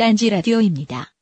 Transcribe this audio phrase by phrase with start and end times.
[0.00, 1.12] 딴지 라디오입니다.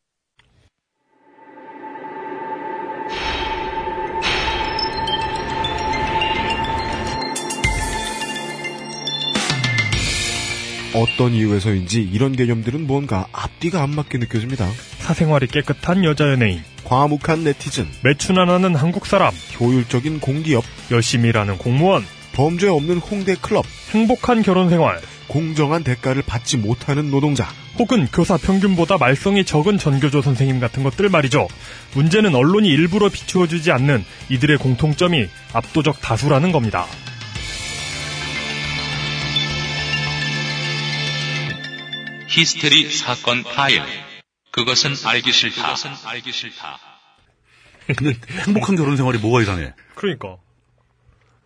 [10.95, 14.69] 어떤 이유에서인지 이런 개념들은 뭔가 앞뒤가 안 맞게 느껴집니다.
[14.99, 21.59] 사생활이 깨끗한 여자 연예인, 과묵한 네티즌, 매춘 안 하는 한국 사람, 효율적인 공기업, 열심히 일하는
[21.59, 27.49] 공무원, 범죄 없는 홍대 클럽, 행복한 결혼 생활, 공정한 대가를 받지 못하는 노동자,
[27.79, 31.47] 혹은 교사 평균보다 말썽이 적은 전교조 선생님 같은 것들 말이죠.
[31.95, 36.87] 문제는 언론이 일부러 비추어주지 않는 이들의 공통점이 압도적 다수라는 겁니다.
[42.27, 43.83] 히스테리 사건 파일.
[44.51, 45.63] 그것은 알기 싫다.
[45.63, 46.79] 그것은 알기 싫다.
[47.97, 48.15] 근데
[48.47, 49.73] 행복한 결혼 생활이 뭐가 이상해?
[49.95, 50.37] 그러니까.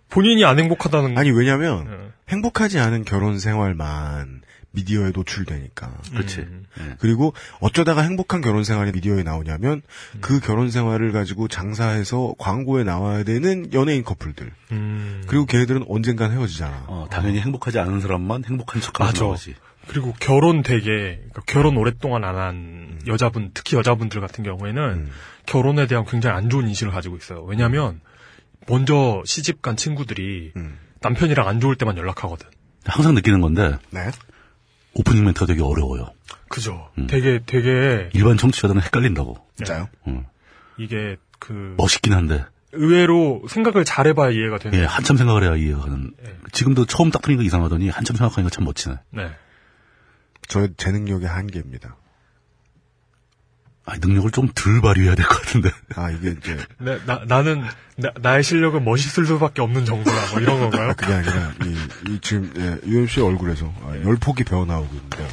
[0.08, 2.12] 본인이 안 행복하다는 아니 왜냐면 네.
[2.28, 5.92] 행복하지 않은 결혼 생활만 미디어에 노출되니까.
[6.12, 6.40] 그렇지.
[6.40, 6.64] 음.
[6.80, 6.96] 예.
[6.98, 9.82] 그리고 어쩌다가 행복한 결혼 생활이 미디어에 나오냐면
[10.20, 14.50] 그 결혼 생활을 가지고 장사해서 광고에 나와야 되는 연예인 커플들.
[14.72, 15.22] 음.
[15.26, 16.84] 그리고 걔네들은 언젠간 헤어지잖아.
[16.88, 19.26] 어, 당연히 행복하지 않은 사람만 행복한 척하는 맞아.
[19.26, 19.54] 거지.
[19.88, 25.10] 그리고 결혼 되게 그러니까 결혼 오랫동안 안 한 여자분 특히 여자분들 같은 경우에는 음.
[25.46, 27.42] 결혼에 대한 굉장히 안 좋은 인식을 가지고 있어요.
[27.42, 28.00] 왜냐하면
[28.68, 30.78] 먼저 시집 간 친구들이 음.
[31.00, 32.46] 남편이랑 안 좋을 때만 연락하거든.
[32.84, 34.10] 항상 느끼는 건데 네.
[34.94, 36.10] 오프닝 멘트가 되게 어려워요.
[36.48, 36.90] 그죠.
[36.98, 37.06] 음.
[37.06, 39.36] 되게 되게 일반 청취자들은 헷갈린다고.
[39.56, 39.88] 진짜요?
[40.06, 40.24] 음.
[40.76, 44.78] 이게 그 멋있긴 한데 의외로 생각을 잘해봐야 이해가 되는.
[44.78, 46.12] 예, 한참 생각을 해야 이해가 가는.
[46.22, 46.34] 네.
[46.52, 48.96] 지금도 처음 딱 들으니까 이상하더니 한참 생각하니까 참 멋지네.
[49.10, 49.30] 네.
[50.48, 51.96] 저의 제 능력의 한계입니다.
[53.84, 55.70] 아, 능력을 좀 덜 발휘해야 될 것 같은데.
[55.96, 57.64] 아 이게 이제 네, 나, 나는
[58.20, 60.30] 나, 의 실력은 멋있을 수밖에 없는 정도야.
[60.30, 60.90] 뭐 이런 건가요?
[60.90, 65.28] 아, 그게 아니라 이, 이 지금 예, UMC 얼굴에서 아, 열 폭이 배어 나오고 있는데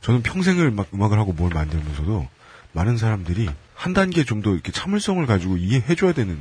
[0.00, 2.28] 저는 평생을 막 음악을 하고 뭘 만들면서도
[2.72, 6.36] 많은 사람들이 한 단계 좀 더 이렇게 참을성을 가지고 이해해줘야 되는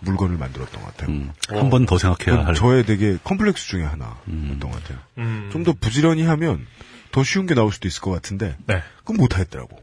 [0.00, 1.10] 물건을 만들었던 것 같아요.
[1.16, 2.54] 음, 한번 더 생각해야 할.
[2.54, 4.98] 저의 되게 컴플렉스 중에 하나였던 것 같아요.
[5.18, 5.48] 음.
[5.52, 6.66] 좀더 부지런히 하면
[7.10, 8.82] 더 쉬운 게 나올 수도 있을 것 같은데 네.
[8.98, 9.80] 그건 못하겠더라고.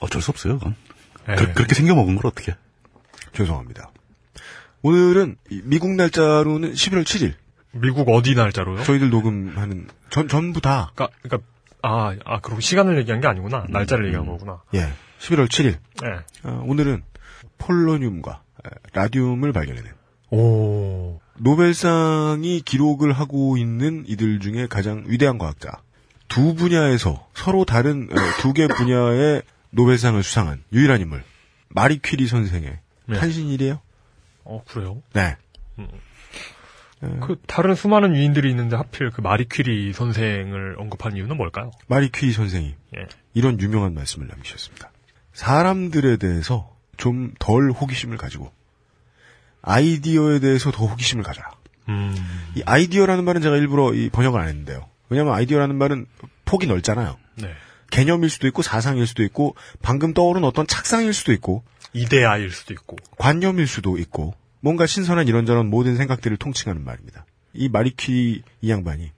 [0.00, 0.76] 어쩔 수 없어요, 그건.
[1.26, 1.36] 네.
[1.36, 2.54] 그, 렇게 생겨먹은 걸 어떻게.
[3.32, 3.90] 죄송합니다.
[4.82, 7.34] 오늘은 이 미국 날짜로는 11월 7일.
[7.72, 8.84] 미국 어디 날짜로요?
[8.84, 11.48] 저희들 녹음하는 전 전부 다 그러니까, 그러니까
[11.82, 13.66] 아, 아, 그리고 시간을 얘기한 게 아니구나.
[13.68, 14.62] 날짜를 얘기한 거구나.
[14.74, 14.92] 예.
[15.18, 15.78] 11월 7일.
[16.02, 16.08] 네.
[16.44, 17.02] 어, 오늘은
[17.58, 19.92] 폴로늄과 에, 라듐을 발견해낸
[20.30, 21.20] 오.
[21.38, 25.80] 노벨상이 기록을 하고 있는 이들 중에 가장 위대한 과학자.
[26.28, 29.42] 두 분야에서 서로 다른 어, 두개 분야의
[29.74, 31.22] 노벨상을 수상한 유일한 인물.
[31.68, 33.18] 마리 퀴리 선생의 네.
[33.18, 33.80] 탄신일이에요.
[34.44, 35.02] 어, 그래요?
[35.12, 35.36] 네.
[37.20, 41.70] 그 다른 수많은 위인들이 있는데 하필 그 마리 퀴리 선생을 언급한 이유는 뭘까요?
[41.86, 43.06] 마리 퀴리 선생이 예.
[43.34, 44.90] 이런 유명한 말씀을 남기셨습니다.
[45.34, 48.52] 사람들에 대해서 좀 덜 호기심을 가지고
[49.62, 51.50] 아이디어에 대해서 더 호기심을 가져라.
[51.88, 52.14] 음.
[52.54, 54.88] 이 아이디어라는 말은 제가 일부러 이 번역을 안 했는데요.
[55.08, 56.06] 왜냐하면 아이디어라는 말은
[56.44, 57.18] 폭이 넓잖아요.
[57.36, 57.52] 네.
[57.94, 61.62] 개념일 수도 있고 사상일 수도 있고 방금 떠오른 어떤 착상일 수도 있고
[61.92, 62.96] 이데아일 수도 있고.
[63.18, 67.24] 관념일 수도 있고 뭔가 신선한 이런저런 모든 생각들을 통칭하는 말입니다.
[67.52, 69.12] 이 마리퀴 이 양반이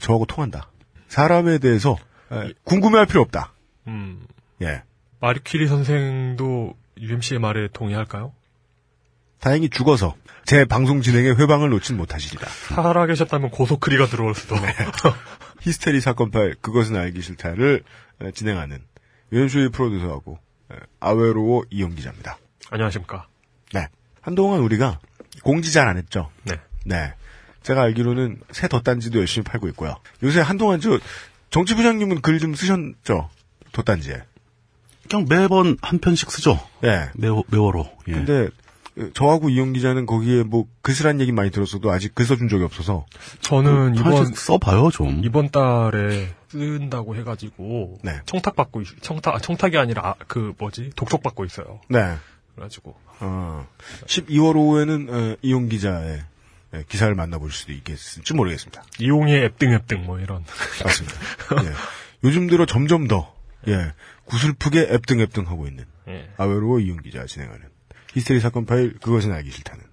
[0.00, 0.70] 저하고 통한다.
[1.08, 1.96] 사람에 대해서
[2.30, 3.52] 에, 궁금해할 필요 없다.
[3.88, 4.24] 음.
[4.62, 4.84] 예.
[5.18, 8.32] 마리 퀴리 선생도 UMC의 말에 동의할까요?
[9.40, 10.14] 다행히 죽어서
[10.44, 12.46] 제 방송 진행에 회방을 놓진 못하시리라.
[12.48, 14.54] 살아 계셨다면 고소크리가 들어올 수도.
[15.62, 17.82] 히스테리 사건 파일 그것은 알기 싫다를 에,
[18.34, 18.82] 진행하는
[19.32, 20.38] 유현수의 프로듀서하고
[20.72, 22.38] 에, 아웨로워 이영 기자입니다.
[22.70, 23.26] 안녕하십니까.
[23.72, 23.88] 네.
[24.20, 25.00] 한동안 우리가
[25.42, 26.30] 공지 잘 안 했죠.
[26.44, 26.54] 네.
[26.84, 27.14] 네.
[27.62, 29.96] 제가 알기로는 새 덧단지도 열심히 팔고 있고요.
[30.22, 30.98] 요새 한동안 저
[31.50, 33.28] 정치부장님은 글 좀 쓰셨죠.
[33.72, 34.22] 덧단지에.
[35.08, 36.58] 그냥 매번 한 편씩 쓰죠.
[36.84, 37.10] 예.
[37.16, 37.90] 매워, 매워로.
[38.08, 38.12] 예.
[38.12, 38.48] 근데 어,
[39.14, 43.06] 저하고 이용 기자는 거기에 뭐 글쓰란 얘기 많이 들었어도 아직 글 써준 적이 없어서
[43.40, 45.22] 저는 이번 하나씩 써봐요, 좀.
[45.24, 48.20] 이번 달에 쓴다고 해가지고 네.
[48.26, 51.80] 청탁 받고 있- 청탁 아, 청탁이 아니라 아, 그 뭐지 독촉 받고 있어요.
[51.88, 52.16] 네.
[52.54, 53.66] 그래가지고 어,
[54.06, 56.22] 12월 5후에는 어, 이용 기자의
[56.74, 58.84] 예, 기사를 만나볼 수도 있겠을지 모르겠습니다.
[59.00, 60.44] 이용의 앱등 앱등 뭐 이런.
[60.84, 61.16] 맞습니다.
[61.64, 61.72] 예.
[62.22, 63.34] 요즘 들어 점점 더
[63.66, 63.92] 예,
[64.26, 66.28] 구슬프게 앱등 앱등 하고 있는 예.
[66.36, 67.62] 아웨로워 이용 기자 진행하는
[68.14, 69.84] 히스테리 사건 파일 그것은 알기 싫다는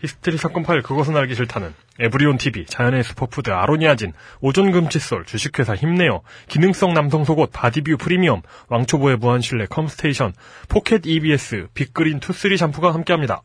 [0.00, 6.22] 히스테리 사건 파일 그것은 알기 싫다는 에브리온 TV, 자연의 슈퍼푸드 아로니아진, 오존 금칫솔, 주식회사 힘내요,
[6.48, 10.32] 기능성 남성 속옷 바디뷰 프리미엄, 왕초보의 무한 실내 컴스테이션,
[10.68, 13.42] 포켓 EBS, 빅그린 투쓰리 샴푸가 함께합니다.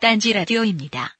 [0.00, 1.16] 딴지 라디오입니다.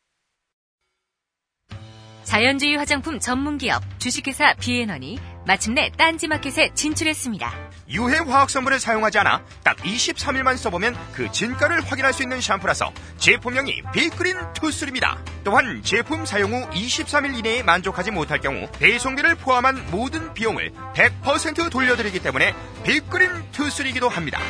[2.24, 7.52] 자연주의 화장품 전문 기업 주식회사 비앤원이 마침내 딴지마켓에 진출했습니다.
[7.90, 13.82] 유해 화학 성분을 사용하지 않아 딱 23일만 써보면 그 진가를 확인할 수 있는 샴푸라서 제품명이
[13.92, 20.72] 빅그린 투쓰입니다 또한 제품 사용 후 23일 이내에 만족하지 못할 경우 배송비를 포함한 모든 비용을
[20.94, 22.54] 100% 돌려드리기 때문에
[22.84, 24.40] 빅그린 투쓰이기도 합니다.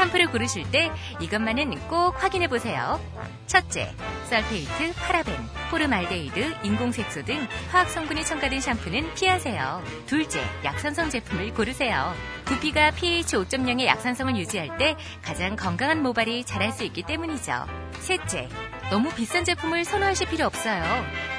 [0.00, 2.98] 샴푸를 고르실 때 이것만은 꼭 확인해 보세요.
[3.46, 3.94] 첫째,
[4.30, 5.34] sulfate, 파라벤,
[5.70, 9.82] 포름알데히드, 인공색소 등 화학 성분이 첨가된 샴푸는 피하세요.
[10.06, 12.14] 둘째, 약산성 제품을 고르세요.
[12.46, 17.66] 두피가 pH 5.0의 약산성을 유지할 때 가장 건강한 모발이 자랄 수 있기 때문이죠.
[17.98, 18.48] 셋째,
[18.90, 20.82] 너무 비싼 제품을 선호하실 필요 없어요.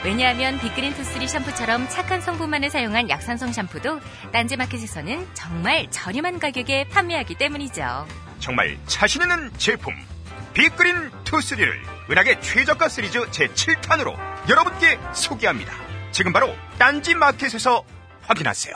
[0.05, 3.99] 왜냐하면 빅그린 투쓰리 샴푸처럼 착한 성분만을 사용한 약산성 샴푸도
[4.31, 8.05] 딴지마켓에서는 정말 저렴한 가격에 판매하기 때문이죠.
[8.41, 9.93] 정말 자신 있는 제품
[10.53, 14.17] 빅그린 투쓰리를 은하계 최저가 시리즈 제7탄으로
[14.49, 15.73] 여러분께 소개합니다.
[16.11, 17.85] 지금 바로 딴지 마켓에서
[18.23, 18.75] 확인하세요.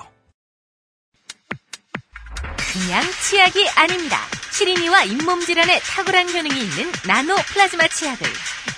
[2.58, 4.20] 그냥 치약이 아닙니다.
[4.52, 8.28] 시린이와 잇몸 질환에 탁월한 효능이 있는 나노 플라즈마 치약을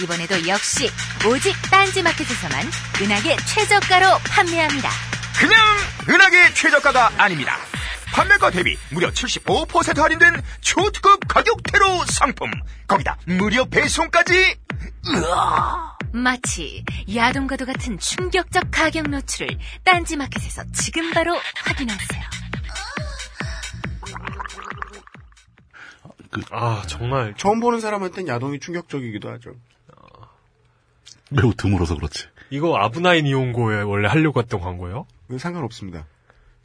[0.02, 0.90] 이번에도 역시
[1.28, 2.66] 오직 딴지 마켓에서만
[3.02, 4.90] 은하계 최저가로 판매합니다.
[5.38, 5.60] 그냥
[6.10, 7.60] 은하계 최저가가 아닙니다.
[8.14, 12.50] 판매가 대비 무려 75% 할인된 초특급 가격대로 상품.
[12.88, 14.58] 거기다 무료 배송까지.
[15.10, 15.98] 으아!
[16.14, 16.84] 마치
[17.14, 22.24] 야동과도 같은 충격적 가격 노출을 딴지마켓에서 지금 바로 확인하세요.
[26.52, 27.34] 아, 정말.
[27.38, 29.52] 처음 보는 사람한테는 야동이 충격적이기도 하죠.
[31.30, 32.28] 매우 드물어서 그렇지.
[32.50, 35.06] 이거 아브나인 이용고에 원래 하려고 했던 광고예요?
[35.28, 36.06] 그 상관없습니다.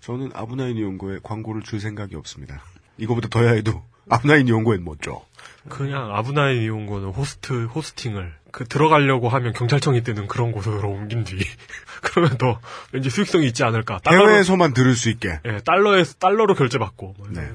[0.03, 2.63] 저는 아브나인 이용고에 광고를 줄 생각이 없습니다.
[2.99, 5.25] 이거보다 더야 해도 아브나인 이용고엔 뭐죠?
[5.69, 11.39] 그냥 아브나인 이용고는 호스트, 호스팅을, 그, 들어가려고 하면 경찰청이 뜨는 그런 곳으로 옮긴 뒤.
[12.03, 12.61] 그러면 더
[12.91, 14.01] 왠지 수익성이 있지 않을까.
[14.03, 15.39] 달러로, 해외에서만 들을 수 있게.
[15.47, 17.15] 예, 달러에, 달러로 결제받고.
[17.17, 17.49] 뭐 네.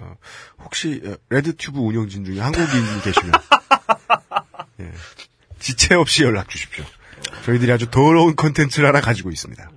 [0.00, 0.16] 어,
[0.64, 3.32] 혹시 어, 레드튜브 운영진 중에 한국인이 계시면
[4.80, 4.90] 예,
[5.58, 6.84] 지체 없이 연락 주십시오.
[7.44, 9.70] 저희들이 아주 더러운 컨텐츠를 하나 가지고 있습니다.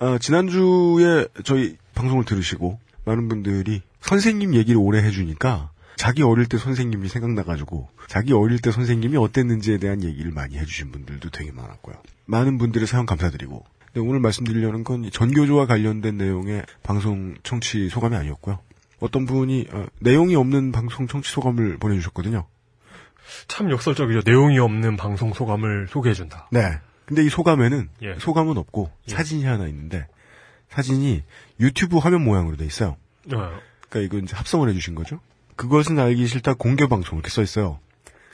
[0.00, 7.08] 어, 지난주에 저희 방송을 들으시고 많은 분들이 선생님 얘기를 오래 해주니까 자기 어릴 때 선생님이
[7.08, 11.96] 생각나가지고 자기 어릴 때 선생님이 어땠는지에 대한 얘기를 많이 해주신 분들도 되게 많았고요.
[12.26, 18.60] 많은 분들의 사연 감사드리고 근데 오늘 말씀드리려는 건이 전교조와 관련된 내용의 방송 청취 소감이 아니었고요.
[19.00, 22.46] 어떤 분이 어, 내용이 없는 방송 청취 소감을 보내주셨거든요.
[23.48, 24.22] 참 역설적이죠.
[24.24, 26.48] 내용이 없는 방송 소감을 소개해준다.
[26.52, 26.78] 네.
[27.08, 28.16] 근데 이 소감에는 예.
[28.18, 29.14] 소감은 없고 예.
[29.14, 30.06] 사진이 하나 있는데
[30.68, 31.22] 사진이
[31.58, 32.98] 유튜브 화면 모양으로 돼 있어요.
[33.32, 33.58] 어,
[33.88, 35.18] 그러니까 이거 이제 합성을 해주신 거죠.
[35.56, 37.78] 그것은 알기 싫다 공개 방송 이렇게 써 있어요.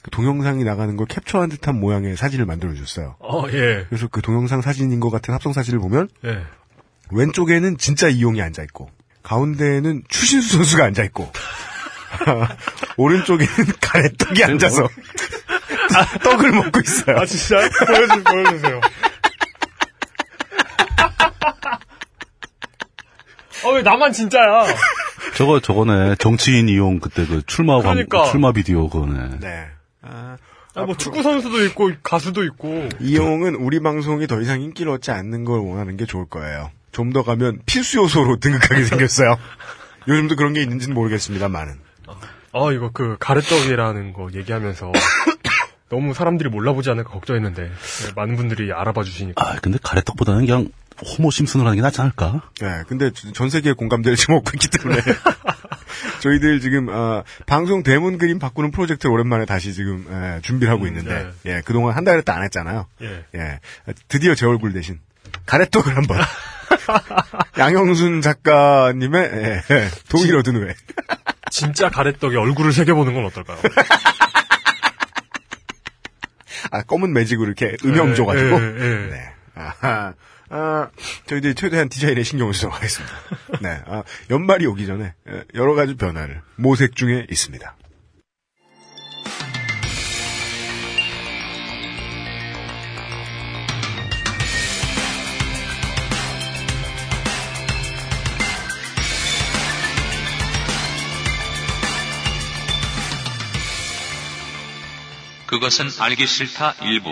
[0.03, 3.15] 그 동영상이 나가는 걸 캡처한 듯한 모양의 사진을 만들어 주셨어요.
[3.21, 3.87] 어, 예.
[3.89, 6.43] 그래서 그 동영상 사진인 것 같은 합성 사진을 보면 예.
[7.13, 8.91] 왼쪽에는 진짜 이용이 앉아 있고
[9.23, 11.31] 가운데에는 추신수 선수가 앉아 있고
[12.97, 14.89] 오른쪽에는 가래떡이 앉아서
[16.23, 17.17] 떡을 먹고 있어요.
[17.19, 17.57] 아, 진짜?
[17.87, 18.81] 보여주, 보여주세요.
[23.65, 24.67] 아, 왜 나만 진짜야?
[25.37, 28.25] 저거 저거네 정치인 이용 그때 그 출마 광 그러니까.
[28.31, 29.39] 출마 비디오 그거네.
[29.41, 29.67] 네.
[30.03, 30.37] 아,
[30.75, 32.89] 아, 뭐 축구 선수도 있고 가수도 있고.
[33.01, 36.71] 이용은 우리 방송이 더 이상 인기를 얻지 않는 걸 원하는 게 좋을 거예요.
[36.93, 39.37] 좀 더 가면 필수 요소로 등극하게 생겼어요.
[40.09, 41.79] 요즘도 그런 게 있는지는 모르겠습니다만은.
[42.57, 44.93] 아, 이거 그 가래떡이라는 거 얘기하면서
[45.95, 49.41] 너무 사람들이 몰라보지 않을까 걱정했는데 네, 많은 분들이 알아봐 주시니까.
[49.41, 50.69] 아 근데 가래떡보다는 그냥
[51.07, 52.43] 호모 심슨을 하는 게 낫지 않을까?
[52.61, 55.01] 네, 근데 전 세계에 공감대를 지금 얻고 있기 때문에
[56.19, 61.31] 저희들 지금 아, 방송 대문 그림 바꾸는 프로젝트를 오랜만에 다시 지금 예, 준비를 하고 있는데
[61.47, 62.87] 예, 그동안 한달 했다 안 했잖아요.
[63.03, 63.25] 예.
[63.37, 63.61] 예,
[64.09, 64.99] 드디어 제 얼굴 대신
[65.47, 66.19] 가래떡을 한번
[67.57, 70.75] 양영순 작가님의 예, 예, 동의를 얻은 후에
[71.51, 73.59] 진짜 가래떡에 얼굴을 새겨보는 건 어떨까요?
[76.71, 79.11] 아, 검은 매직으로 이렇게 음영 예, 줘가지고 예, 예.
[79.11, 79.33] 네.
[79.55, 80.15] 아하.
[80.51, 80.89] 아,
[81.27, 83.15] 저희들이 최대한 디자인에 신경을 쓰도록 하겠습니다.
[83.61, 83.81] 네.
[83.87, 87.77] 아, 연말이 오기 전에 예, 여러 가지 변화를 모색 중에 있습니다.
[105.55, 107.11] 그것은 알기 싫다 일부.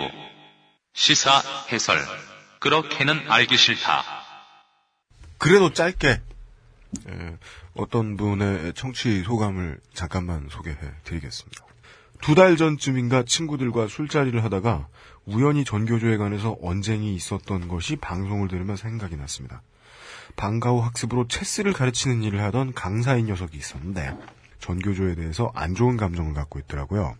[0.93, 1.97] 시사 해설.
[2.59, 4.03] 그렇게는 알기 싫다.
[5.37, 6.21] 그래도 짧게
[7.09, 7.37] 예,
[7.73, 11.65] 어떤 분의 청취 소감을 잠깐만 소개해 드리겠습니다.
[12.19, 14.87] 두 달 전쯤인가 친구들과 술자리를 하다가
[15.25, 19.61] 우연히 전교조에 관해서 언쟁이 있었던 것이 방송을 들으며 생각이 났습니다.
[20.35, 24.13] 방과 후 학습으로 체스를 가르치는 일을 하던 강사인 녀석이 있었는데
[24.59, 27.15] 전교조에 대해서 안 좋은 감정을 갖고 있더라고요.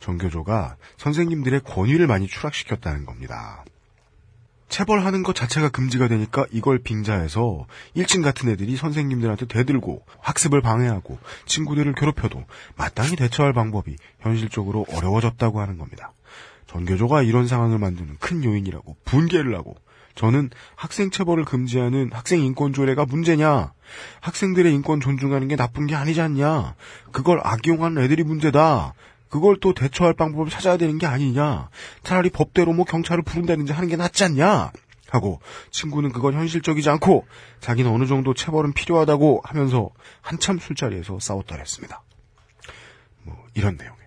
[0.00, 3.64] 전교조가 선생님들의 권위를 많이 추락시켰다는 겁니다.
[4.68, 11.94] 체벌하는 것 자체가 금지가 되니까 이걸 빙자해서 1층 같은 애들이 선생님들한테 대들고 학습을 방해하고 친구들을
[11.94, 12.44] 괴롭혀도
[12.76, 16.12] 마땅히 대처할 방법이 현실적으로 어려워졌다고 하는 겁니다.
[16.66, 19.74] 전교조가 이런 상황을 만드는 큰 요인이라고 분개를 하고
[20.14, 23.72] 저는 학생 체벌을 금지하는 학생 인권 조례가 문제냐?
[24.20, 26.74] 학생들의 인권 존중하는 게 나쁜 게 아니지 않냐?
[27.12, 28.94] 그걸 악용하는 애들이 문제다.
[29.28, 31.68] 그걸 또 대처할 방법을 찾아야 되는 게 아니냐?
[32.02, 34.72] 차라리 법대로 뭐 경찰을 부른다든지 하는 게 낫지 않냐?
[35.10, 37.26] 하고 친구는 그건 현실적이지 않고
[37.60, 42.02] 자기는 어느 정도 체벌은 필요하다고 하면서 한참 술자리에서 싸웠더랬습니다.
[43.22, 43.98] 뭐 이런 내용의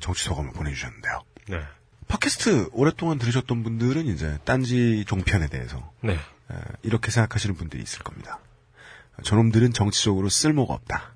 [0.00, 1.22] 정치 소감을 보내주셨는데요.
[1.48, 1.60] 네.
[2.08, 6.12] 팟캐스트 오랫동안 들으셨던 분들은 이제 딴지 종편에 대해서 네.
[6.12, 6.18] 에,
[6.82, 8.38] 이렇게 생각하시는 분들이 있을 겁니다.
[9.24, 11.14] 저놈들은 정치적으로 쓸모가 없다.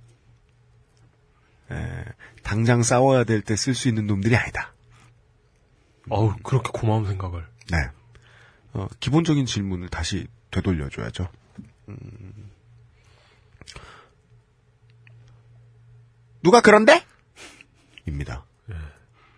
[1.71, 2.05] 에,
[2.43, 4.73] 당장 싸워야 될 때 쓸 수 있는 놈들이 아니다.
[6.09, 7.45] 어우, 그렇게 고마운 생각을.
[7.71, 7.79] 네.
[8.73, 11.29] 어, 기본적인 질문을 다시 되돌려줘야죠.
[11.89, 12.51] 음.
[16.43, 17.05] 누가 그런데?
[18.07, 18.45] 입니다.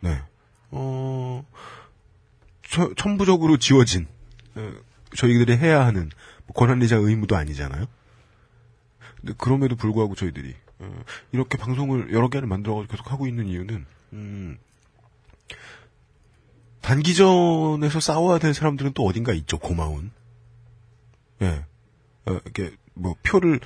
[0.01, 0.23] 네.
[0.71, 1.45] 어,
[2.69, 4.07] 저- 천부적으로 지워진,
[4.55, 4.73] 어,
[5.17, 6.11] 저희들이 해야 하는
[6.47, 7.87] 뭐 권한리자 의무도 아니잖아요?
[9.21, 14.59] 근데 그럼에도 불구하고 저희들이, 어, 이렇게 방송을 여러 개를 만들어가지고 계속 하고 있는 이유는, 음,
[16.81, 20.11] 단기전에서 싸워야 될 사람들은 또 어딘가 있죠, 고마운.
[21.43, 21.65] 예.
[22.27, 23.61] 어, 이렇게, 뭐, 표를,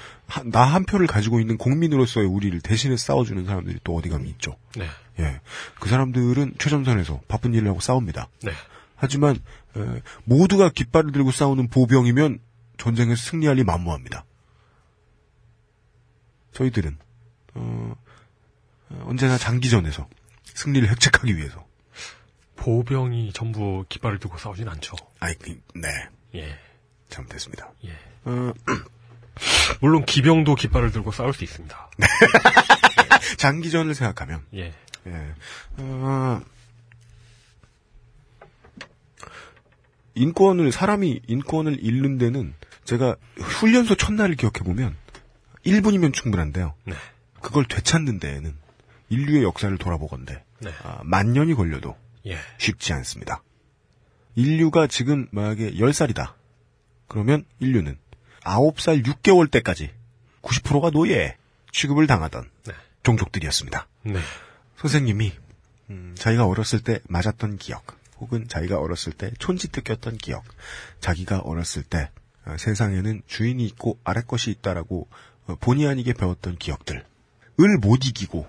[0.46, 4.56] 나 한 표를 가지고 있는 국민으로서의 우리를 대신해 싸워주는 사람들이 또 어디 가면 있죠.
[4.76, 4.86] 네.
[5.20, 5.40] 예.
[5.80, 8.28] 그 사람들은 최전선에서 바쁜 일을 하고 싸웁니다.
[8.42, 8.52] 네.
[8.96, 9.36] 하지만,
[9.76, 12.40] 에, 모두가 깃발을 들고 싸우는 보병이면
[12.78, 14.24] 전쟁에서 승리할 리 만무합니다.
[16.52, 16.98] 저희들은,
[17.54, 17.94] 어,
[18.90, 20.08] 어, 언제나 장기전에서
[20.44, 21.66] 승리를 획책하기 위해서.
[22.56, 24.94] 보병이 전부 깃발을 들고 싸우진 않죠.
[25.18, 25.88] 아이, 그, 네.
[26.34, 26.58] 예.
[27.08, 27.72] 잘못했습니다.
[27.84, 27.90] 예.
[28.24, 28.52] 어,
[29.80, 31.90] 물론 기병도 깃발을 들고 싸울 수 있습니다.
[33.38, 34.72] 장기전을 생각하면, 예.
[35.06, 35.34] 예.
[35.78, 36.40] 어,
[40.14, 42.54] 인권을, 사람이 인권을 잃는 데는
[42.84, 44.96] 제가 훈련소 첫날을 기억해 보면
[45.64, 46.74] 1분이면 충분한데요.
[46.84, 46.94] 네.
[47.40, 48.54] 그걸 되찾는 데에는
[49.08, 50.70] 인류의 역사를 돌아보건대 네.
[50.82, 52.38] 아, 만 년이 걸려도 예.
[52.58, 53.42] 쉽지 않습니다.
[54.34, 56.32] 인류가 지금 만약에 10살이다.
[57.08, 57.98] 그러면 인류는
[58.40, 59.90] 9살 6개월 때까지
[60.42, 61.36] 90%가 노예
[61.72, 62.72] 취급을 당하던 네.
[63.02, 63.86] 종족들이었습니다.
[64.04, 64.20] 네.
[64.76, 65.32] 선생님이
[65.90, 70.44] 음, 자기가 어렸을 때 맞았던 기억, 혹은 자기가 어렸을 때 촌지 뜯겼던 기억,
[71.00, 72.10] 자기가 어렸을 때
[72.44, 77.04] 어, 세상에는 주인이 있고 아래 것이 있다라고 어, 본의 아니게 배웠던 기억들을
[77.80, 78.46] 못 이기고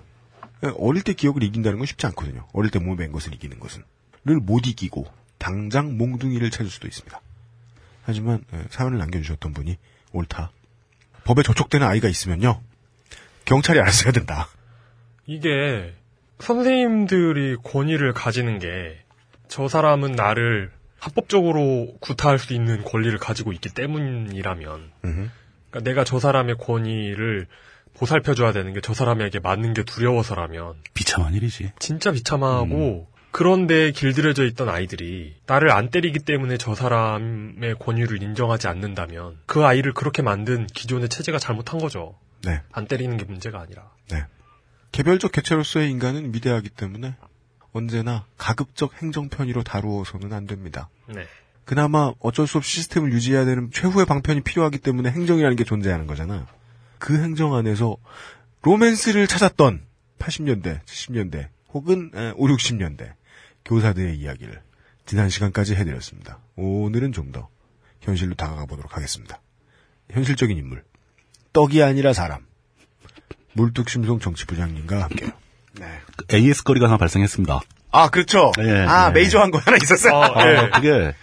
[0.64, 2.48] 어, 어릴 때 기억을 이긴다는 건 쉽지 않거든요.
[2.54, 3.84] 어릴 때 몸에 밴 것을 이기는 것은
[4.26, 5.06] 를못 이기고
[5.38, 7.20] 당장 몽둥이를 찾을 수도 있습니다.
[8.04, 9.78] 하지만 어, 사연을 남겨주셨던 분이
[10.14, 10.52] 옳다.
[11.26, 12.62] 법에 저촉되는 아이가 있으면요
[13.46, 14.48] 경찰이 알아서 해야 된다.
[15.26, 15.94] 이게
[16.40, 19.04] 선생님들이 권위를 가지는 게
[19.54, 25.30] 저 사람은 나를 합법적으로 구타할 수 있는 권리를 가지고 있기 때문이라면 음흠.
[25.74, 27.48] 그러니까 내가 저 사람의 권위를
[27.96, 31.72] 보살펴줘야 되는 게 저 사람에게 맞는 게 두려워서라면 비참한 일이지.
[31.80, 39.39] 진짜 비참하고 그런데 길들여져 있던 아이들이 나를 안 때리기 때문에 저 사람의 권위를 인정하지 않는다면
[39.48, 42.15] 그 아이를 그렇게 만든 기존의 체제가 잘못한 거죠.
[42.44, 42.62] 네.
[42.72, 43.89] 안 때리는 게 문제가 아니라.
[44.10, 44.25] 네.
[44.92, 47.15] 개별적 개체로서의 인간은 위대하기 때문에
[47.72, 50.89] 언제나 가급적 행정 편의로 다루어서는 안 됩니다.
[51.08, 51.25] 네.
[51.65, 56.48] 그나마 어쩔 수 없이 시스템을 유지해야 되는 최후의 방편이 필요하기 때문에 행정이라는 게 존재하는 거잖아.
[57.00, 57.98] 그 행정 안에서
[58.62, 59.82] 로맨스를 찾았던
[60.20, 63.13] 80년대, 70년대 혹은 5, 60년대
[63.65, 64.62] 교사들의 이야기를
[65.05, 66.39] 지난 시간까지 해드렸습니다.
[66.55, 67.50] 오늘은 좀 더
[68.03, 69.41] 현실로 다가가 보도록 하겠습니다.
[70.12, 70.84] 현실적인 인물.
[71.53, 72.46] 떡이 아니라 사람.
[73.53, 75.32] 물뚝심송 정치부장님과 함께요.
[75.79, 76.01] 네.
[76.34, 77.62] AS 거리가 하나 발생했습니다.
[77.94, 78.52] 아, 그렇죠.
[78.60, 79.14] 예, 아, 예.
[79.14, 80.14] 메이저 한 거 하나 있었어요.
[80.16, 80.70] 아, 아, 예.
[80.74, 81.14] 그게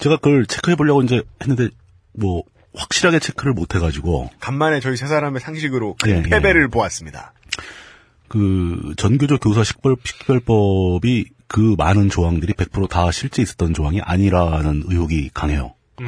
[0.00, 1.68] 제가 그걸 체크해 보려고 이제 했는데
[2.12, 2.42] 뭐
[2.76, 7.32] 확실하게 체크를 못 해가지고 간만에 저희 세 사람의 상식으로 예, 큰 패배를 보았습니다.
[8.28, 15.74] 그 전교조 교사 식별 식별법이 그 많은 조항들이 100%다 실제 있었던 조항이 아니라는 의혹이 강해요.
[16.00, 16.06] 음,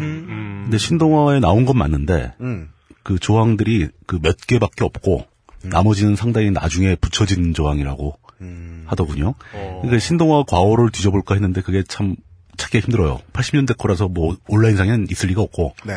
[0.00, 0.60] 음.
[0.64, 2.70] 근데 신동화에 나온 건 맞는데 음.
[3.04, 5.26] 그 조항들이 그 몇 개밖에 없고
[5.62, 8.84] 나머지는 상당히 나중에 붙여진 조항이라고 음.
[8.86, 9.34] 하더군요.
[9.52, 9.78] 어.
[9.82, 12.16] 그러니까 신동아 과오를 뒤져볼까 했는데 그게 참
[12.56, 13.20] 찾기가 힘들어요.
[13.32, 15.74] 80년대 거라서 뭐 온라인상에는 있을 리가 없고.
[15.84, 15.94] 네.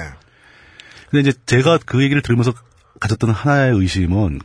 [1.10, 2.54] 근데 이제 제가 그 얘기를 들으면서
[3.00, 4.40] 가졌던 하나의 의심은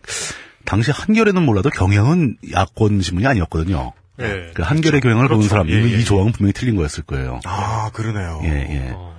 [0.64, 3.92] 당시 한겨레는 몰라도 경향은 야권 신문이 아니었거든요.
[4.20, 4.50] 예.
[4.54, 5.48] 그 한겨레 경향을 보는 그렇죠.
[5.48, 5.98] 사람들은 예, 예.
[5.98, 7.40] 이 조항은 분명히 틀린 거였을 거예요.
[7.44, 8.40] 아, 그러네요.
[8.44, 8.92] 예, 예.
[8.94, 9.14] 어.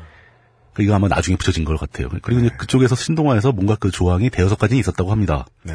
[0.74, 2.10] 그 이거 아마 나중에 붙여진 것 같아요.
[2.22, 5.46] 그리고 이제 그쪽에서 신동아에서 뭔가 그 조항이 대여섯 가지 있었다고 합니다.
[5.64, 5.74] 네.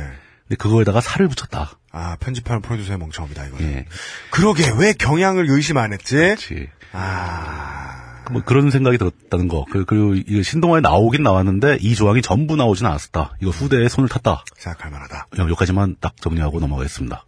[0.49, 1.79] 근데 그거에다가 살을 붙였다.
[1.93, 3.59] 아, 편집하는 프로듀서의 멍청합니다, 이거.
[3.61, 3.87] 예.
[4.31, 6.17] 그러게, 왜 경향을 의심 안 했지?
[6.17, 6.69] 그렇지.
[6.93, 8.23] 아.
[8.31, 9.65] 뭐 그런 생각이 들었다는 거.
[9.71, 13.35] 그- 그리고 이게 신동아에 나오긴 나왔는데 이 조항이 전부 나오진 않았었다.
[13.43, 14.45] 이거 후대에 손을 탔다.
[14.57, 15.27] 생각할 만하다.
[15.39, 17.25] 여기까지만 딱 정리하고 넘어가겠습니다.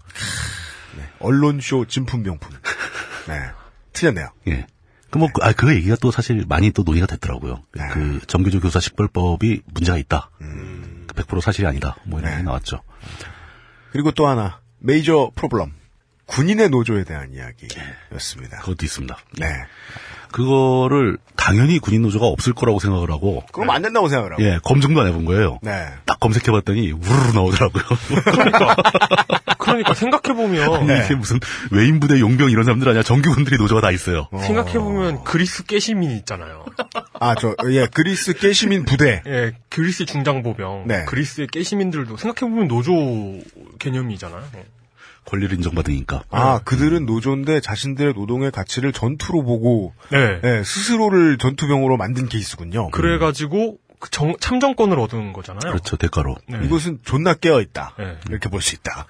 [1.18, 2.50] 언론쇼 진품명품.
[3.28, 3.40] 네.
[3.92, 4.28] 틀렸네요.
[4.48, 4.66] 예.
[5.10, 7.62] 그 뭐, 그- 아, 그 얘기가 또 사실 많이 또 논의가 됐더라고요.
[7.74, 7.88] 네.
[7.92, 10.30] 그 정규조 교사 식별법이 문제가 있다.
[11.08, 11.96] 그100% 사실이 아니다.
[12.04, 12.36] 뭐 이런 네.
[12.38, 12.80] 얘기 나왔죠.
[13.92, 15.72] 그리고 또 하나, 메이저 프로블럼.
[16.26, 18.60] 군인의 노조에 대한 이야기였습니다.
[18.60, 19.16] 그것도 있습니다.
[19.38, 19.46] 네.
[20.34, 24.42] 그거를 당연히 군인 노조가 없을 거라고 생각을 하고 그럼 안 된다고 생각을 하고.
[24.42, 25.60] 예, 검증도 안 해본 거예요.
[25.62, 25.86] 네.
[26.06, 27.84] 딱 검색해봤더니 우르르 나오더라고요.
[28.24, 28.74] 그러니까
[29.58, 31.04] 그러니까 생각해 보면 네.
[31.04, 31.38] 이게 무슨
[31.70, 33.04] 외인 부대 용병 이런 사람들 아니야.
[33.04, 34.26] 정규군들이 노조가 다 있어요.
[34.36, 36.64] 생각해 보면 그리스 깨시민 있잖아요.
[37.20, 39.22] 아, 저, 예, 그리스 깨시민 부대.
[39.28, 41.04] 예, 그리스 중장보병, 네.
[41.04, 42.92] 그리스의 깨시민들도 생각해 보면 노조
[43.78, 44.42] 개념이잖아요.
[45.26, 46.24] 권리를 인정받으니까.
[46.30, 50.40] 아, 그들은 노조인데 자신들의 노동의 가치를 전투로 보고, 네.
[50.44, 52.90] 예, 스스로를 전투병으로 만든 케이스군요.
[52.90, 55.72] 그래가지고 그 정- 참정권을 얻은 거잖아요.
[55.72, 55.96] 그렇죠.
[55.96, 56.36] 대가로.
[56.48, 56.60] 네.
[56.64, 57.94] 이것은 존나 깨어있다.
[57.98, 58.18] 네.
[58.28, 59.06] 이렇게 볼 수 있다.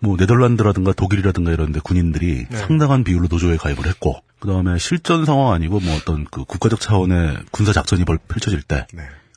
[0.00, 2.56] 뭐 네덜란드라든가 독일이라든가 이런 데 군인들이 네.
[2.56, 7.38] 상당한 비율로 노조에 가입을 했고 그 다음에 실전 상황 아니고 뭐 어떤 그 국가적 차원의
[7.52, 8.86] 군사 작전이 벌- 펼쳐질 때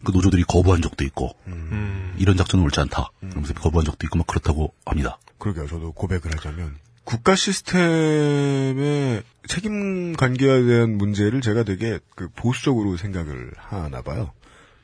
[0.04, 0.18] 그 네.
[0.18, 2.16] 노조들이 거부한 적도 있고 음.
[2.18, 3.12] 이런 작전은 옳지 않다.
[3.20, 5.20] 그러면서 거부한 적도 있고 막 그렇다고 합니다.
[5.38, 5.68] 그러게요.
[5.68, 14.02] 저도 고백을 하자면 국가 시스템의 책임 관계에 대한 문제를 제가 되게 그 보수적으로 생각을 하나
[14.02, 14.32] 봐요.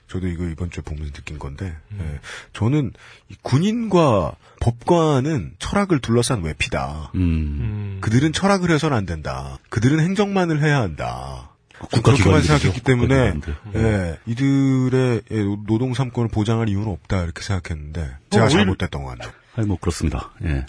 [0.08, 2.20] 저도 이거 이번 주에 보면서 느낀 건데, 예.
[2.53, 2.93] 저는
[3.29, 7.11] 이 군인과 법관은 철학을 둘러싼 외피다.
[7.16, 7.20] 음.
[7.20, 7.98] 음.
[8.01, 9.57] 그들은 철학을 해서는 안 된다.
[9.70, 11.52] 그들은 행정만을 해야 한다.
[11.89, 12.41] 그렇게만.
[12.41, 13.33] 생각했기 때문에.
[13.75, 19.31] 예, 이들의 예, 노동 삼권을 보장할 이유는 없다 이렇게 생각했는데 제가 오히려- 잘못됐던 것 같네요.
[19.55, 20.31] 아니 뭐 그렇습니다.
[20.43, 20.65] 예.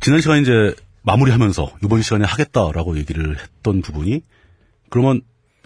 [0.00, 4.22] 지난 시간에 이제 마무리하면서 이번 시간에 하겠다라고 얘기를 했던 부분이
[4.90, 5.22] 그러면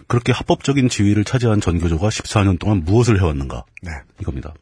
[0.07, 3.91] 그렇게 합법적인 지위를 차지한 전교조가 14년 동안 무엇을 해왔는가 네.
[4.21, 4.53] 이겁니다.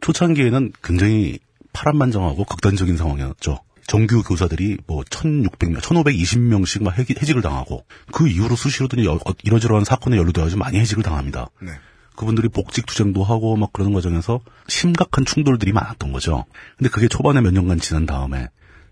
[0.00, 1.38] 초창기에는 굉장히
[1.72, 3.58] 파란만장하고 극단적인 상황이었죠.
[3.86, 9.84] 정규 교사들이 뭐 1600명, 1520명씩 막 해기- 해직을 당하고 그 이후로 수시로도 여- 어, 이러저러한
[9.84, 11.48] 사건에 연루되어서 많이 해직을 당합니다.
[11.60, 11.70] 네.
[12.16, 16.46] 그분들이 복직 투쟁도 하고 막 그러는 과정에서 심각한 충돌들이 많았던 거죠.
[16.78, 18.48] 근데 그게 초반에 몇 년간 지난 다음에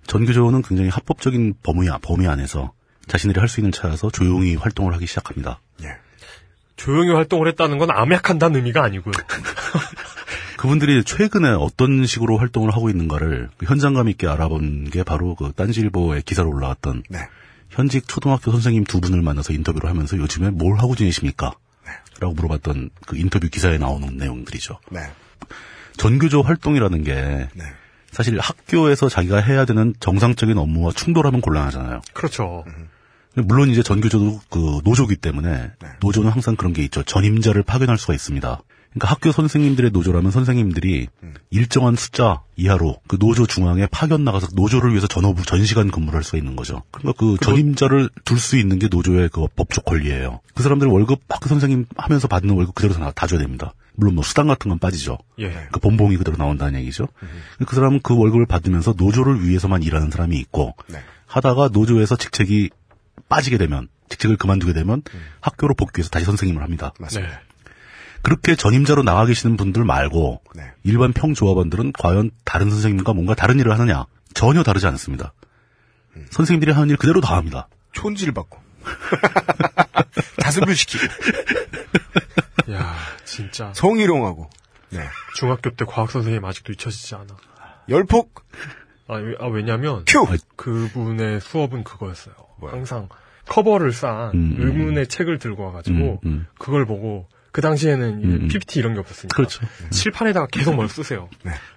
[0.06, 2.72] 전교조는 굉장히 합법적인 범위, 범위 안에서
[3.06, 5.60] 자신들이 할 수 있는 차에서 조용히 활동을 하기 시작합니다.
[5.82, 5.88] 예.
[6.76, 9.12] 조용히 활동을 했다는 건 암약한다는 의미가 아니고요.
[10.64, 16.22] 그분들이 최근에 어떤 식으로 활동을 하고 있는가를 그 현장감 있게 알아본 게 바로 그 딴지일보의
[16.22, 17.18] 기사로 올라왔던 네.
[17.68, 21.52] 현직 초등학교 선생님 두 분을 만나서 인터뷰를 하면서 요즘에 뭘 하고 지내십니까?
[22.18, 24.78] 라고 물어봤던 그 인터뷰 기사에 나오는 내용들이죠.
[24.90, 25.00] 네.
[25.98, 27.12] 전교조 활동이라는 게
[27.52, 27.64] 네.
[28.10, 32.00] 사실 학교에서 자기가 해야 되는 정상적인 업무와 충돌하면 곤란하잖아요.
[32.14, 32.64] 그렇죠.
[33.34, 35.88] 물론 이제 전교조도 그 노조기 때문에 네.
[36.00, 37.02] 노조는 항상 그런 게 있죠.
[37.02, 38.62] 전임자를 파견할 수가 있습니다.
[38.94, 41.34] 그러니까 학교 선생님들의 노조라면 선생님들이 음.
[41.50, 46.38] 일정한 숫자 이하로 그 노조 중앙에 파견 나가서 노조를 위해서 전업 전시간 근무를 할 수가
[46.38, 46.82] 있는 거죠.
[46.92, 50.40] 그러니까 그 전임자를 둘 수 있는 게 노조의 그 법적 권리예요.
[50.54, 53.74] 그 사람들 월급 학교 선생님 하면서 받는 월급 그대로 다, 다 줘야 됩니다.
[53.96, 55.18] 물론 뭐 수당 같은 건 빠지죠.
[55.40, 55.68] 예.
[55.72, 57.08] 그 본봉이 그대로 나온다는 얘기죠.
[57.66, 60.98] 그 사람은 그 월급을 받으면서 노조를 위해서만 일하는 사람이 있고 네.
[61.26, 62.70] 하다가 노조에서 직책이
[63.28, 65.02] 빠지게 되면 직책을 그만두게 되면
[65.40, 66.92] 학교로 복귀해서 다시 선생님을 합니다.
[67.00, 67.32] 맞습니다.
[67.32, 67.38] 네.
[68.24, 70.64] 그렇게 전임자로 나가 계시는 분들 말고 네.
[70.82, 74.06] 일반 평조합원들은 과연 다른 선생님과 뭔가 다른 일을 하느냐?
[74.34, 75.32] 전혀 다르지 않습니다.
[76.30, 77.68] 선생님들이 하는 일 그대로 다 합니다.
[77.92, 78.58] 촌지를 받고.
[80.42, 81.04] 자습을 시키고.
[82.72, 84.48] 야, 진짜 성희롱하고.
[84.90, 85.00] 네.
[85.36, 87.26] 중학교 때 과학 선생님 아직도 잊혀지지 않아.
[87.88, 88.42] 열폭.
[89.08, 90.26] 아, 왜- 아, 왜냐면 큐.
[90.56, 92.34] 그분의 수업은 그거였어요.
[92.62, 93.08] 항상
[93.48, 94.66] 커버를 싼 음, 음.
[94.66, 96.46] 의문의 책을 들고 와가지고 음, 음.
[96.58, 98.48] 그걸 보고 그 당시에는 음, 음.
[98.48, 99.64] PPT 이런 게 없었으니까 그렇죠.
[99.90, 101.30] 칠판에다가 계속 뭘 쓰세요.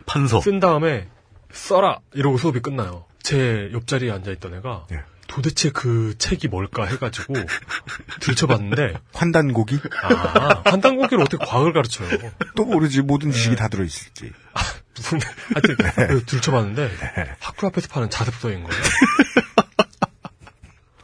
[0.08, 0.42] 판서.
[0.42, 1.08] 쓴 다음에
[1.52, 3.06] 써라 이러고 수업이 끝나요.
[3.22, 5.02] 제 옆자리에 앉아 있던 애가 예.
[5.28, 7.36] 도대체 그 책이 뭘까 해가지고
[8.22, 9.80] 들춰봤는데 환단고기.
[10.02, 12.10] 아 환단고기를 어떻게 과학을 가르쳐요?
[12.56, 13.04] 또 모르지.
[13.04, 14.32] 모든 지식이 다 들어있을지.
[14.96, 15.20] 무슨
[15.54, 16.90] 하여튼 그래서 들춰봤는데
[17.40, 18.82] 학교 앞에서 파는 자습서인 거예요.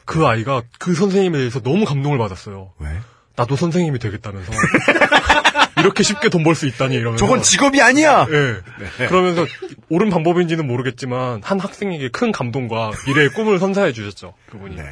[0.05, 2.73] 그 아이가 그 선생님에 대해서 너무 감동을 받았어요.
[2.79, 2.99] 왜?
[3.35, 4.51] 나도 선생님이 되겠다면서
[5.79, 8.27] 이렇게 쉽게 돈 벌 수 있다니 이러면서 저건 직업이 아니야!
[8.29, 9.07] 예.
[9.07, 9.45] 그러면서
[9.89, 14.33] 옳은 방법인지는 모르겠지만 한 학생에게 큰 감동과 미래의 꿈을 선사해 주셨죠.
[14.49, 14.75] 그분이.
[14.75, 14.83] 네.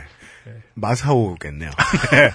[0.73, 1.69] 마사오겠네요.
[2.11, 2.31] 네.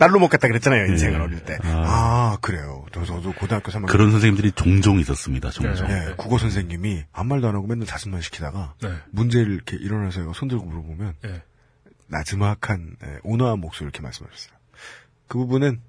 [0.00, 1.24] 날로 먹겠다 그랬잖아요, 인생을 네.
[1.24, 1.56] 어릴 때.
[1.62, 2.84] 아, 그래요.
[2.92, 3.86] 저- 저도 고등학교 3학년.
[3.86, 5.50] 그런 선생님들이 종종 있었습니다.
[5.50, 5.86] 종종.
[5.86, 6.08] 네.
[6.10, 8.90] 예, 국어 선생님이 아무 말도 안 하고 맨날 자습만 시키다가 네.
[9.12, 11.42] 문제를 이렇게 일어나서 손 들고 물어보면 예.
[12.08, 14.53] 나지막한 예, 온화한 목소리 이렇게 말씀하셨어요.
[15.28, 15.80] 그 부분은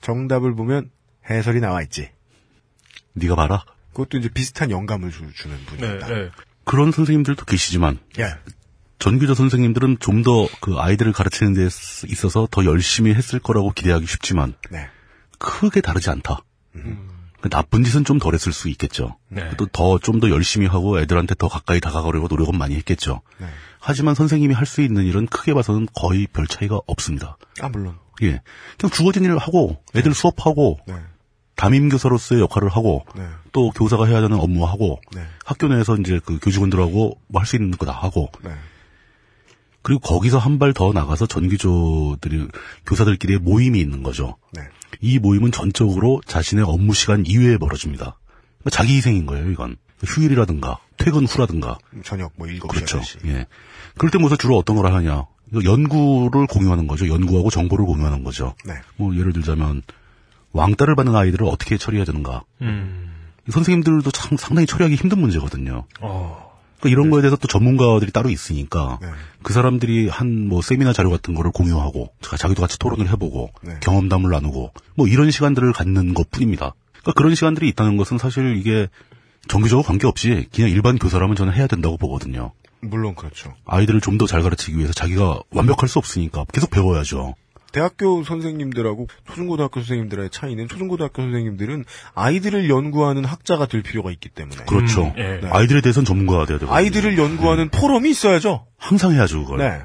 [0.00, 0.90] 정답을 보면
[1.28, 2.10] 해설이 나와 있지.
[3.14, 3.64] 네가 봐라.
[3.92, 6.06] 그것도 이제 비슷한 영감을 주, 는 네, 분입니다.
[6.08, 6.30] 네.
[6.64, 8.34] 그런 선생님들도 계시지만 예.
[8.98, 11.64] 전교조 선생님들은 좀 더 그 아이들을 가르치는 데
[12.08, 14.88] 있어서 더 열심히 했을 거라고 기대하기 쉽지만 네.
[15.38, 16.40] 크게 다르지 않다.
[17.40, 19.16] 그 나쁜 짓은 좀 덜 했을 수 있겠죠.
[19.28, 19.50] 네.
[19.56, 23.22] 또더 좀 더 열심히 하고 애들한테 더 가까이 다가가려고 노력은 많이 했겠죠.
[23.38, 23.46] 네.
[23.78, 27.36] 하지만 선생님이 할 수 있는 일은 크게 봐서는 거의 별 차이가 없습니다.
[27.60, 27.98] 아, 물론.
[28.22, 28.40] 예.
[28.78, 30.94] 그냥 주어진 일을 하고 애들 수업하고 네.
[31.54, 33.26] 담임 교사로서의 역할을 하고 네.
[33.52, 35.22] 또 교사가 해야 되는 업무하고 네.
[35.44, 38.50] 학교 내에서 이제 그 교직원들하고 뭐 할 수 있는 거 다 하고 네.
[39.82, 42.48] 그리고 거기서 한 발 더 나가서 전교조들이
[42.86, 44.36] 교사들끼리의 모임이 있는 거죠.
[44.52, 44.62] 네.
[45.00, 48.18] 이 모임은 전적으로 자신의 업무 시간 이외에 벌어집니다.
[48.58, 49.76] 그러니까 자기 희생인 거예요, 이건.
[50.04, 51.78] 휴일이라든가 퇴근 후라든가.
[52.04, 53.00] 저녁 뭐 7시, 그렇죠.
[53.00, 53.26] 8시.
[53.28, 53.46] 예.
[53.96, 55.24] 그럴 때 모여서 주로 어떤 걸 하느냐.
[55.54, 57.08] 연구를 공유하는 거죠.
[57.08, 58.54] 연구하고 정보를 공유하는 거죠.
[58.64, 58.74] 네.
[58.96, 59.82] 뭐 예를 들자면
[60.52, 62.42] 왕따를 받는 아이들을 어떻게 처리해야 되는가.
[62.62, 63.10] 음.
[63.48, 65.84] 선생님들도 참 상당히 처리하기 힘든 문제거든요.
[66.00, 66.46] 어.
[66.80, 69.08] 그러니까 이런 거에 대해서 또 전문가들이 따로 있으니까 네.
[69.42, 73.74] 그 사람들이 한 뭐 세미나 자료 같은 거를 공유하고 자- 자기도 같이 토론을 해보고 네.
[73.80, 76.74] 경험담을 나누고 뭐 이런 시간들을 갖는 것 뿐입니다.
[77.02, 78.88] 그러니까 그런 시간들이 있다는 것은 사실 이게
[79.48, 82.50] 정규적으로 관계없이 그냥 일반 교사라면 저는 해야 된다고 보거든요.
[82.80, 83.54] 물론 그렇죠.
[83.66, 87.34] 아이들을 좀 더 잘 가르치기 위해서 자기가 완벽할 수 없으니까 계속 배워야죠.
[87.72, 91.84] 대학교 선생님들하고 초중고등학교 선생님들의 차이는 초중고등학교 선생님들은
[92.14, 95.06] 아이들을 연구하는 학자가 될 필요가 있기 때문에 그렇죠.
[95.08, 95.40] 음, 예.
[95.42, 95.48] 네.
[95.50, 98.66] 아이들에 대해서는 전문가가 돼야 되고 아이들을 연구하는 포럼이 있어야죠.
[98.78, 99.58] 항상 해야죠 그걸.
[99.58, 99.82] 네.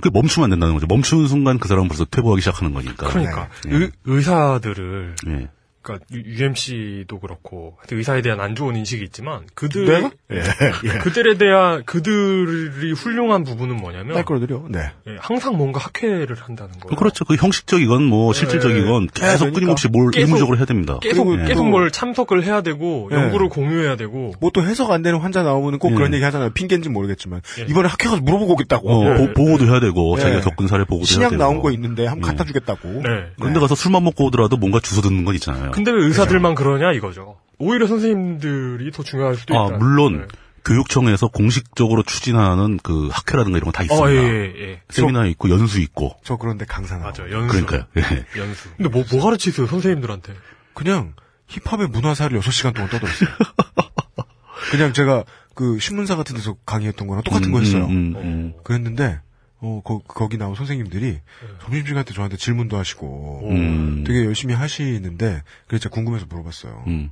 [0.00, 0.86] 그게 멈추면 안 된다는 거죠.
[0.86, 3.06] 멈추는 순간 그 사람은 벌써 퇴보하기 시작하는 거니까.
[3.08, 3.76] 그러니까 네.
[3.76, 5.48] 의, 의사들을 예.
[5.86, 10.10] 그러니까 UMC도 그렇고 의사에 대한 안 좋은 인식이 있지만 그들 내가?
[10.32, 10.38] 예.
[10.84, 10.98] 예.
[10.98, 14.66] 그들에 대한 그들이 훌륭한 부분은 뭐냐면 딸 거들요.
[14.70, 14.80] 네.
[15.06, 16.96] 예, 항상 뭔가 학회를 한다는 거예요.
[16.96, 17.24] 그렇죠.
[17.24, 19.60] 그 형식적이건 뭐 실질적이건 해야 계속 되니까.
[19.60, 20.98] 끊임없이 뭘 계속- 의무적으로 해야 됩니다.
[21.00, 23.16] 계속 계속 또- 뭘 참석을 해야 되고 예.
[23.16, 25.94] 연구를 공유해야 되고 뭐 또 해석 안 되는 환자 나오면 꼭 예.
[25.96, 26.50] 그런 얘기 하잖아요.
[26.50, 27.62] 핑계인지 모르겠지만 예.
[27.68, 28.90] 이번에 학회 가서 물어보고 오겠다고.
[28.90, 29.16] 어, 예.
[29.18, 30.20] 보, 보고도 해야 되고 예.
[30.22, 31.42] 자기가 겪은 사례 보고도 해야 신약 되고.
[31.42, 32.32] 나온 거 있는데 한번 예.
[32.32, 32.88] 갖다 주겠다고.
[32.88, 33.08] 네.
[33.38, 35.70] 그런데 가서 술만 먹고 오더라도 뭔가 주워 듣는 건 있잖아요.
[35.76, 37.36] 근데 왜 의사들만 그러냐 이거죠.
[37.58, 39.76] 오히려 선생님들이 더 중요할 수도 아 있다.
[39.78, 40.26] 물론 네.
[40.64, 44.04] 교육청에서 공식적으로 추진하는 그 학회라든가 이런 거 다 있습니다.
[44.04, 44.80] 어, 예, 예, 예.
[44.88, 46.16] 세미나 있고 연수 있고.
[46.24, 47.10] 저 그런데 강사 나와.
[47.10, 47.48] 맞아, 연수.
[47.64, 47.84] 그러니까요.
[47.96, 48.00] 예.
[48.40, 48.68] 연수.
[48.76, 50.34] 근데 뭐, 뭐 가르치세요, 선생님들한테?
[50.74, 51.14] 그냥
[51.46, 53.28] 힙합의 문화사를 6시간 동안 떠들었어요.
[54.72, 57.84] 그냥 제가 그 신문사 같은 데서 강의했던 거랑 똑같은 거 했어요.
[57.86, 58.52] 음, 음, 음.
[58.64, 59.20] 그랬는데
[59.66, 61.20] 어 거, 기 나온 선생님들이
[61.62, 64.04] 점심시간 때 저한테 질문도 하시고 음.
[64.06, 66.84] 되게 열심히 하시는데 그래서 제가 궁금해서 물어봤어요.
[66.86, 67.10] 음.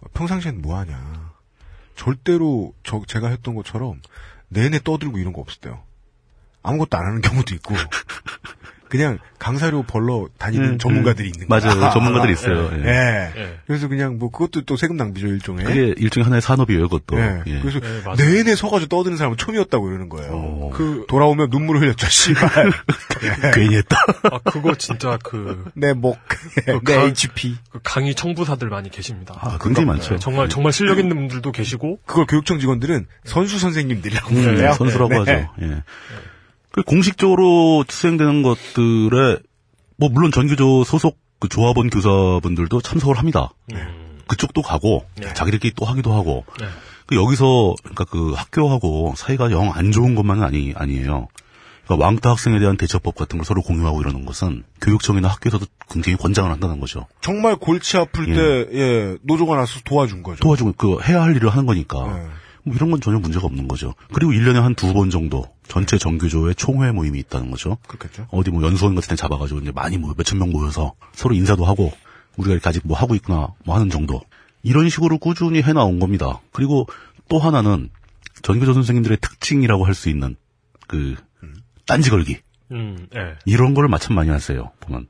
[0.00, 1.32] 어, 평상시엔 뭐 하냐?
[1.96, 4.00] 절대로 저 제가 했던 것처럼
[4.48, 5.82] 내내 떠들고 이런 거 없었대요.
[6.62, 7.74] 아무것도 안 하는 경우도 있고
[8.90, 11.32] 그냥 강사료 벌러 다니는 음, 전문가들이 음.
[11.34, 11.60] 있는 거야.
[11.60, 11.90] 맞아요.
[11.94, 12.70] 전문가들이 있어요.
[12.74, 12.84] 예.
[12.84, 13.32] 예.
[13.40, 13.58] 예.
[13.66, 15.64] 그래서 그냥 뭐 그것도 또 세금 낭비죠 일종의.
[15.64, 17.18] 그게 일종의 하나의 산업이에요, 그것도.
[17.18, 17.42] 예.
[17.46, 17.60] 예.
[17.60, 18.22] 그래서 예.
[18.22, 20.30] 내내 서가지고 떠드는 사람은 처음이었다고 이러는 거예요.
[20.34, 20.70] 어.
[20.74, 22.06] 그 돌아오면 눈물을 흘렸죠.
[22.08, 22.50] 씨발.
[23.54, 23.96] 괜히 했다.
[24.30, 27.56] 아, 그거 진짜 그, 내 목, 그 내 강- HP.
[27.70, 29.34] 그 강의 청부사들 많이 계십니다.
[29.40, 30.14] 아, 굉장히 많죠.
[30.14, 34.72] 네, 정말, 정말 실력 있는 분들도 계시고, 그걸 교육청 직원들은 선수 선생님들이라고 음, 불러요.
[34.72, 35.32] 선수라고 네.
[35.32, 35.50] 하죠.
[35.62, 35.82] 예.
[36.72, 39.38] 그 공식적으로 수행되는 것들에
[39.96, 43.50] 뭐 물론 전교조 소속 그 조합원 교사분들도 참석을 합니다.
[43.72, 45.32] 음, 그쪽도 가고 네.
[45.34, 46.66] 자기들끼리 또 하기도 하고 네.
[47.06, 51.28] 그 여기서 그러니까 그 학교하고 사이가 영 안 좋은 것만은 아니 아니에요.
[51.84, 56.48] 그러니까 왕따 학생에 대한 대처법 같은 걸 서로 공유하고 이러는 것은 교육청이나 학교에서도 굉장히 권장을
[56.48, 57.06] 한다는 거죠.
[57.20, 58.34] 정말 골치 아플 예.
[58.34, 60.38] 때, 예, 노조가 나서 도와준 거죠.
[60.40, 62.26] 도와주고 그 해야 할 일을 하는 거니까 네.
[62.64, 63.94] 뭐 이런 건 전혀 문제가 없는 거죠.
[64.12, 67.78] 그리고 1년에 한 두 번 정도 전체 정규조의 총회 모임이 있다는 거죠.
[67.88, 68.26] 그렇겠죠.
[68.30, 71.92] 어디 뭐 연수원 같은 데 잡아가지고 이제 많이 뭐 몇천 명 모여서 서로 인사도 하고
[72.36, 74.20] 우리가 이렇게 아직 뭐 하고 있구나 뭐 하는 정도
[74.62, 76.40] 이런 식으로 꾸준히 해나온 겁니다.
[76.52, 76.86] 그리고
[77.28, 77.90] 또 하나는
[78.42, 80.36] 전교조 선생님들의 특징이라고 할 수 있는
[80.86, 81.14] 그
[81.86, 82.38] 딴지 걸기
[82.72, 83.36] 음, 예.
[83.46, 84.70] 이런 걸 마침 많이 하세요.
[84.80, 85.08] 보면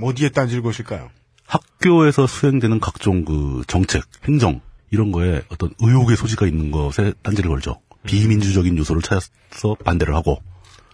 [0.00, 1.10] 어디에 딴지를 것일까요?
[1.46, 4.60] 학교에서 수행되는 각종 그 정책, 행정
[4.92, 7.80] 이런 거에 어떤 의혹의 소지가 있는 것에 딴지를 걸죠.
[8.04, 10.40] 비민주적인 요소를 찾아서 반대를 하고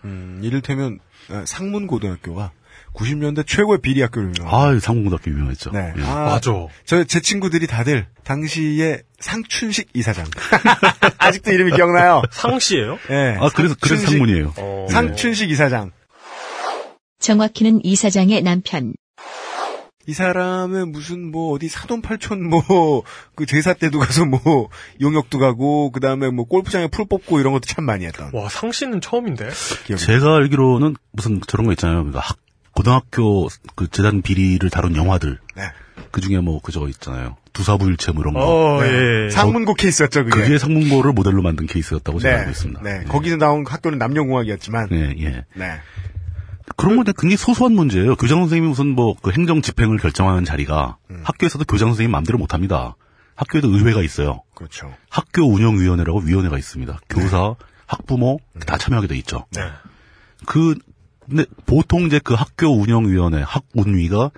[0.04, 2.52] 음, 이를테면 아, 상문고등학교가
[2.94, 4.56] 90년대 최고의 비리 학교를 유명합니다.
[4.56, 5.70] 아 상공고등학교 유명했죠.
[5.72, 5.92] 네.
[5.96, 6.02] 예.
[6.02, 6.52] 아, 맞아.
[6.84, 10.26] 저, 제 친구들이 다들 당시에 상춘식 이사장.
[11.18, 12.22] 아직도 이름이 기억나요?
[12.30, 12.98] 상시예요?
[13.10, 13.36] 예.
[13.38, 14.54] 아 그래서 그래서 상문이에요.
[14.56, 14.86] 어.
[14.90, 15.90] 상춘식 이사장.
[17.18, 18.94] 정확히는 이사장의 남편.
[20.08, 22.62] 이 사람은 무슨 뭐 어디 사돈팔촌 뭐
[23.36, 24.70] 그 제사 때도 가서 뭐
[25.02, 29.02] 용역도 가고 그 다음에 뭐 골프장에 풀 뽑고 이런 것도 참 많이 했던 와 상시는
[29.02, 29.50] 처음인데.
[29.84, 30.02] 기억이.
[30.02, 31.98] 제가 알기로는 무슨 저런 거 있잖아요.
[31.98, 32.38] 그러니까 학,
[32.72, 35.64] 고등학교 그 재단 비리를 다룬 영화들 네.
[36.10, 37.36] 그 중에 뭐 그저 있잖아요.
[37.52, 38.40] 두사부일체 뭐 이런 거.
[38.40, 39.26] 어 네.
[39.26, 39.30] 예.
[39.30, 40.40] 상문고 케이스였죠 그게.
[40.40, 42.38] 그게 상문고를 모델로 만든 케이스였다고 제가 네.
[42.38, 42.80] 알고 있습니다.
[42.82, 43.00] 네.
[43.02, 43.04] 예.
[43.04, 44.88] 거기서 나온 학교는 남녀공학이었지만.
[44.90, 45.14] 네.
[45.18, 45.44] 예, 예.
[46.76, 48.16] 그런 건 굉장히 소소한 문제예요.
[48.16, 51.20] 교장 선생님이 무슨 뭐 그 행정 집행을 결정하는 자리가 음.
[51.24, 52.96] 학교에서도 교장 선생님 마음대로 못 합니다.
[53.34, 54.42] 학교에도 의회가 있어요.
[54.54, 54.92] 그렇죠.
[55.10, 56.98] 학교 운영위원회라고 위원회가 있습니다.
[57.08, 57.54] 교사,
[57.86, 59.46] 학부모 다 참여하게 돼 있죠.
[59.52, 59.62] 네.
[60.46, 60.74] 그
[61.28, 64.30] 근데 보통 이제 그 학교 운영위원회 학운위가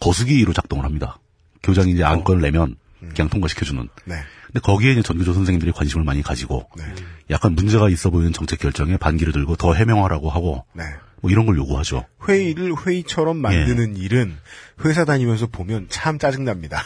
[0.00, 1.18] 거수기로 작동을 합니다.
[1.62, 2.76] 교장이 이제 안건을 내면
[3.14, 3.88] 그냥 통과시켜주는.
[4.04, 4.14] 네.
[4.46, 6.68] 근데 거기에 이제 전교조 선생님들이 관심을 많이 가지고
[7.30, 10.84] 약간 문제가 있어 보이는 정책 결정에 반기를 들고 더 해명하라고 하고 네.
[11.20, 12.04] 뭐 이런 걸 요구하죠.
[12.28, 14.36] 회의를 회의처럼 만드는 일은
[14.84, 16.82] 회사 다니면서 보면 참 짜증납니다.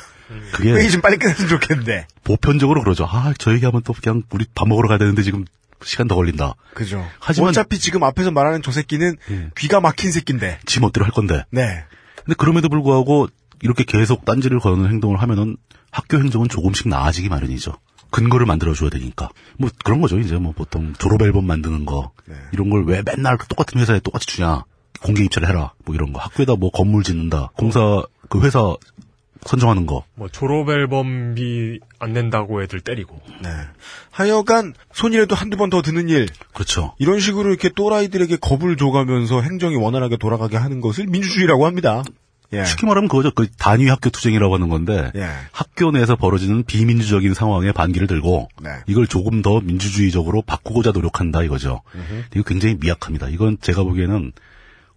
[0.52, 2.06] 그게 회의 좀 빨리 끝났으면 좋겠는데.
[2.24, 3.04] 보편적으로 그러죠.
[3.04, 5.44] 아, 저 얘기하면 또 그냥 우리 밥 먹으러 가야 되는데 지금
[5.84, 6.54] 시간 더 걸린다.
[6.74, 7.04] 그죠.
[7.18, 9.50] 하지만- 어차피 지금 앞에서 말하는 저 새끼는 예.
[9.58, 10.60] 귀가 막힌 새끼인데.
[10.64, 11.44] 지 멋대로 할 건데.
[11.50, 11.84] 네.
[12.24, 13.28] 근데 그럼에도 불구하고
[13.60, 15.56] 이렇게 계속 딴지를 거는 행동을 하면은
[15.90, 17.76] 학교 행정은 조금씩 나아지기 마련이죠.
[18.12, 19.30] 근거를 만들어줘야 되니까.
[19.58, 20.18] 뭐 그런 거죠.
[20.20, 22.36] 이제 뭐 보통 졸업 앨범 만드는 거 네.
[22.52, 24.64] 이런 걸 왜 맨날 똑같은 회사에 똑같이 주냐.
[25.02, 25.72] 공개 입찰을 해라.
[25.84, 26.20] 뭐 이런 거.
[26.20, 27.50] 학교에다 뭐 건물 짓는다.
[27.56, 28.76] 공사 그 회사
[29.44, 30.04] 선정하는 거.
[30.14, 33.20] 뭐 졸업 앨범비 안 낸다고 애들 때리고.
[33.42, 33.48] 네.
[34.12, 36.28] 하여간 손이라도 한두 번 더 드는 일.
[36.54, 36.94] 그렇죠.
[36.98, 42.04] 이런 식으로 이렇게 또라이들에게 겁을 줘가면서 행정이 원활하게 돌아가게 하는 것을 민주주의라고 합니다.
[42.52, 42.64] 예.
[42.64, 43.30] 쉽게 말하면 그거죠.
[43.30, 45.28] 그 단위 학교 투쟁이라고 하는 건데 예.
[45.52, 48.70] 학교 내에서 벌어지는 비민주적인 상황에 반기를 들고 네.
[48.86, 51.82] 이걸 조금 더 민주주의적으로 바꾸고자 노력한다 이거죠.
[52.34, 53.28] 이거 굉장히 미약합니다.
[53.28, 54.32] 이건 제가 보기에는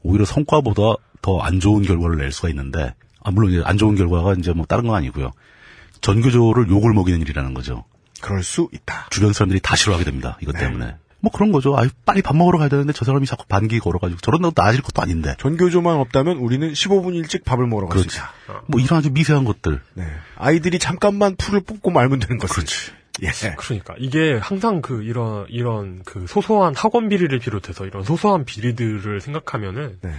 [0.01, 0.81] 오히려 성과보다
[1.21, 4.65] 더 안 좋은 결과를 낼 수가 있는데 아 물론 이제 안 좋은 결과가 이제 뭐
[4.67, 5.31] 다른 건 아니고요.
[6.01, 7.83] 전교조를 욕을 먹이는 일이라는 거죠.
[8.21, 9.07] 그럴 수 있다.
[9.09, 10.37] 주변 사람들이 다 싫어하게 됩니다.
[10.41, 10.95] 이것 때문에.
[11.25, 11.75] 뭐 그런 거죠.
[11.75, 15.33] 아유 빨리 밥 먹으러 가야 되는데 저 사람이 자꾸 반기 걸어가지고 저런다고 나아질 것도 아닌데.
[15.39, 18.17] 전교조만 없다면 우리는 15분 일찍 밥을 먹으러 갈수 그렇지.
[18.19, 18.63] 있다.
[18.67, 19.81] 뭐 이런 아주 미세한 것들.
[19.95, 20.05] 네.
[20.35, 22.53] 아이들이 잠깐만 풀을 뽑고 말면 되는 것을.
[22.53, 22.91] 그렇지.
[23.23, 23.55] 예.
[23.57, 29.97] 그러니까 이게 항상 그 이런 이런 그 소소한 학원 비리를 비롯해서 이런 소소한 비리들을 생각하면은
[30.01, 30.11] 네.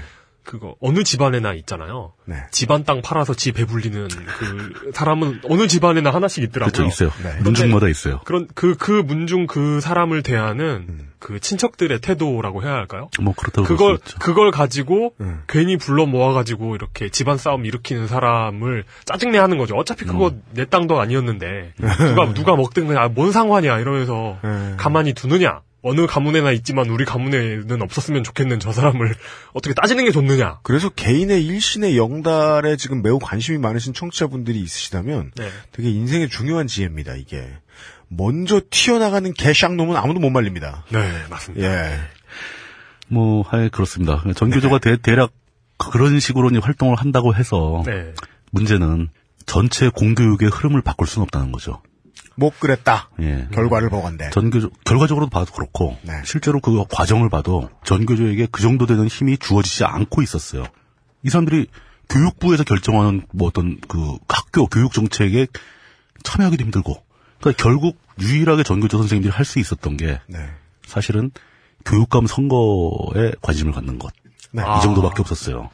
[0.47, 2.13] 그거 어느 집안에나 있잖아요.
[2.25, 2.37] 네.
[2.53, 6.73] 집안 땅 팔아서 지 배불리는 그 사람은 어느 집안에나 하나씩 있더라고요.
[6.73, 6.87] 그렇죠.
[6.87, 7.11] 있어요.
[7.23, 7.41] 네.
[7.43, 8.21] 문중마다 있어요.
[8.25, 11.11] 그런 그그 문중 그 사람을 대하는 음.
[11.19, 13.11] 그 친척들의 태도라고 해야 할까요?
[13.21, 14.19] 뭐 그렇다고 그걸 볼수 있죠.
[14.21, 15.43] 그걸 가지고 음.
[15.49, 19.75] 괜히 불러 모아 가지고 이렇게 집안 싸움 일으키는 사람을 짜증내 하는 거죠.
[19.75, 20.43] 어차피 그거 음.
[20.53, 24.77] 내 땅도 아니었는데 누가 누가 먹든 그냥 아, 뭔 상관이야 이러면서 음.
[24.79, 25.63] 가만히 두느냐?
[25.87, 29.15] 어느 가문에나 있지만 우리 가문에는 없었으면 좋겠는 저 사람을
[29.53, 30.59] 어떻게 따지는 게 좋느냐?
[30.65, 35.49] 그래서 개인의 일신의 영달에 지금 매우 관심이 많으신 청취자분들이 있으시다면 네.
[35.71, 37.49] 되게 인생의 중요한 지혜입니다, 이게.
[38.09, 40.85] 먼저 튀어나가는 개쌍놈은 아무도 못 말립니다.
[40.91, 40.99] 네,
[41.31, 41.65] 맞습니다.
[41.65, 42.01] 예.
[43.07, 44.25] 뭐, 하여 그렇습니다.
[44.35, 45.31] 전교조가 대, 대략
[45.79, 48.13] 그런 식으로 활동을 한다고 해서 네.
[48.51, 49.09] 문제는
[49.45, 51.81] 전체 공교육의 흐름을 바꿀 수는 없다는 거죠.
[52.37, 53.11] 못 그랬다.
[53.21, 53.49] 예.
[53.53, 54.31] 결과를 보건대.
[54.31, 56.13] 전교조 결과적으로 봐도 그렇고 네.
[56.25, 60.67] 실제로 그 과정을 봐도 전교조에게 그 정도 되는 힘이 주어지지 않고 있었어요.
[61.23, 61.67] 이 사람들이
[62.09, 65.47] 교육부에서 결정하는 뭐 어떤 그 학교 교육 정책에
[66.23, 67.03] 참여하기도 힘들고
[67.41, 70.39] 그러니까 결국 유일하게 전교조 선생님들이 할 수 있었던 게 네.
[70.87, 71.31] 사실은
[71.85, 74.13] 교육감 선거에 관심을 갖는 것.
[74.53, 74.63] 네.
[74.63, 75.71] 이 정도밖에 없었어요.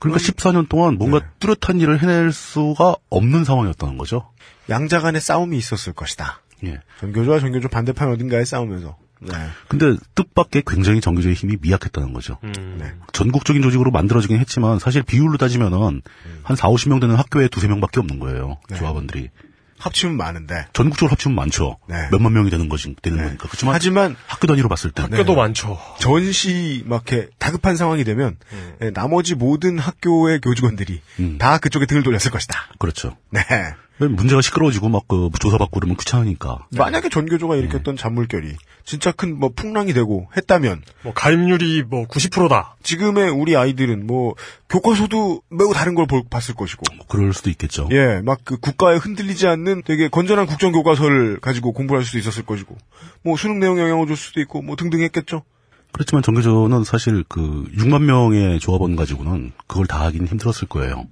[0.00, 4.30] 그러니까 14년 동안 뭔가 뚜렷한 일을 해낼 수가 없는 상황이었다는 거죠.
[4.70, 6.40] 양자 간의 싸움이 있었을 것이다.
[6.64, 6.80] 예.
[7.00, 8.96] 전교조와 전교조 반대편 어딘가에 싸우면서.
[9.20, 9.32] 네.
[9.66, 12.38] 근데 뜻밖의 굉장히 정교조의 힘이 미약했다는 거죠.
[12.44, 12.78] 음.
[12.80, 12.92] 네.
[13.12, 16.02] 전국적인 조직으로 만들어지긴 했지만 사실 비율로 따지면은
[16.42, 18.58] 한 4, 50명 되는 학교에 두세 명밖에 없는 거예요.
[18.68, 18.76] 네.
[18.76, 19.30] 조합원들이.
[19.78, 20.66] 합치면 많은데.
[20.72, 21.78] 전국적으로 합치면 많죠.
[21.88, 22.08] 네.
[22.10, 23.24] 몇만 명이 되는 것이 되는 네.
[23.24, 23.48] 거니까.
[23.48, 25.78] 그렇지만 하지만 학교 단위로 봤을 때 학교도 많죠.
[25.98, 28.36] 전시 막 이렇게 다급한 상황이 되면
[28.82, 31.38] 예, 나머지 모든 학교의 교직원들이 음.
[31.38, 32.68] 다 그쪽에 등을 돌렸을 것이다.
[32.78, 33.16] 그렇죠.
[33.30, 33.42] 네.
[33.98, 36.66] 문제가 시끄러워지고 막 그 조사받고 그러면 귀찮으니까.
[36.76, 42.76] 만약에 전교조가 일으켰던 잔물결이 진짜 큰 뭐 풍랑이 되고 했다면 뭐 가입률이 뭐 90%다.
[42.82, 44.34] 지금의 우리 아이들은 뭐
[44.68, 47.88] 교과서도 매우 다른 걸 볼- 봤을 것이고 그럴 수도 있겠죠.
[47.90, 52.76] 예, 막 그 국가에 흔들리지 않는 되게 건전한 국정 교과서를 가지고 공부할 수도 있었을 것이고
[53.24, 55.42] 뭐 수능 내용 영향을 줄 수도 있고 뭐 등등 했겠죠.
[55.92, 61.06] 그렇지만 전교조는 사실 그 6만 명의 조합원 가지고는 그걸 다 하긴 힘들었을 거예요.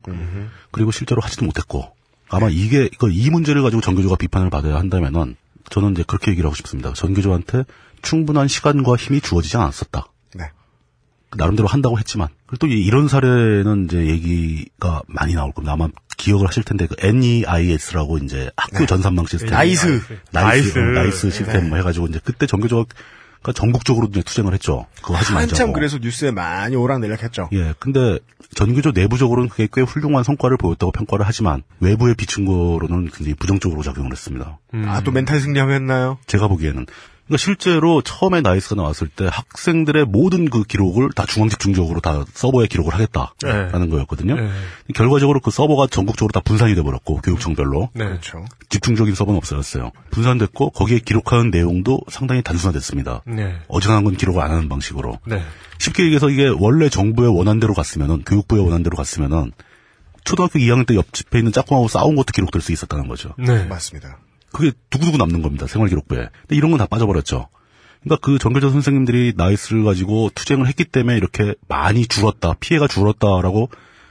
[0.71, 1.96] 그리고 실제로 하지도 못했고
[2.29, 5.37] 아마 이게 그 이 문제를 가지고 전교조가 비판을 받아야 한다면은
[5.71, 6.93] 저는 이제 그렇게 얘기를 하고 싶습니다.
[6.93, 7.65] 전교조한테
[8.03, 10.07] 충분한 시간과 힘이 주어지지 않았었다.
[10.35, 10.51] 네.
[11.37, 15.73] 나름대로 한다고 했지만 그리고 또 이- 이런 사례는 이제 얘기가 많이 나올 겁니다.
[15.73, 19.87] 아마 기억을 하실 텐데 그 NEIS라고 이제 학교 전산망 시스템 나이스.
[19.87, 20.79] 나이스 나이스.
[20.79, 22.85] 어, 나이스 시스템 뭐 해가지고 이제 그때 전교조가
[23.53, 24.87] 전국적으로 이제 투쟁을 했죠.
[24.97, 25.51] 그거 하지 말자고.
[25.51, 27.51] 한참 그래서 뉴스에 많이 오락내락했죠.
[27.53, 28.19] 예, 근데
[28.55, 34.13] 전교조 내부적으로는 그게 꽤 훌륭한 성과를 보였다고 평가를 하지만 외부에 비춘 거로는 굉장히 부정적으로 작용을
[34.13, 34.59] 했습니다.
[34.87, 36.19] 아또 멘탈 승리하면 했나요?
[36.27, 36.87] 제가 보기에는
[37.27, 42.67] 그러니까 실제로 처음에 나이스가 나왔을 때 학생들의 모든 그 기록을 다 중앙 집중적으로 다 서버에
[42.67, 44.37] 기록을 하겠다라는 거였거든요.
[44.37, 44.51] 네.
[44.95, 48.05] 결과적으로 그 서버가 전국적으로 다 분산이 돼 버렸고 교육청별로 네.
[48.05, 48.45] 그렇죠.
[48.69, 49.91] 집중적인 서버는 없어졌어요.
[50.11, 53.23] 분산됐고 거기에 기록하는 내용도 상당히 단순화됐습니다.
[53.27, 53.57] 네.
[53.67, 55.19] 어지간한 건 기록을 안 하는 방식으로.
[55.27, 55.43] 네.
[55.79, 59.53] 쉽게 얘기해서 이게 원래 정부의 원안대로 갔으면은 교육부의 원안대로 갔으면은
[60.23, 63.35] 초등학교 2학년 때 옆집에 있는 짝꿍하고 싸운 것도 기록될 수 있었다는 거죠.
[63.37, 63.65] 네.
[63.65, 64.19] 맞습니다.
[64.57, 65.67] 그게 두고두고 남는 겁니다.
[65.67, 66.19] 생활기록부에.
[66.19, 67.49] 근데 이런 건 다 빠져버렸죠.
[68.03, 73.71] 그러니까 그 전교조 선생님들이 나이스를 가지고 투쟁을 했기 때문에 이렇게 많이 줄었다, 피해가 줄었다라고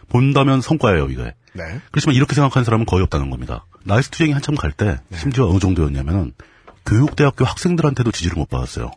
[0.10, 1.34] 본다면 성과예요, 이게.
[1.54, 1.64] 네.
[1.92, 3.66] 그렇지만 이렇게 생각하는 사람은 거의 없다는 겁니다.
[3.86, 6.34] 나이스 투쟁이 한참 갈 때, 심지어 어느 정도였냐면은,
[6.86, 8.92] 교육대학교 학생들한테도 지지를 못 받았어요.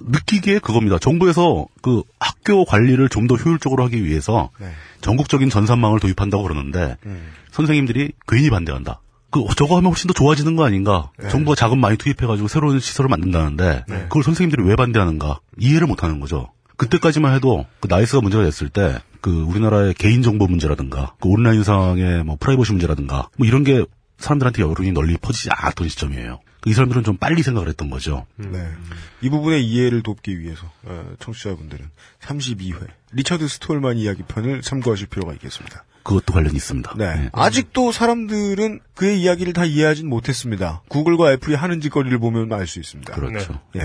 [0.00, 0.98] 느끼기에 그겁니다.
[0.98, 4.70] 정부에서 그 학교 관리를 좀 더 효율적으로 하기 위해서 네.
[5.02, 7.28] 전국적인 전산망을 도입한다고 그러는데 음.
[7.50, 9.00] 선생님들이 괜히 반대한다.
[9.30, 11.10] 그 저거 하면 훨씬 더 좋아지는 거 아닌가?
[11.18, 11.28] 네.
[11.28, 15.40] 정부가 자금 많이 투입해가지고 새로운 시설을 만든다는데 그걸 선생님들이 왜 반대하는가?
[15.58, 16.52] 이해를 못하는 거죠.
[16.76, 22.36] 그때까지만 해도 그 나이스가 문제가 됐을 때 그 우리나라의 개인 정보 문제라든가 그 온라인상의 뭐
[22.38, 23.84] 프라이버시 문제라든가 뭐 이런 게
[24.18, 26.40] 사람들한테 여론이 널리 퍼지지 않았던 시점이에요.
[26.66, 28.26] 이 사람들은 좀 빨리 생각을 했던 거죠.
[28.36, 28.66] 네.
[29.22, 31.88] 이 부분의 이해를 돕기 위해서 어, 청취자분들은
[32.20, 35.84] 32회 리처드 스톨만 이야기 편을 참고하실 필요가 있겠습니다.
[36.08, 36.94] 그것도 관련이 있습니다.
[36.96, 37.14] 네.
[37.14, 37.28] 네.
[37.32, 40.80] 아직도 사람들은 그의 이야기를 다 이해하진 못했습니다.
[40.88, 43.12] 구글과 애플이 하는 짓거리를 보면 알 수 있습니다.
[43.14, 43.60] 그렇죠.
[43.76, 43.80] 예.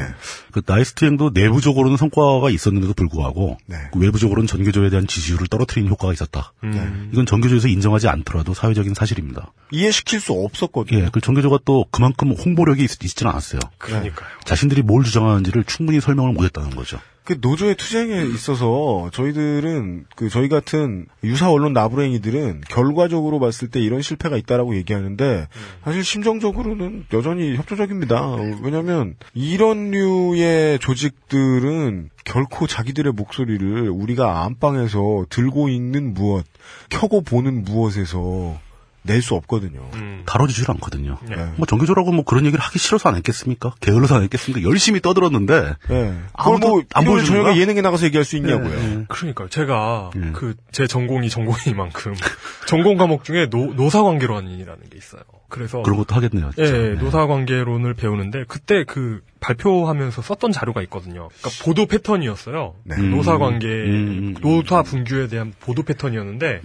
[0.51, 3.75] 그 나이스 투행도 내부적으로는 성과가 있었는데도 불구하고 네.
[3.91, 6.53] 그 외부적으로는 전교조에 대한 지지율을 떨어뜨리는 효과가 있었다.
[6.63, 7.09] 음.
[7.11, 9.51] 이건 전교조에서 인정하지 않더라도 사회적인 사실입니다.
[9.71, 10.99] 이해시킬 수 없었거든요.
[10.99, 13.59] 예, 그 전교조가 또 그만큼 홍보력이 있, 있지는 않았어요.
[13.77, 14.29] 그러니까요.
[14.45, 16.99] 자신들이 뭘 주장하는지를 충분히 설명을 못했다는 거죠.
[17.23, 24.01] 그 노조의 투쟁에 있어서 저희들은 그 저희 같은 유사 언론 나부랭이들은 결과적으로 봤을 때 이런
[24.01, 25.47] 실패가 있다라고 얘기하는데
[25.85, 28.35] 사실 심정적으로는 여전히 협조적입니다.
[28.61, 36.45] 왜냐하면 이런 류의 조직들은 결코 자기들의 목소리를 우리가 안방에서 들고 있는 무엇,
[36.89, 38.59] 켜고 보는 무엇에서
[39.05, 39.89] 낼 수 없거든요.
[39.95, 40.23] 음.
[40.25, 41.17] 다뤄주질 않거든요.
[41.29, 41.35] 네.
[41.57, 43.73] 뭐 전교조라고 뭐 그런 얘기를 하기 싫어서 안 했겠습니까?
[43.79, 44.67] 게을러서 안 했겠습니까?
[44.67, 45.73] 열심히 떠들었는데 예.
[45.89, 47.59] 그걸 아무도 뭐 안 안 보여 보여주는 저희가?
[47.59, 48.73] 예능에 나가서 얘기할 수 있냐고요.
[48.73, 49.05] 예.
[49.09, 49.49] 그러니까요.
[49.49, 50.33] 제가 음.
[50.33, 52.15] 그제 전공이 전공이니만큼
[52.67, 55.21] 전공 과목 중에 노, 노사관계론이라는 게 있어요.
[55.49, 56.49] 그래서 그런 것도 하겠네요.
[56.57, 56.77] 예, 진짜.
[56.81, 56.95] 예, 네.
[56.95, 61.29] 노사관계론을 배우는데 그때 그 발표하면서 썼던 자료가 있거든요.
[61.39, 62.73] 그러니까 보도 패턴이었어요.
[62.83, 62.95] 네.
[62.95, 63.11] 그 음.
[63.11, 66.61] 노사관계, 음, 음, 노사 분규에 대한 보도 패턴이었는데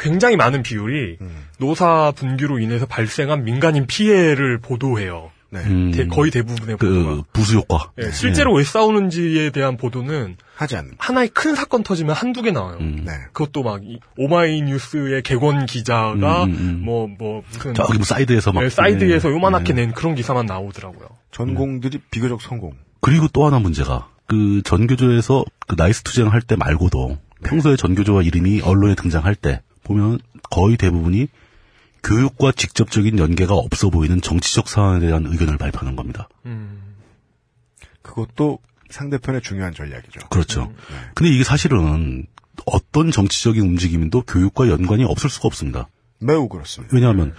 [0.00, 1.44] 굉장히 많은 비율이 음.
[1.58, 5.30] 노사 분규로 인해서 발생한 민간인 피해를 보도해요.
[5.52, 5.58] 네.
[5.64, 7.10] 음, 대- 거의 대부분의 보도가.
[7.16, 7.90] 그 부수 효과.
[8.00, 10.92] 예, 실제로 왜 싸우는지에 대한 보도는 하지 않는.
[10.98, 12.78] 하나의 큰 사건 터지면 한두 개 나와요.
[12.80, 13.02] 음.
[13.04, 13.12] 네.
[13.32, 16.80] 그것도 막 이- 오마이뉴스의 객원 기자가 음, 음, 음.
[16.84, 19.34] 뭐뭐 무슨 저기 뭐 사이드에서 막 네, 사이드에서 네.
[19.34, 19.86] 요만하게 네.
[19.86, 21.08] 낸 그런 기사만 나오더라고요.
[21.32, 22.74] 전공들이 비교적 성공.
[23.00, 28.60] 그리고 또 하나 문제가 그 전교조에서 그 나이스 투쟁 할 때 말고도 평소에 전교조와 이름이
[28.60, 30.18] 언론에 등장할 때 보면
[30.50, 31.26] 거의 대부분이
[32.02, 36.28] 교육과 직접적인 연계가 없어 보이는 정치적 사안에 대한 의견을 발표하는 겁니다.
[36.46, 36.94] 음.
[38.02, 40.28] 그것도 상대편의 중요한 전략이죠.
[40.30, 40.72] 그렇죠.
[41.14, 42.26] 근데 이게 사실은
[42.66, 45.88] 어떤 정치적인 움직임도 교육과 연관이 없을 수가 없습니다.
[46.18, 46.94] 매우 그렇습니다.
[46.94, 47.34] 왜냐하면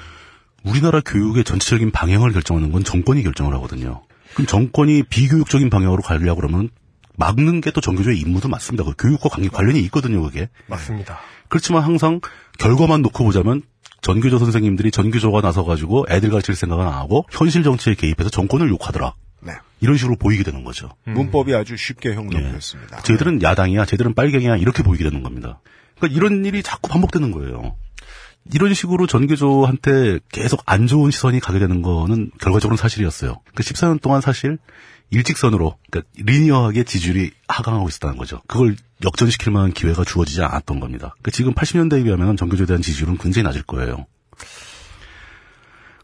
[0.63, 4.03] 우리나라 교육의 전체적인 방향을 결정하는 건 정권이 결정을 하거든요.
[4.33, 6.69] 그럼 정권이 비교육적인 방향으로 가려고 그러면
[7.17, 8.83] 막는 게 또 정교조의 임무도 맞습니다.
[8.83, 10.49] 그 교육과 관계 관련이 있거든요, 그게.
[10.67, 11.19] 맞습니다.
[11.51, 12.21] 그렇지만 항상
[12.57, 13.61] 결과만 놓고 보자면
[14.01, 19.13] 전교조 선생님들이 전교조가 나서가지고 애들 가르칠 생각은 안 하고 현실 정치에 개입해서 정권을 욕하더라.
[19.41, 19.53] 네.
[19.81, 20.89] 이런 식으로 보이게 되는 거죠.
[21.03, 22.97] 문법이 아주 쉽게 형성됐습니다.
[22.97, 23.03] 예.
[23.03, 25.59] 쟤들은 야당이야, 쟤들은 빨갱이야 이렇게 보이게 되는 겁니다.
[25.97, 27.75] 그러니까 이런 일이 자꾸 반복되는 거예요.
[28.53, 33.41] 이런 식으로 전교조한테 계속 안 좋은 시선이 가게 되는 거는 결과적으로는 사실이었어요.
[33.53, 34.57] 그 14년 동안 사실
[35.11, 38.41] 일직선으로, 그러니까 리니어하게 지지율이 하강하고 있었다는 거죠.
[38.47, 41.15] 그걸 역전시킬 만한 기회가 주어지지 않았던 겁니다.
[41.19, 44.05] 그러니까 지금 80년대에 비하면 전교조에 대한 지지율은 굉장히 낮을 거예요.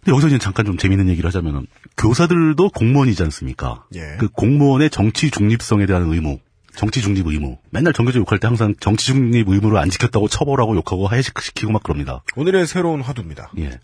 [0.03, 3.85] 근데 여기서 이제 잠깐 좀 재밌는 얘기를 하자면은 교사들도 공무원이지 않습니까?
[3.95, 4.17] 예.
[4.19, 6.39] 그 공무원의 정치 중립성에 대한 의무,
[6.75, 7.57] 정치 중립 의무.
[7.71, 12.23] 맨날 전교조 욕할 때 항상 정치 중립 의무를 안 지켰다고 처벌하고 욕하고 해직시키고 막 그럽니다.
[12.35, 13.51] 오늘의 새로운 화두입니다.
[13.59, 13.79] 예.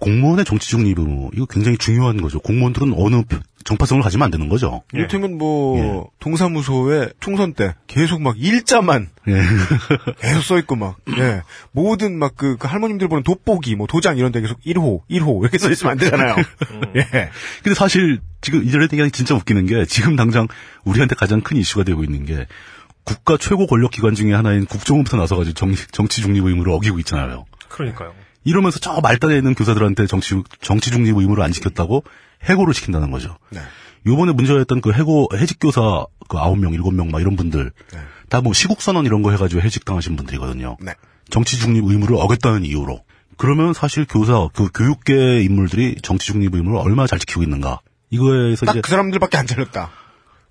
[0.00, 2.40] 공무원의 정치 중립 의무 이거 굉장히 중요한 거죠.
[2.40, 4.82] 공무원들은 어느 표- 정파성을 가지면 안 되는 거죠.
[4.94, 4.98] 예.
[4.98, 9.42] 이를테면 뭐 동사무소에 총선 때 계속 막 일자만 예.
[10.20, 11.42] 계속 써 있고 막 예.
[11.72, 15.92] 모든 막그 할머님들 보는 돋보기 뭐 도장 이런 데 계속 1호 1호 이렇게 써 있으면
[15.92, 16.36] 안 되잖아요.
[16.96, 17.30] 예.
[17.62, 20.48] 근데 사실 지금 이전에 얘기하기 진짜 웃기는 게 지금 당장
[20.84, 22.46] 우리한테 가장 큰 이슈가 되고 있는 게
[23.04, 27.44] 국가 최고 권력 기관 중에 하나인 국정원부터 나서 가지고 정, 정치 중립 의무를 어기고 있잖아요.
[27.68, 28.14] 그러니까요.
[28.44, 32.04] 이러면서 저 말단에 있는 교사들한테 정치 정치 중립 의무를 안 지켰다고
[32.44, 33.36] 해고를 시킨다는 거죠.
[33.50, 33.60] 네.
[34.06, 37.70] 요번에 문제였던 그 해고 해직 교사 그 아홉 명 일곱 명 막 이런 분들
[38.30, 40.76] 다뭐 시국 선언 이런 거 해가지고 해직 당하신 분들이거든요.
[40.80, 40.94] 네.
[41.28, 43.04] 정치 중립 의무를 어겼다는 이유로.
[43.36, 47.80] 그러면 사실 교사 그 교육계 인물들이 정치 중립 의무를 얼마나 잘 지키고 있는가.
[48.10, 49.90] 이거에서 딱 이제 그 사람들밖에 안 잘렸다.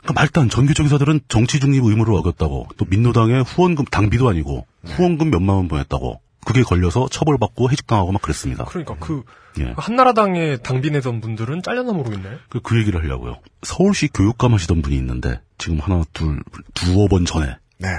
[0.01, 5.55] 그러니까 말단 전교조 교사들은 정치 중립 의무를 어겼다고 또 민노당에 후원금 당비도 아니고 후원금 몇만
[5.55, 8.65] 원 보냈다고 그게 걸려서 처벌받고 해직당하고 막 그랬습니다.
[8.65, 9.21] 그러니까 그
[9.59, 9.71] 예.
[9.77, 12.39] 한나라당에 당비 내던 분들은 잘렸나 모르겠네.
[12.49, 13.37] 그, 그 얘기를 하려고요.
[13.61, 16.41] 서울시 교육감 하시던 분이 있는데 지금 하나 둘
[16.73, 17.89] 두어 번 전에 네.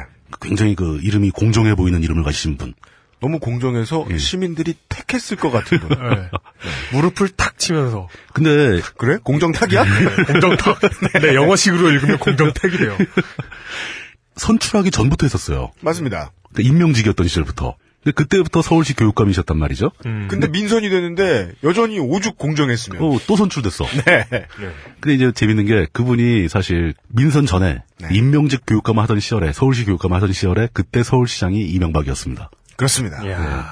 [0.40, 2.74] 굉장히 그 이름이 공정해 보이는 이름을 가지신 분.
[3.20, 4.18] 너무 공정해서 예.
[4.18, 5.90] 시민들이 택했을 것 같은 분.
[6.10, 6.28] 네.
[6.92, 9.18] 무릎을 탁 치면서 근데 그래?
[9.22, 9.84] 공정탁이야?
[10.26, 10.80] 공정탁.
[11.22, 12.98] 네, 영어식으로 읽으면 공정택이래요.
[14.34, 15.70] 선출하기 전부터 했었어요.
[15.82, 16.32] 맞습니다.
[16.52, 17.76] 그러니까 임명직이었던 시절부터.
[18.02, 19.90] 근데 그때부터 서울시 교육감이셨단 말이죠.
[20.06, 20.26] 음.
[20.30, 23.02] 근데 민선이 되는데 여전히 오죽 공정했으면.
[23.02, 23.84] 어, 또 선출됐어.
[24.06, 24.26] 네.
[25.00, 28.08] 근데 이제 재밌는 게 그분이 사실 민선 전에 네.
[28.10, 32.50] 임명직 교육감 하던 시절에 서울시 교육감 하던 시절에 그때 서울시장이 이명박이었습니다.
[32.76, 33.22] 그렇습니다.
[33.22, 33.66] 이야.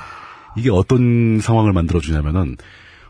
[0.56, 2.56] 이게 어떤 상황을 만들어주냐면은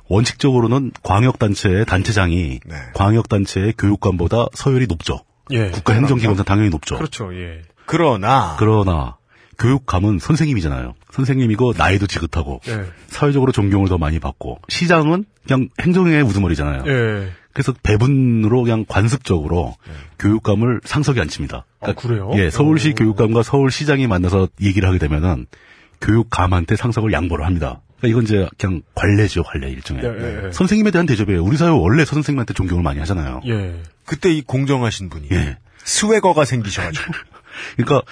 [0.09, 2.77] 원칙적으로는 광역단체의 단체장이 네.
[2.95, 5.21] 광역단체의 교육감보다 서열이 높죠.
[5.51, 5.71] 예.
[5.71, 6.97] 국가행정기관에서 당연히 높죠.
[6.97, 7.35] 그렇죠.
[7.35, 7.62] 예.
[7.87, 9.16] 그러나 그러나
[9.59, 10.95] 교육감은 선생님이잖아요.
[11.13, 12.85] 선생님이고 나이도 지긋하고 예.
[13.09, 16.85] 사회적으로 존경을 더 많이 받고 시장은 그냥 행정의 우두머리잖아요.
[16.87, 17.33] 예.
[17.53, 19.75] 그래서 배분으로 그냥 관습적으로
[20.19, 21.65] 교육감을 상석에 앉힙니다.
[21.81, 22.31] 아, 그래요?
[22.35, 25.47] 예, 서울시 교육감과 서울시장이 만나서 얘기를 하게 되면은
[26.01, 27.81] 교육감한테 상석을 양보를 합니다.
[27.99, 30.05] 그러니까 이건 이제 그냥 관례죠, 관례 일종의.
[30.05, 30.53] 예, 예, 예.
[30.53, 31.43] 선생님에 대한 대접이에요.
[31.43, 33.41] 우리 사회 원래 선생님한테 존경을 많이 하잖아요.
[33.47, 33.81] 예.
[34.05, 35.59] 그때 이 공정하신 분이 예.
[35.83, 37.13] 스웨거가 생기셔가지고
[37.77, 38.03] 그러니까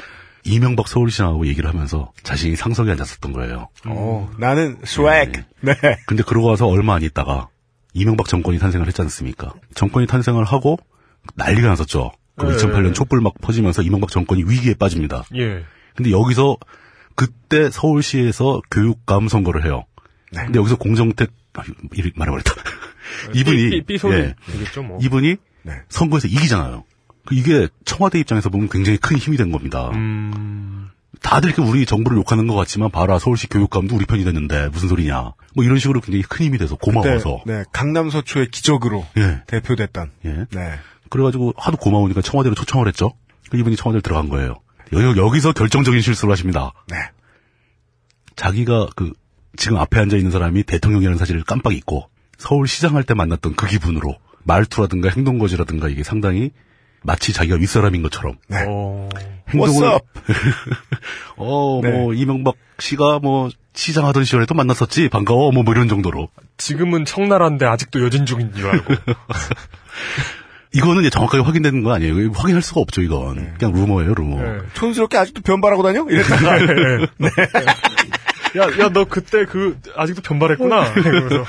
[0.47, 3.69] 이명박 서울시장하고 얘기를 하면서 자신이 상석에 앉았었던 거예요.
[3.87, 5.33] 어, 나는 스웩.
[5.61, 5.75] 네.
[6.07, 7.49] 근데 그러고 와서 얼마 안 있다가
[7.93, 9.55] 이명박 정권이 탄생을 했지 않습니까?
[9.75, 10.79] 정권이 탄생을 하고
[11.35, 12.13] 난리가 났었죠.
[12.37, 12.93] 그 예, 2008년 예.
[12.93, 15.25] 촛불 막 퍼지면서 이명박 정권이 위기에 빠집니다.
[15.35, 15.65] 예.
[15.95, 16.59] 근데 여기서
[17.15, 19.85] 그때 서울시에서 교육감 선거를 해요.
[20.31, 20.45] 네.
[20.45, 21.63] 근데 여기서 공정택 아,
[22.15, 22.53] 말해버렸다.
[23.35, 24.99] 이분이 삐, 삐, 삐 소리 예, 되겠죠, 뭐.
[25.01, 25.73] 이분이 네.
[25.89, 26.85] 선거에서 이기잖아요.
[27.27, 29.91] 그 이게 청와대 입장에서 보면 굉장히 큰 힘이 된 겁니다.
[29.91, 30.89] 음.
[31.23, 35.33] 다들 이렇게 우리 정부를 욕하는 것 같지만 봐라 서울시 교육감도 우리 편이 됐는데 무슨 소리냐.
[35.55, 37.43] 뭐 이런 식으로 굉장히 큰 힘이 돼서 그때, 고마워서.
[37.47, 39.43] 네, 강남 서초의 기적으로 예.
[39.47, 40.11] 대표됐던.
[40.27, 40.47] 예.
[40.51, 40.79] 네.
[41.11, 43.13] 그래가지고 하도 고마우니까 청와대로 초청을 했죠.
[43.51, 44.57] 그 이분이 청와대로 들어간 거예요.
[44.93, 46.73] 여, 여기서 결정적인 실수를 하십니다.
[46.89, 46.97] 네.
[48.37, 49.13] 자기가 그
[49.57, 52.09] 지금 앞에 앉아 있는 사람이 대통령이라는 사실을 깜빡 잊고
[52.39, 56.51] 서울시장 할 때 만났던 그 기분으로 말투라든가 행동거지라든가 이게 상당히
[57.03, 58.65] 마치 자기가 윗사람인 것처럼 네.
[58.67, 59.09] 어.
[59.49, 60.07] What's 행동을 up?
[61.37, 61.91] 어, 네.
[61.91, 67.67] 뭐 이명박 씨가 뭐 시장 하던 시절에도 만났었지 반가워 뭐, 뭐 이런 정도로 지금은 청나라인데
[67.67, 68.95] 아직도 여진 중인 줄 알고.
[70.73, 72.21] 이거는 이제 정확하게 확인되는 건 아니에요.
[72.21, 74.43] 이거 확인할 수가 없죠 이건 그냥 루머예요 루머.
[74.43, 74.59] 예.
[74.75, 76.05] 촌스럽게 아직도 변발하고 다녀?
[76.09, 76.59] 이랬다가.
[78.57, 80.93] 야, 야, 너 그때 그, 아직도 변발했구나.
[80.95, 81.45] 이러면서.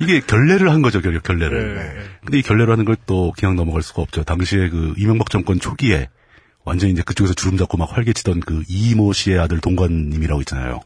[0.00, 1.76] 이게 결례를 한 거죠 결, 결례를.
[1.78, 2.20] 예.
[2.24, 4.22] 근데 이 결례를 하는 걸 또 그냥 넘어갈 수가 없죠.
[4.24, 6.08] 당시에 그 이명박 정권 초기에
[6.64, 10.80] 완전 히 이제 그쪽에서 주름 잡고 막 활개치던 그 이모 씨의 아들 동관님이라고 있잖아요.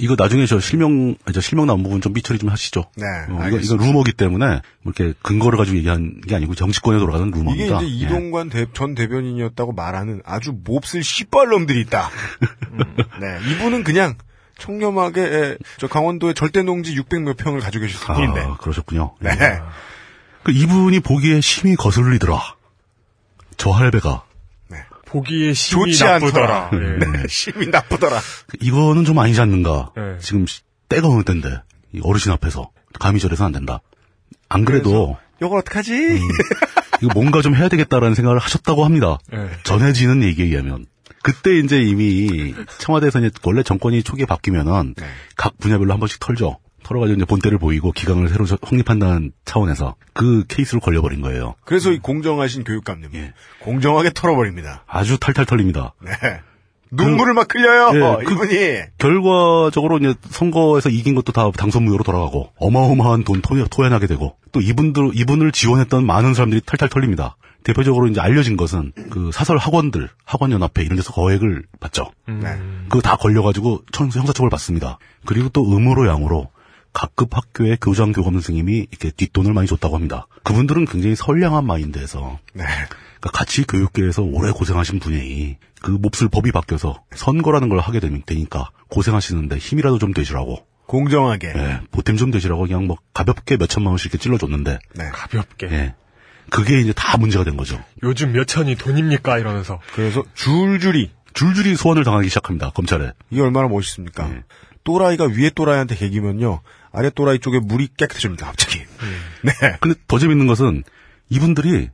[0.00, 2.84] 이거 나중에 저 실명, 저 실명 나온 부분 좀 삐처리 좀 하시죠.
[2.96, 3.58] 네, 어, 이거.
[3.58, 7.82] 이거 루머기 때문에 뭐 이렇게 근거를 가지고 얘기한 게 아니고 정치권에 돌아가는 이게 루머입니다.
[7.82, 8.06] 이제 예.
[8.06, 12.10] 이동관 대- 전 대변인이었다고 말하는 아주 몹쓸 씨발놈들이 있다.
[12.72, 12.78] 음.
[13.20, 14.14] 네, 이분은 그냥
[14.58, 18.40] 청렴하게 에, 저 강원도의 절대 농지 600몇 평을 가지고 계실 분인데.
[18.40, 19.14] 아, 그러셨군요.
[19.20, 19.30] 네.
[19.30, 19.60] 예.
[20.42, 22.40] 그 이분이 보기에 심히 거슬리더라.
[23.56, 24.24] 저 할배가
[24.68, 24.78] 네.
[25.06, 26.64] 보기에 심이 좋지 나쁘더라.
[26.64, 26.70] 않더라.
[26.84, 26.98] 예.
[26.98, 28.20] 네, 심이 나쁘더라.
[28.60, 29.92] 이거는 좀 아니지 않는가.
[29.96, 30.18] 네.
[30.20, 31.60] 지금 시- 때가 어느 때인데
[31.92, 33.80] 이 어르신 앞에서 감히 저래서 안 된다.
[34.48, 35.92] 안 그래도 이걸 어떡하지?
[37.02, 39.18] 이거 뭔가 좀 해야 되겠다라는 생각을 하셨다고 합니다.
[39.32, 39.50] 예.
[39.64, 40.86] 전해지는 얘기에 의하면
[41.28, 45.04] 그때 이제 이미 청와대에서 이제 원래 정권이 초기에 바뀌면은 네.
[45.36, 46.58] 각 분야별로 한 번씩 털죠.
[46.84, 51.54] 털어가지고 이제 본때를 보이고 기강을 새로 저- 확립한다는 차원에서 그 케이스를 걸려버린 거예요.
[51.64, 53.32] 그래서 이 공정하신 교육감님 예.
[53.60, 54.84] 공정하게 털어버립니다.
[54.86, 55.92] 아주 탈탈 털립니다.
[56.02, 56.12] 네.
[56.90, 57.90] 눈물을 막 흘려요.
[58.20, 63.62] 예, 그- 이분이 결과적으로 이제 선거에서 이긴 것도 다 당선 무효로 돌아가고 어마어마한 돈 토,
[63.66, 67.36] 토해나게 되고 또 이분들 이분을 지원했던 많은 사람들이 탈탈 털립니다.
[67.68, 72.10] 대표적으로 이제 알려진 것은 그 사설 학원들 학원 연합회 이런 데서 거액을 받죠.
[72.26, 72.58] 네.
[72.88, 74.98] 그거 다 걸려가지고 청- 형사처벌 받습니다.
[75.26, 76.50] 그리고 또 음으로 양으로
[76.94, 80.26] 각급 학교의 교장 교감 선생님이 이렇게 뒷돈을 많이 줬다고 합니다.
[80.44, 82.64] 그분들은 굉장히 선량한 마인드에서 네.
[82.64, 88.70] 그러니까 같이 교육계에서 오래 고생하신 분이 그 몹쓸 법이 바뀌어서 선거라는 걸 하게 되면 되니까
[88.88, 91.48] 고생하시는데 힘이라도 좀 되시라고 공정하게.
[91.48, 95.04] 예, 보탬 좀 되시라고 그냥 뭐 가볍게 몇 천만 원씩 이렇게 찔러줬는데 네.
[95.12, 95.66] 가볍게.
[95.70, 95.94] 예.
[96.50, 97.82] 그게 이제 다 문제가 된 거죠.
[98.02, 99.38] 요즘 몇 천이 돈입니까?
[99.38, 99.80] 이러면서.
[99.94, 102.70] 그래서 줄줄이 줄줄이 소환을 당하기 시작합니다.
[102.70, 103.12] 검찰에.
[103.30, 104.28] 이게 얼마나 멋있습니까?
[104.28, 104.42] 네.
[104.84, 106.60] 또라이가 위에 또라이한테 개기면요
[106.92, 108.46] 아래 또라이 쪽에 물이 깨끗해집니다.
[108.46, 108.78] 갑자기.
[109.42, 109.52] 네.
[109.80, 110.82] 근데 더 재밌는 것은
[111.28, 111.90] 이분들이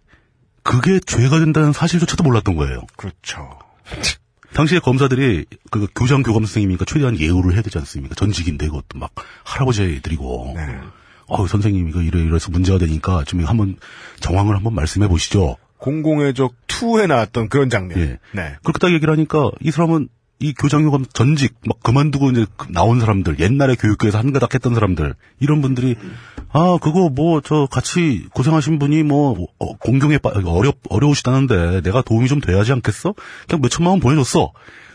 [0.62, 2.82] 그게 죄가 된다는 사실조차도 몰랐던 거예요.
[2.96, 3.58] 그렇죠.
[4.54, 8.14] 당시에 검사들이 그 교장 교감 선생님이니까 최대한 예우를 해야 되지 않습니까?
[8.14, 9.12] 전직인데 그것도 막
[9.44, 10.54] 할아버지들이고.
[10.56, 10.80] 네.
[11.26, 13.76] 어 선생님 이거 이래 이래서 문제가 되니까 좀 한번
[14.20, 15.56] 정황을 한번 말씀해 보시죠.
[15.78, 17.98] 공공의 적 2에 나왔던 그런 장면.
[17.98, 18.18] 예.
[18.32, 18.54] 네.
[18.62, 20.08] 그렇게 딱 얘기를 하니까 이 사람은
[20.40, 25.14] 이 교장교감 전직 막 그만두고 이제 그 나온 사람들 옛날에 교육계에서 한 가닥 했던 사람들
[25.40, 25.94] 이런 분들이
[26.50, 32.28] 아 그거 뭐 저 같이 고생하신 분이 뭐 어, 공경에 빠 어려 어려우시다는데 내가 도움이
[32.28, 33.14] 좀 돼야지 않겠어?
[33.48, 34.52] 그냥 몇 천만 원 보내줬어.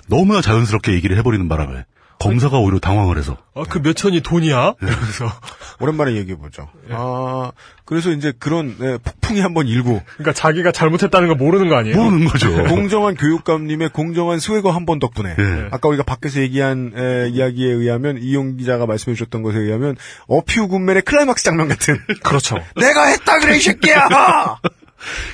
[0.08, 1.86] 너무나 자연스럽게 얘기를 해버리는 바람에
[2.20, 4.76] 검사가 오히려 당황을 해서 아, 그 몇 천이 돈이야?
[4.82, 5.32] 이러면서.
[5.80, 6.67] 오랜만에 얘기해보죠.
[6.91, 7.51] 아,
[7.86, 11.95] 그래서 이제 그런, 네, 폭풍이 한번 일고, 그러니까 자기가 잘못했다는 거 모르는 거 아니에요?
[11.95, 12.51] 모르는 거죠.
[12.67, 15.67] 공정한 교육감님의 공정한 스웨거 한 번 덕분에, 예.
[15.72, 19.95] 아까 우리가 밖에서 얘기한 에, 이야기에 의하면, 이용 기자가 말씀해 주셨던 것에 의하면,
[20.28, 22.57] 어퓨 군맨의 클라이막스 장면 같은, 그렇죠.
[22.76, 24.07] 내가 했다 그래, 이 새끼야!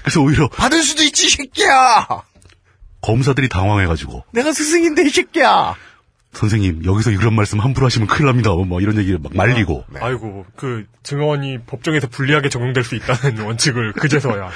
[0.03, 2.07] 그래서 오히려 받을 수도 있지, 이 새끼야!
[3.01, 5.73] 검사들이 당황해가지고 내가 스승인데, 이 새끼야!
[6.35, 8.51] 선생님 여기서 이런 말씀 함부로 하시면 큰일 납니다.
[8.51, 14.49] 뭐 이런 얘기를 막 말리고 아이고, 그, 증언이 법정에서 불리하게 적용될 수 있다는 원칙을 그제서야.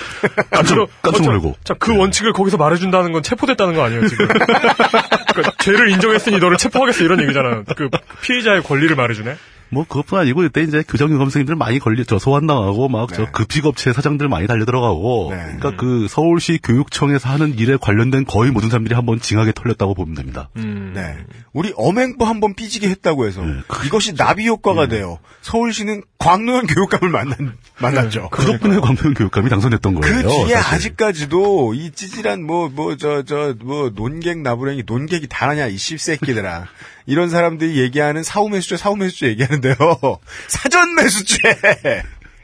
[0.50, 1.56] 깜짝, 깜짝 놀라고.
[1.64, 4.28] 자, 그 원칙을 거기서 말해준다는 건 체포됐다는 거 아니에요, 지금?
[5.34, 7.64] 그러니까 죄를 인정했으니 너를 체포하겠어, 이런 얘기잖아요.
[7.76, 7.90] 그,
[8.22, 9.36] 피해자의 권리를 말해주네?
[9.72, 13.32] 뭐 그것뿐 아니고 이때 이제 교장교감 선생님들 많이 걸리 저 소환 당하고 막저 네.
[13.32, 15.38] 급식업체 사장들 많이 달려 들어가고 네.
[15.58, 20.50] 그러니까 그 서울시 교육청에서 하는 일에 관련된 거의 모든 사람들이 한번 징하게 털렸다고 보면 됩니다.
[20.58, 20.94] 음.
[20.96, 21.18] 네.
[21.54, 23.54] 우리 엄행부 한번 삐지게 했다고 해서, 네.
[23.86, 25.18] 이것이 나비 효과가 돼요.
[25.42, 28.30] 서울시는 광노현 교육감을 만난, 만났죠.
[28.32, 30.46] 그 덕분에 광명 교육감이 당선됐던 그 거예요.
[30.46, 30.76] 뒤에 사실.
[30.76, 36.66] 아직까지도 이 찌질한 뭐 뭐 저 저 뭐 논객 나부랭이 논객이 다라냐 이 씹새끼들아
[37.10, 39.76] 이런 사람들이 얘기하는 사후 매수죄 사후 매수죄 얘기하는데요
[40.48, 41.38] 사전 매수죄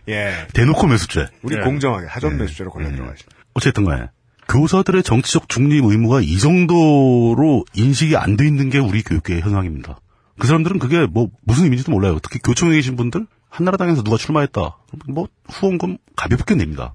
[0.09, 1.27] 예 대놓고 매수죄.
[1.41, 1.61] 우리 예.
[1.61, 4.09] 공정하게 사전 매수죄로 걸려 들어가시 어쨌든 간에
[4.47, 9.99] 교사들의 정치적 중립 의무가 이 정도로 인식이 안 돼 있는 게 우리 교육계의 현상입니다.
[10.37, 12.19] 그 사람들은 그게 뭐 무슨 의미인지도 몰라요.
[12.21, 14.77] 특히 교총에 계신 분들 한나라당에서 누가 출마했다.
[15.07, 16.93] 뭐 후원금 가볍게 냅니다.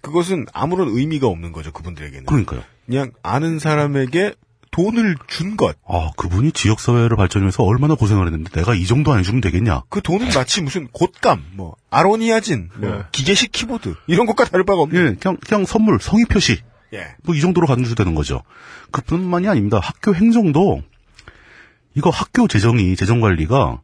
[0.00, 2.62] 그것은 아무런 의미가 없는 거죠 그분들에게는 그러니까요.
[2.86, 4.34] 그냥 아는 사람에게
[4.76, 5.74] 돈을 준 것.
[5.88, 9.84] 아, 그분이 지역사회를 발전해서 얼마나 고생을 했는데 내가 이 정도 안 해주면 되겠냐?
[9.88, 13.02] 그 돈은 마치 무슨 곶감, 뭐 아로니아진, 뭐 네.
[13.10, 15.12] 기계식 키보드 이런 것과 다를 바가 없는.
[15.12, 16.58] 예, 그냥, 그냥 선물, 성의 표시.
[16.92, 17.14] 예.
[17.24, 18.42] 뭐 이 정도로 간주되는 거죠.
[18.90, 19.80] 그 뿐만이 아닙니다.
[19.82, 20.82] 학교 행정도
[21.94, 22.12] 이거
[22.48, 23.80] 재정이 재정 관리가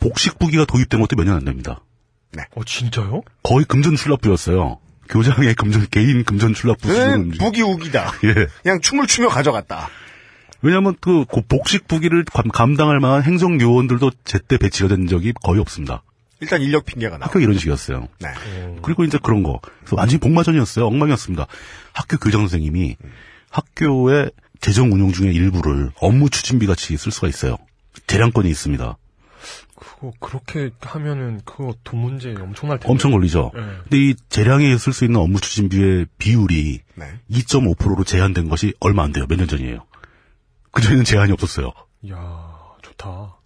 [0.00, 1.84] 복식부기가 도입된 것도 몇 년 안 됩니다.
[2.56, 3.22] 어, 진짜요?
[3.42, 4.78] 거의 금전 출납부였어요.
[5.10, 8.12] 교장의 금전 개인 금전 출납부 네, 수준은 부기우기다.
[8.24, 8.46] 예.
[8.62, 9.88] 그냥 춤을 추며 가져갔다.
[10.62, 16.02] 왜냐하면 그 복식 부기를 감- 감당할 만한 행정 요원들도 제때 배치가 된 적이 거의 없습니다.
[16.40, 17.26] 일단 인력 핑계가 나와.
[17.26, 18.08] 학교 이런 식이었어요.
[18.20, 18.28] 네.
[18.82, 19.60] 그리고 이제 그런 거.
[19.92, 20.86] 완전히 복마전이었어요.
[20.86, 21.46] 엉망이었습니다.
[21.92, 22.96] 학교 교장 선생님이
[23.50, 24.30] 학교의
[24.60, 27.56] 재정 운영 중에 일부를 업무 추진비 같이 쓸 수가 있어요.
[28.06, 28.96] 재량권이 있습니다.
[29.80, 32.88] 그거, 그렇게 하면은, 그거 돈 문제 엄청날 텐데.
[32.92, 33.50] 엄청 걸리죠.
[33.54, 33.60] 네.
[33.84, 37.06] 근데 이 재량에 쓸 수 있는 업무 추진비의 비율이 네.
[37.30, 39.24] 2.5%로 제한된 것이 얼마 안 돼요.
[39.28, 39.84] 몇 년 전이에요.
[40.72, 41.72] 그전에는 제한이 없었어요.
[42.02, 42.16] 이야,
[42.82, 43.36] 좋다.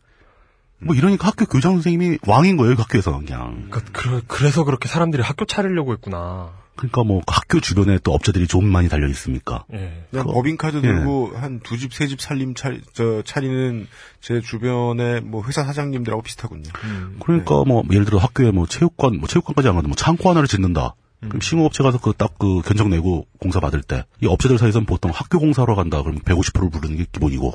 [0.80, 2.74] 뭐 이러니까 학교 교장 선생님이 왕인 거예요.
[2.76, 3.68] 그 학교에서 그냥.
[3.70, 6.52] 그러니까 그, 그래서 그렇게 사람들이 학교 차리려고 했구나.
[6.76, 9.64] 그러니까 뭐 학교 주변에 또 업체들이 좀 많이 달려 있습니까?
[9.72, 10.04] 예.
[10.10, 10.80] 그냥 그거- 법인카드 예.
[10.80, 13.86] 들고 한두 집, 세 집 살림 차, 저, 차리는
[14.20, 16.68] 제 주변의 뭐 회사 사장님들하고 비슷하군요.
[16.84, 17.16] 음.
[17.20, 20.94] 그러니까 뭐 예를 들어 학교에 뭐 체육관, 뭐 체육관까지 안 가도 뭐 창고 하나를 짓는다.
[21.20, 25.10] 그럼 심호업체 가서 그 딱 그 견적 내고 공사 받을 때 이 업체들 사이에서는 보통
[25.14, 27.54] 학교 공사로 간다 그러면 150%를 부르는 게 기본이고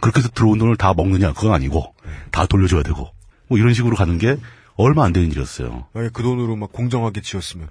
[0.00, 1.92] 그렇게 해서 들어온 돈을 다 먹느냐 그건 아니고
[2.30, 3.08] 다 돌려줘야 되고
[3.48, 4.36] 뭐 이런 식으로 가는 게
[4.78, 5.86] 얼마 안 되는 일이었어요.
[5.92, 7.68] 만약에 그 돈으로 막 공정하게 지었으면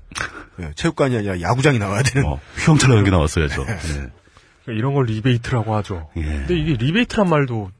[0.59, 2.27] 예, 체육관이 아니라 야구장이 나와야 되는.
[2.27, 3.61] 뭐 휘황찬란한 게 나왔어야죠.
[3.67, 3.75] 예.
[3.75, 4.11] 그러니까
[4.67, 6.09] 이런 걸 리베이트라고 하죠.
[6.17, 6.21] 예.
[6.21, 7.71] 근데 이게 리베이트란 말도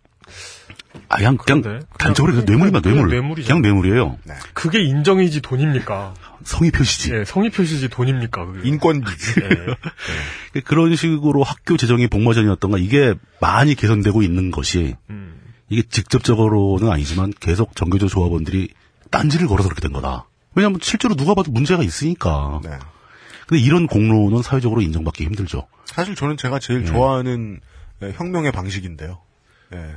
[1.10, 1.82] 아, 그냥, 그냥?
[2.00, 3.10] 단적으로 그냥 그냥 뇌물.
[3.10, 3.48] 뇌물이죠.
[3.48, 4.18] 그냥 뇌물이에요.
[4.54, 6.14] 그게 인정이지 돈입니까?
[6.44, 7.14] 성의 표시지.
[7.14, 8.46] 예, 성의 표시지 돈입니까?
[8.46, 8.68] 그게.
[8.68, 9.42] 인건비지.
[10.56, 10.60] 예.
[10.62, 15.40] 그런 식으로 학교 재정이 복마전이었던가 이게 많이 개선되고 있는 것이 음.
[15.70, 18.70] 이게 직접적으로는 아니지만 계속 정교조 조합원들이
[19.08, 20.28] 딴지를 걸어서 그렇게 된 거다.
[20.56, 22.62] 왜냐하면 실제로 누가 봐도 문제가 있으니까.
[22.64, 22.72] 네.
[23.48, 25.68] 근데 이런 공로는 사회적으로 인정받기 힘들죠.
[25.86, 26.86] 사실 저는 제가 제일 예.
[26.86, 27.60] 좋아하는
[28.04, 29.22] 예, 혁명의 방식인데요.
[29.74, 29.96] 예.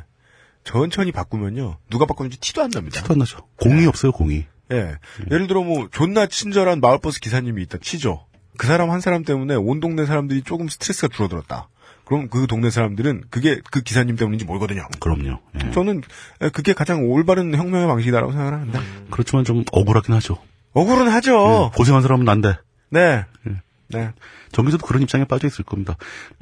[0.65, 1.79] 천천히 바꾸면요.
[1.91, 3.01] 누가 바꾸는지 티도 안 납니다.
[3.01, 3.39] 티도 안 나죠.
[3.57, 4.45] 공이 없어요, 공이.
[4.73, 4.97] 예.
[5.31, 8.27] 예를 들어 뭐 존나 친절한 마을버스 기사님이 있다 치죠.
[8.57, 11.69] 그 사람 한 사람 때문에 온 동네 사람들이 조금 스트레스가 줄어들었다.
[12.11, 14.85] 그럼 그 동네 사람들은 그게 그 기사님 때문인지 모르거든요.
[14.99, 15.39] 그럼요.
[15.65, 15.71] 예.
[15.71, 16.03] 저는
[16.43, 18.81] 예, 그게 가장 올바른 혁명의 방식이라고 생각을 합니다.
[19.11, 20.39] 그렇지만 좀 억울하긴 하죠.
[20.73, 21.71] 억울은 하죠.
[21.73, 22.57] 예, 고생한 사람은 난데.
[22.89, 23.27] 네.
[23.91, 24.11] 네.
[24.51, 25.97] 정규조도 그런 입장에 빠져 있을 겁니다.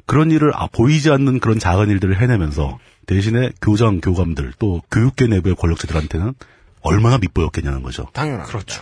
[0.07, 5.53] 그런 일을 아, 보이지 않는 그런 작은 일들을 해내면서 대신에 교장, 교감들 또 교육계 내부의
[5.53, 6.33] 권력자들한테는
[6.81, 8.07] 얼마나 밑보였겠냐는 거죠.
[8.13, 8.49] 당연하죠.
[8.49, 8.81] 그렇죠.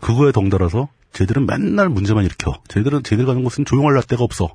[0.00, 2.60] 그거에 덩달아서 쟤들은 맨날 문제만 일으켜.
[2.68, 4.54] 쟤들은 쟤들 가는 곳은 조용할 데가 없어.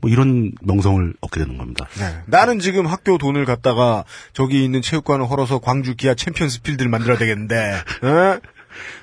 [0.00, 1.86] 뭐 이런 명성을 얻게 되는 겁니다.
[1.98, 2.22] 네.
[2.26, 7.56] 나는 지금 학교 돈을 갖다가 저기 있는 체육관을 헐어서 광주 기아 챔피언스 필드를 만들어야 되겠는데,
[8.04, 8.40] 에?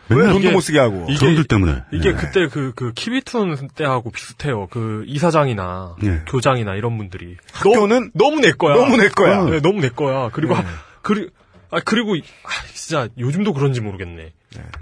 [0.10, 1.06] 왜 돈도 못 쓰게 하고?
[1.10, 1.82] 이게- 저놈들 때문에.
[1.92, 2.14] 이게 예.
[2.14, 4.68] 그때 그, 그, 키튼 때하고 비슷해요.
[4.70, 6.22] 그, 이사장이나, 예.
[6.28, 7.38] 교장이나 이런 분들이.
[7.54, 8.76] 학교는 너무, 너무 내 거야.
[8.76, 9.46] 너무 내 거야.
[9.46, 10.30] 네, 너무 내 거야.
[10.32, 10.64] 그리고, 하-
[11.02, 11.30] 그리,
[11.72, 14.34] 아, 그리고, 아, 진짜, 요즘도 그런지 모르겠네.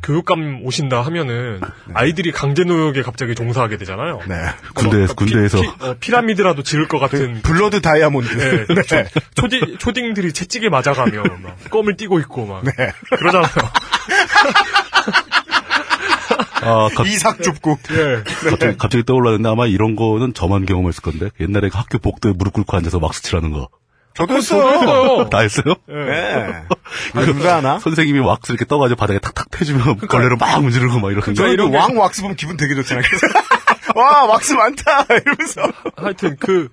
[0.04, 1.62] 교육감 오신다 하면은,
[1.94, 4.20] 아이들이 강제 노역에 갑자기 종사하게 되잖아요.
[4.28, 4.36] 네.
[4.74, 5.62] 군대에서, 피- 군대에서.
[5.62, 7.42] 피, 어, 피라미드라도 지을 것 같은.
[7.42, 8.28] 블러드 다이아몬드.
[8.38, 9.06] 네, 네.
[9.36, 12.64] 초딩, 초딩들이 채찍에 맞아가며, 막, 껌을 떼고 있고, 막.
[12.64, 12.72] 네.
[13.18, 13.50] 그러잖아요.
[16.64, 17.78] 아, 갑, 이삭 줍고.
[17.92, 18.24] 예.
[18.50, 22.78] 갑자기, 갑자기 떠올랐는데 아마 이런 거는 저만 경험했을 건데 옛날에 그 학교 복도에 무릎 꿇고
[22.78, 23.70] 앉아서 막 왁스칠하는 거.
[24.14, 24.68] 저도 했어요.
[24.70, 25.30] 했어요.
[25.30, 25.76] 다 했어요?
[25.88, 26.64] 네.
[27.14, 27.80] 아, 누가 하나?
[27.80, 31.34] 선생님이 왁스 이렇게 떠가지고 바닥에 탁탁 패주면 걸레로 막 문지르고 막 이러는 거.
[31.34, 33.04] 저희 이런 게- 왕 왁스 보면 기분 되게 좋잖아요.
[33.96, 35.06] 와, 왁스 많다!
[35.10, 35.62] 이러면서.
[35.96, 36.70] 하여튼 그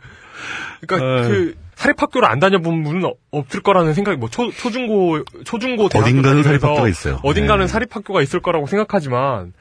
[0.80, 6.08] 그러니까 그 사립학교를 안 다녀본 분은 어- 없을 거라는 생각이 뭐 초, 초중고 초중고 대학교
[6.08, 7.20] 어딘가는 사립학교가 있어요.
[7.22, 7.68] 어딘가는 네.
[7.72, 9.52] 사립학교가 있을 거라고 생각하지만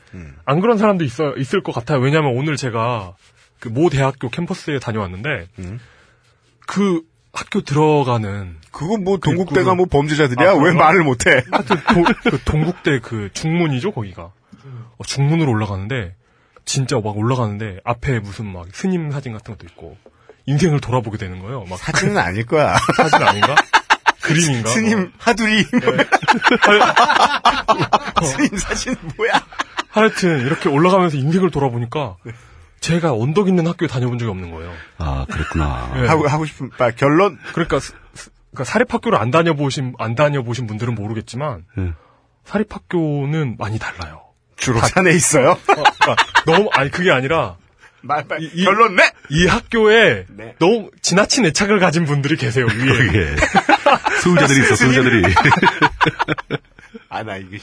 [0.45, 1.99] 안 그런 사람도 있어 있을 것 같아요.
[1.99, 3.13] 왜냐하면 오늘 제가
[3.59, 5.47] 그 모 대학교 캠퍼스에 다녀왔는데
[6.67, 7.01] 그
[7.37, 10.49] 학교 들어가는 그거 뭐 동국대가 뭐 범죄자들이야?
[10.49, 10.71] 아, 왜?
[10.71, 11.43] 말을 못해?
[11.51, 16.15] 하여튼 도- 그 동국대 그 중문이죠 거기가 어, 중문으로 올라가는데
[16.65, 19.97] 진짜 막 올라가는데 앞에 무슨 막 스님 사진 같은 것도 있고
[20.47, 21.63] 인생을 돌아보게 되는 거예요.
[21.69, 22.75] 막 사진은 아닐 거야.
[22.95, 23.55] 사진 아닌가?
[24.21, 24.69] 그림인가?
[24.69, 25.61] 스님 하두리.
[28.15, 29.31] 어, 스님 사진 뭐야?
[29.89, 32.15] 하여튼 이렇게 올라가면서 인생을 돌아보니까
[32.79, 34.71] 제가 언덕 있는 학교에 다녀본 적이 없는 거예요.
[34.97, 35.91] 아, 그랬구나.
[35.95, 36.07] 네.
[36.07, 37.37] 하고, 하고 싶은, 아, 결론?
[37.53, 41.91] 그러니까, 스- 스- 그러니까 사립학교를 안 다녀보신 안 다녀보신 분들은 모르겠지만 네.
[42.45, 44.21] 사립학교는 많이 달라요.
[44.55, 45.51] 주로 산에 있어요?
[45.51, 46.15] 어, 그러니까
[46.45, 47.57] 너무 아니 그게 아니라
[48.01, 49.11] 말, 말, 이- 이- 결론 네!
[49.29, 50.55] 이 학교에 네.
[50.59, 53.13] 너무 지나친 애착을 가진 분들이 계세요 위에.
[53.21, 53.35] 예.
[54.21, 55.23] 수호자들이 있어, 수호자들이.
[57.17, 57.57] 아, 나 이게.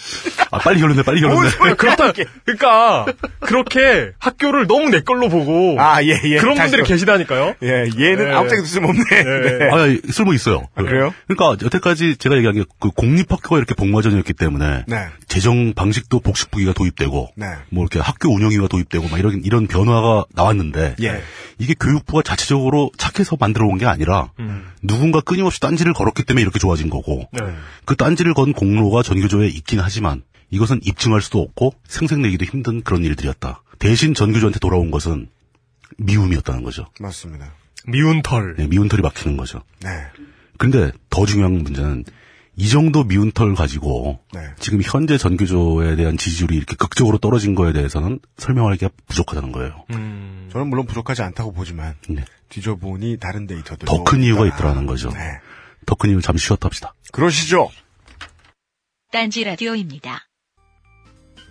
[0.50, 1.50] 아, 빨리 결론내, 빨리 뭔 결론내.
[1.50, 2.12] 소리야, 그렇다.
[2.44, 3.06] 그러니까
[3.40, 6.36] 그렇게 학교를 너무 내 걸로 보고 아, 예, 예.
[6.38, 7.54] 그런 분들이 또- 계시다니까요.
[7.62, 8.32] 예, 얘는 네.
[8.32, 9.04] 아무 짝에도 쓸모없네.
[9.10, 9.58] 네.
[9.58, 9.68] 네.
[9.70, 10.66] 아, 쓸모 있어요.
[10.74, 11.14] 그래요?
[11.28, 15.06] 그러니까 여태까지 제가 얘기한 게 그 공립학교가 이렇게 복마전이었기 때문에 네.
[15.28, 17.46] 재정 방식도 복식부기가 도입되고 네.
[17.70, 21.22] 뭐 이렇게 학교 운영위가 도입되고 막 이런 이런 변화가 나왔는데 예.
[21.58, 24.30] 이게 교육부가 자체적으로 착해서 만들어 온 게 아니라
[24.82, 27.40] 누군가 끊임없이 딴지를 걸었기 때문에 이렇게 좋아진 거고 네.
[27.84, 33.02] 그 딴지를 건 공로가 전교조 에 있긴 하지만 이것은 입증할 수도 없고 생색내기도 힘든 그런
[33.04, 33.62] 일들이었다.
[33.78, 35.28] 대신 전교조한테 돌아온 것은
[35.98, 36.86] 미움이었다는 거죠.
[37.00, 37.52] 맞습니다.
[37.86, 38.54] 미운 털.
[38.56, 39.62] 네, 미운 털이 막히는 거죠.
[39.82, 39.90] 네.
[40.58, 42.04] 근데 더 중요한 문제는
[42.56, 44.40] 이 정도 미운 털 가지고 네.
[44.60, 49.84] 지금 현재 전교조에 대한 지지율이 이렇게 극적으로 떨어진 거에 대해서는 설명하기가 부족하다는 거예요.
[49.90, 52.24] 음, 저는 물론 부족하지 않다고 보지만, 네.
[52.50, 53.86] 뒤져보니 다른 데이터도.
[53.86, 55.10] 더 큰 이유가 있더라는 거죠.
[55.10, 55.18] 네.
[55.86, 56.94] 더큰 이유 잠시 쉬었다 합시다.
[57.12, 57.70] 그러시죠.
[59.14, 60.26] 딴지 라디오입니다.
[61.36, 61.42] 왜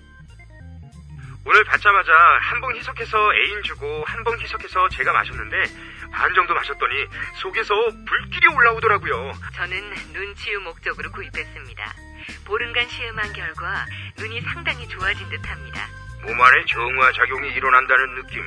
[1.46, 2.12] 오늘 받자마자
[2.42, 5.64] 한봉 희석해서 애인 주고 한봉 희석해서 제가 마셨는데
[6.12, 7.08] 반 정도 마셨더니
[7.42, 7.74] 속에서
[8.06, 9.32] 불길이 올라오더라고요.
[9.56, 11.94] 저는 눈치유 목적으로 구입했습니다.
[12.44, 13.86] 보름간 시음한 결과
[14.18, 15.88] 눈이 상당히 좋아진 듯합니다.
[16.24, 18.46] 몸 안에 정화 작용이 일어난다는 느낌,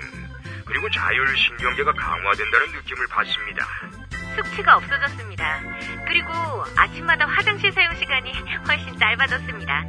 [0.67, 3.67] 그리고 자율 신경계가 강화된다는 느낌을 받습니다.
[4.37, 5.62] 숙취가 없어졌습니다.
[6.07, 6.30] 그리고
[6.76, 8.32] 아침마다 화장실 사용 시간이
[8.68, 9.84] 훨씬 짧아졌습니다.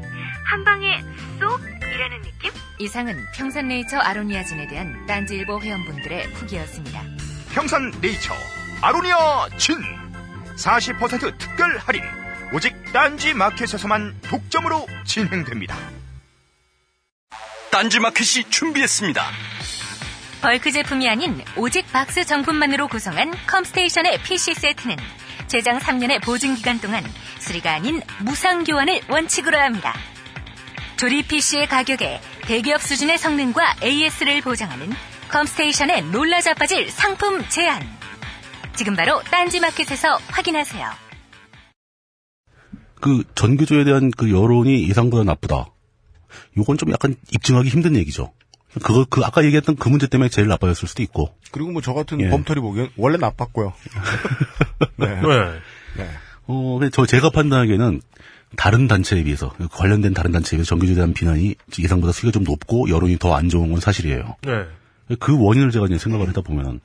[0.45, 1.01] 한 방에
[1.39, 2.51] 쏙 이라는 느낌?
[2.79, 7.01] 이상은 평산네이처 아로니아진에 대한 딴지일보 회원분들의 후기였습니다.
[7.53, 8.33] 평산 네이처
[8.81, 9.75] 아로니아 진
[10.57, 12.03] 40% 특별 할인
[12.53, 15.75] 오직 딴지 마켓에서만 독점으로 진행됩니다.
[17.71, 19.23] 딴지마켓이 준비했습니다.
[20.41, 24.95] 벌크 제품이 아닌 오직 박스 정품만으로 구성한 컴스테이션의 PC 세트는
[25.47, 27.03] 최장 3년의 보증 기간 동안
[27.39, 29.93] 수리가 아닌 무상 교환을 원칙으로 합니다.
[30.97, 34.91] 조립 PC의 가격에 대기업 수준의 성능과 AS를 보장하는
[35.29, 37.81] 컴스테이션의 놀라 자빠질 상품 제안.
[38.75, 40.89] 지금 바로 딴지마켓에서 확인하세요.
[42.99, 45.67] 그 전교조에 대한 그 여론이 예상보다 나쁘다.
[46.57, 48.33] 요건 좀 약간 입증하기 힘든 얘기죠.
[48.79, 51.33] 그거 그 아까 얘기했던 그 문제 때문에 제일 나빠졌을 수도 있고.
[51.51, 52.29] 그리고 뭐 저 같은 예.
[52.29, 53.73] 범털이 보기엔 원래 나빴고요.
[54.97, 55.07] 네.
[55.07, 55.59] 네.
[55.97, 56.09] 네.
[56.47, 58.01] 어, 근데 저 제가 판단하기에는
[58.55, 63.17] 다른 단체에 비해서 관련된 다른 단체에 비해서 전교조에 대한 비난이 예상보다 수위가 좀 높고 여론이
[63.19, 64.35] 더 안 좋은 건 사실이에요.
[64.43, 64.51] 네.
[65.19, 66.79] 그 원인을 제가 이제 생각을 하다 보면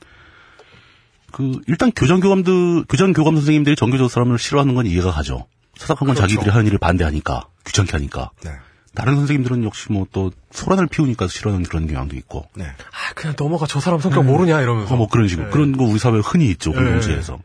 [1.33, 5.47] 그 일단 교장 교감들 교장 교감 선생님들이 전교조 사람을 싫어하는 건 이해가 가죠.
[5.77, 6.29] 사사건 건 그렇죠.
[6.35, 8.31] 자기들이 하는 일을 반대하니까 귀찮게 하니까.
[8.45, 8.51] 네.
[8.95, 12.47] 다른 선생님들은 역시 뭐 또 소란을 피우니까 싫어하는 그런 경향도 있고.
[12.55, 12.65] 네.
[12.65, 14.93] 아, 그냥 넘어가 저 사람 성격 모르냐 이러면서.
[14.95, 15.53] 어, 뭐 그런 식으로 네.
[15.53, 16.77] 그런 거 우리 사회에 흔히 있죠 네.
[16.77, 17.39] 공동체에서.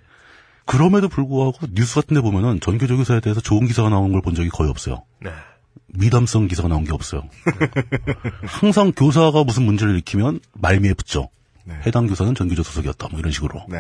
[0.66, 4.50] 그럼에도 불구하고 뉴스 같은 데 보면은 전교조 교사에 대해서 좋은 기사가 나오는 걸 본 적이
[4.50, 5.04] 거의 없어요.
[5.22, 5.32] 네.
[5.94, 7.24] 미담성 기사가 나온 게 없어요.
[8.46, 11.30] 항상 교사가 무슨 문제를 일으키면 말미에 붙죠.
[11.64, 11.76] 네.
[11.86, 13.08] 해당 교사는 전교조 소속이었다.
[13.12, 13.66] 뭐 이런 식으로.
[13.70, 13.80] 네.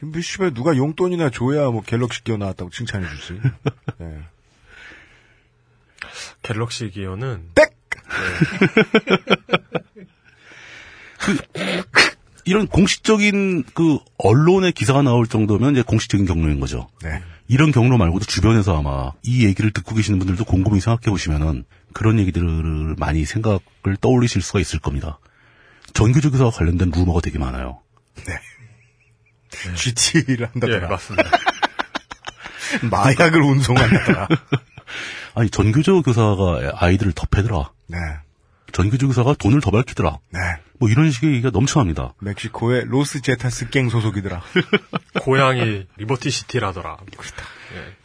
[0.00, 3.40] 김비슈에 누가 용돈이나 줘야 뭐 갤럭시 끼어 나왔다고 칭찬해 주지.
[3.98, 4.18] 네.
[6.46, 7.66] 갤럭시 기어는 땡!
[12.44, 16.88] 이런 공식적인 그 언론의 기사가 나올 정도면 이제 공식적인 경로인 거죠.
[17.02, 17.20] 네.
[17.48, 22.94] 이런 경로 말고도 주변에서 아마 이 얘기를 듣고 계시는 분들도 곰곰이 생각해 보시면은 그런 얘기들을
[22.96, 25.18] 많이 생각을 떠올리실 수가 있을 겁니다.
[25.94, 27.80] 전교조 교사와 관련된 루머가 되게 많아요.
[29.74, 30.88] GTA를 예, 한다더라.
[30.88, 31.30] 맞습니다.
[32.88, 34.28] 마약을 운송한다더라.
[35.36, 37.70] 아니 전교조 교사가 아이들을 더 패더라.
[37.88, 37.98] 네.
[38.72, 40.18] 전교조 교사가 돈을 더 밝히더라.
[40.30, 40.40] 네.
[40.78, 42.14] 뭐 이런 식의 얘기가 넘쳐납니다.
[42.20, 44.40] 멕시코의 로스 제타스 갱 소속이더라.
[45.20, 46.96] 고향이 리버티 시티라더라.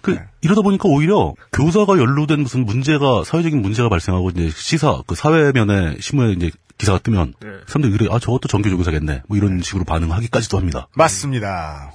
[0.01, 5.99] 그 이러다 보니까 오히려 교사가 연루된 무슨 문제가 사회적인 문제가 발생하고 이제 시사 그 사회면에
[6.01, 7.47] 신문에 이제 기사가 뜨면 네.
[7.65, 10.89] 사람들이 그래 아 저것도 전교조 교사겠네 뭐 이런 식으로 반응하기까지도 합니다.
[10.95, 11.93] 맞습니다.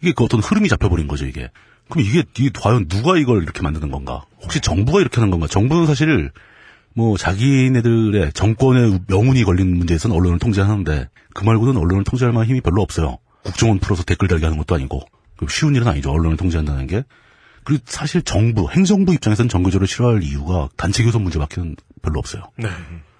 [0.00, 1.50] 이게 그 어떤 흐름이 잡혀버린 거죠 이게.
[1.88, 4.24] 그럼 이게, 이게 과연 누가 이걸 이렇게 만드는 건가?
[4.42, 5.46] 혹시 정부가 이렇게 하는 건가?
[5.46, 6.30] 정부는 사실
[6.94, 12.82] 뭐 자기네들의 정권의 명운이 걸린 문제에서는 언론을 통제하는데 그 말고는 언론을 통제할 만한 힘이 별로
[12.82, 13.18] 없어요.
[13.42, 15.02] 국정원 풀어서 댓글 달게 하는 것도 아니고
[15.36, 16.10] 그 쉬운 일은 아니죠.
[16.10, 17.04] 언론을 통제한다는 게.
[17.64, 22.44] 그리고 사실 정부, 행정부 입장에서는 정교조를 싫어할 이유가 단체 교섭 문제밖에는 별로 없어요.
[22.56, 22.68] 네.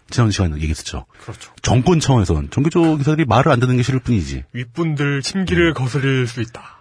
[0.09, 1.05] 지난 시간에 얘기했었죠.
[1.21, 1.53] 그렇죠.
[1.63, 4.45] 정권 차원에서는 정교조 기사들이 말을 안 듣는 게 싫을 뿐이지.
[4.53, 6.76] 윗분들 침기를 거슬릴 수 있다.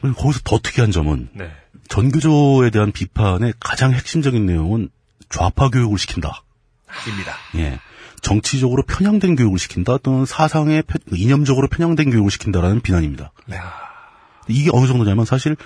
[0.00, 1.50] 거기서 더 특이한 점은 네.
[1.88, 4.88] 전교조에 대한 비판의 가장 핵심적인 내용은
[5.30, 6.42] 좌파 교육을 시킨다.
[7.08, 7.34] 입니다.
[7.56, 7.78] 예.
[8.22, 13.32] 정치적으로 편향된 교육을 시킨다 또는 사상에 편- 이념적으로 편향된 교육을 시킨다라는 비난입니다.
[13.46, 13.58] 네.
[14.48, 15.56] 이게 어느 정도냐면 사실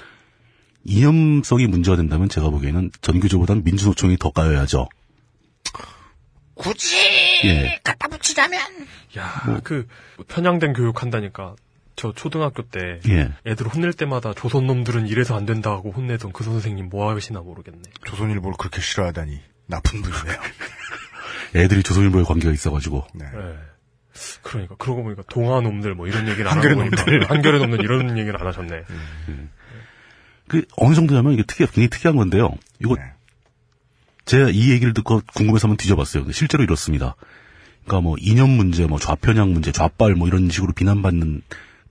[0.84, 4.88] 이념성이 문제가 된다면 제가 보기에는 전교조보단 민주노총이 더 까여야죠.
[6.54, 6.96] 굳이
[7.44, 7.80] 예.
[7.82, 8.60] 갖다 붙이자면
[9.16, 9.60] 야, 뭐.
[9.62, 9.86] 그
[10.28, 11.54] 편향된 교육 한다니까.
[11.96, 13.32] 저 초등학교 때 예.
[13.46, 17.82] 애들 혼낼 때마다 조선 놈들은 이래서 안 된다고 혼내던 그 선생님 뭐 하시나 모르겠네.
[18.06, 20.40] 조선일보를 그렇게 싫어하다니 나쁜 분이네요.
[21.56, 23.26] 애들이 조선일보에 관계가 있어가지고 네.
[23.26, 23.72] 예.
[24.42, 27.30] 그러니까 그러고 보니까 동아 놈들 뭐 이런 얘기를 안 한겨레 놈들.
[27.30, 28.84] 한겨레 놈들 이런 얘기를 안 하셨네.
[30.48, 32.50] 그 어느 정도냐면 이게 특이 굉장히 특이한 건데요.
[32.78, 33.02] 이거 네.
[34.24, 36.24] 제가 이 얘기를 듣고 궁금해서 한번 뒤져봤어요.
[36.24, 37.16] 근데 실제로 이렇습니다.
[37.84, 41.42] 그러니까 뭐 이념 문제, 뭐 좌편향 문제, 좌빨 뭐 이런 식으로 비난받는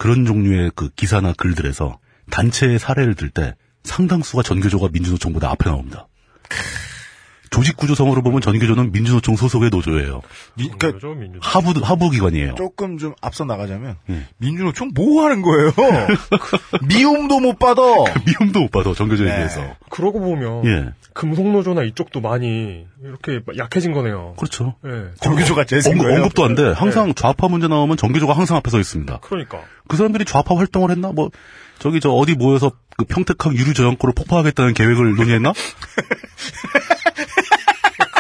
[0.02, 2.00] 그런 종류의 그 기사나 글들에서
[2.32, 6.08] 단체의 사례를 들 때 상당수가 전교조가 민주노총보다 앞에 나옵니다.
[7.52, 10.22] 조직 구조성으로 보면 전교조는 민주노총 소속의 노조예요.
[10.56, 11.08] 미- 그러니까.
[11.42, 12.56] 하부 하부 기관이에요.
[12.56, 14.26] 조금 좀 앞서 나가자면 예.
[14.38, 15.74] 민주노총 뭐 하는 거예요?
[16.88, 17.82] 미움도 못 받아.
[18.26, 19.36] 미움도 못 받아 전교조에 네.
[19.36, 19.76] 대해서.
[19.90, 24.34] 그러고 보면 예, 금속노조나 이쪽도 많이 이렇게 약해진 거네요.
[24.38, 24.76] 그렇죠.
[24.86, 25.10] 예.
[25.20, 26.18] 정규조가 재생 언급, 거예요.
[26.22, 26.72] 언급도 안 돼.
[26.72, 29.20] 항상 좌파 문제 나오면 전교조가 항상 앞에 서 있습니다.
[29.24, 29.60] 그러니까.
[29.90, 31.12] 그 사람들이 좌파 활동을 했나?
[31.12, 31.30] 뭐
[31.80, 35.52] 저기 저 어디 모여서 그 평택항 유류 저장고를 폭파하겠다는 계획을 논의했나?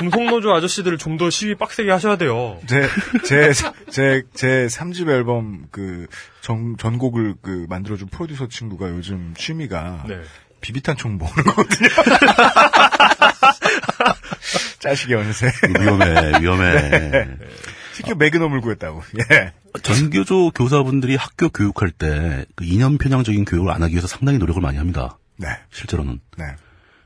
[0.01, 2.57] 금속노조 아저씨들을 좀 더 시위 빡세게 하셔야 돼요.
[2.65, 2.87] 제,
[3.25, 3.51] 제,
[3.89, 6.07] 제, 제 3집 앨범 그,
[6.41, 10.21] 전, 전곡을 그, 만들어준 프로듀서 친구가 요즘 취미가 네.
[10.61, 11.89] 비비탄 총 모으는 거거든요.
[14.79, 15.51] 짜식이 어느새.
[15.79, 17.27] 위험해, 위험해.
[17.93, 19.03] 특히 매그넘을 구했다고.
[19.31, 19.53] 예.
[19.83, 24.77] 전교조 교사분들이 학교 교육할 때 그 이념 편향적인 교육을 안 하기 위해서 상당히 노력을 많이
[24.77, 25.17] 합니다.
[25.37, 25.47] 네.
[25.71, 26.19] 실제로는.
[26.37, 26.45] 네.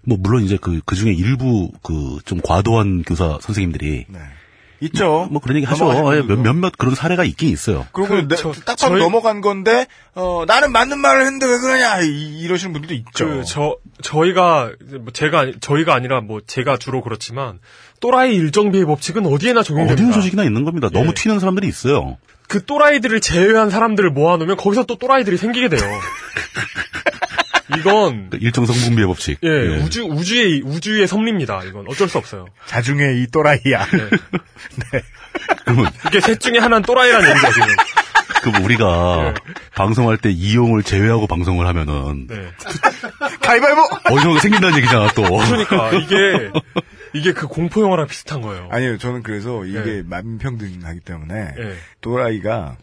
[0.05, 4.19] 뭐 물론 이제 그, 그 중에 일부 그 좀 과도한 교사 선생님들이 네.
[4.81, 5.27] 있죠.
[5.31, 5.85] 뭐 그런 얘기 하죠.
[5.85, 6.27] 넘어가신 예.
[6.27, 7.87] 몇, 몇몇 그런 사례가 있긴 있어요.
[7.93, 11.57] 그리고 그, 내- 저- 딱 봐도 저희- 넘어간 건데, 어, 나는 맞는 말을 했는데 왜
[11.59, 13.25] 그러냐, 이, 이러시는 분들도 있죠.
[13.25, 17.59] 그, 저, 저희가, 뭐 제가, 저희가 아니라 뭐 제가 주로 그렇지만,
[18.01, 19.93] 또라이 일정비의 법칙은 어디에나 적용됩니다.
[19.93, 20.89] 어디는 조직이나 있는 겁니다.
[20.91, 21.13] 너무 예.
[21.13, 22.17] 튀는 사람들이 있어요.
[22.47, 25.81] 그 또라이들을 제외한 사람들을 모아놓으면 거기서 또 또라이들이 생기게 돼요.
[27.77, 29.39] 이건, 그 일정 성분비의 법칙.
[29.43, 29.77] 예, 예.
[29.77, 31.63] 우주, 우주의, 우주의 섭리입니다.
[31.63, 32.45] 이건 어쩔 수 없어요.
[32.67, 33.87] 자중에 이 또라이야.
[35.65, 37.67] 그러면 이게 셋 중에 하나는 또라이라는 얘기죠, 지금.
[38.43, 39.33] 그럼 우리가 예.
[39.73, 42.51] 방송할 때 이용을 제외하고 방송을 하면은 네.
[43.41, 43.81] 가위바위보!
[44.11, 45.23] 어디선가 생긴다는 얘기잖아 또.
[45.23, 46.51] 그러니까, 이게,
[47.13, 48.69] 이게 그 공포 영화랑 비슷한 거예요.
[48.71, 50.03] 아니요, 저는 그래서 이게 예.
[50.03, 51.75] 만평등하기 때문에, 예.
[52.01, 52.77] 또라이가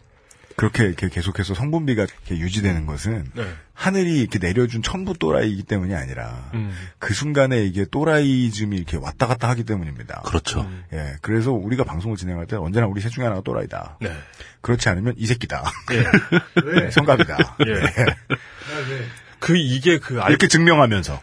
[0.55, 3.43] 그렇게 이렇게 계속해서 성분비가 이렇게 유지되는 것은 네.
[3.73, 6.71] 하늘이 이렇게 내려준 천부 또라이이기 때문이 아니라 음.
[6.99, 10.21] 그 순간에 이게 또라이즘이 이렇게 왔다 갔다 하기 때문입니다.
[10.25, 10.69] 그렇죠.
[10.93, 13.97] 예, 그래서 우리가 방송을 진행할 때 언제나 우리 셋 중에 하나가 또라이다.
[14.01, 14.15] 네.
[14.61, 15.63] 그렇지 않으면 이 새끼다.
[15.91, 16.03] 예.
[16.81, 17.57] 네, 성갑이다.
[17.67, 17.71] 예.
[17.71, 18.05] 예.
[19.39, 21.19] 그, 이게 그, 알, 이렇게 증명하면서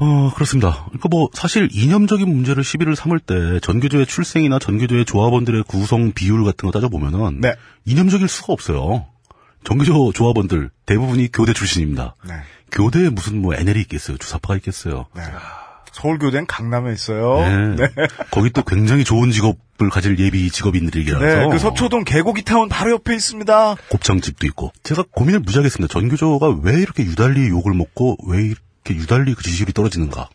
[0.00, 0.84] 어, 그렇습니다.
[0.86, 6.66] 그러니까 뭐 사실 이념적인 문제를 시비를 삼을 때 전교조의 출생이나 전교조의 조합원들의 구성 비율 같은
[6.66, 7.54] 거 따져보면은 네.
[7.84, 9.06] 이념적일 수가 없어요.
[9.64, 12.14] 전교조 조합원들 대부분이 교대 출신입니다.
[12.26, 12.34] 네.
[12.70, 14.16] 교대에 무슨 뭐 NL이 있겠어요.
[14.18, 15.06] 주사파가 있겠어요.
[15.16, 15.22] 네.
[15.92, 17.40] 서울교대는 강남에 있어요.
[17.76, 17.88] 네.
[18.30, 23.16] 거기 또 굉장히 좋은 직업을 가질 예비 직업인들이라서 네, 그 서초동 개고기 타운 바로 옆에
[23.16, 23.76] 있습니다.
[23.90, 25.92] 곱창집도 있고 제가 고민을 무지하게 했습니다.
[25.92, 28.54] 전교조가 왜 이렇게 유달리 욕을 먹고 왜
[28.88, 30.28] 이렇게 유달리 그 지지율이 떨어지는가?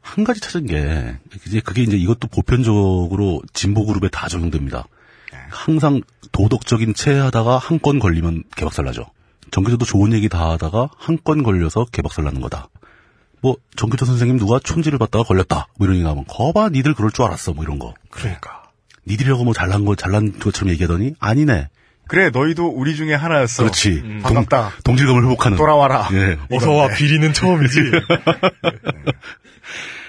[0.00, 4.86] 한 가지 찾은 게 이제 그게 이제 이것도 보편적으로 진보 그룹에 다 적용됩니다.
[5.50, 6.00] 항상
[6.32, 9.06] 도덕적인 체하다가 한 건 걸리면 개박살 나죠.
[9.50, 12.68] 전교조도 좋은 얘기 다 하다가 한 건 걸려서 개박살 나는 거다.
[13.40, 15.66] 뭐 전교조 선생님 누가 촌지를 받다가 걸렸다.
[15.76, 17.52] 뭐 이런 얘기 나오면 거봐 니들 그럴 줄 알았어.
[17.52, 17.94] 뭐 이런 거.
[18.10, 18.62] 그러니까.
[19.08, 21.68] 니들이라고 뭐 잘난 거 잘난 것처럼 얘기하더니 아니네.
[22.08, 23.64] 그래, 너희도 우리 중에 하나였어.
[23.64, 23.88] 그렇지.
[24.04, 24.20] 음.
[24.22, 24.72] 반갑다.
[24.84, 25.56] 동, 질감을 회복하는.
[25.58, 26.08] 돌아와라.
[26.12, 26.36] 예.
[26.54, 27.80] 어서와 비리는 처음이지.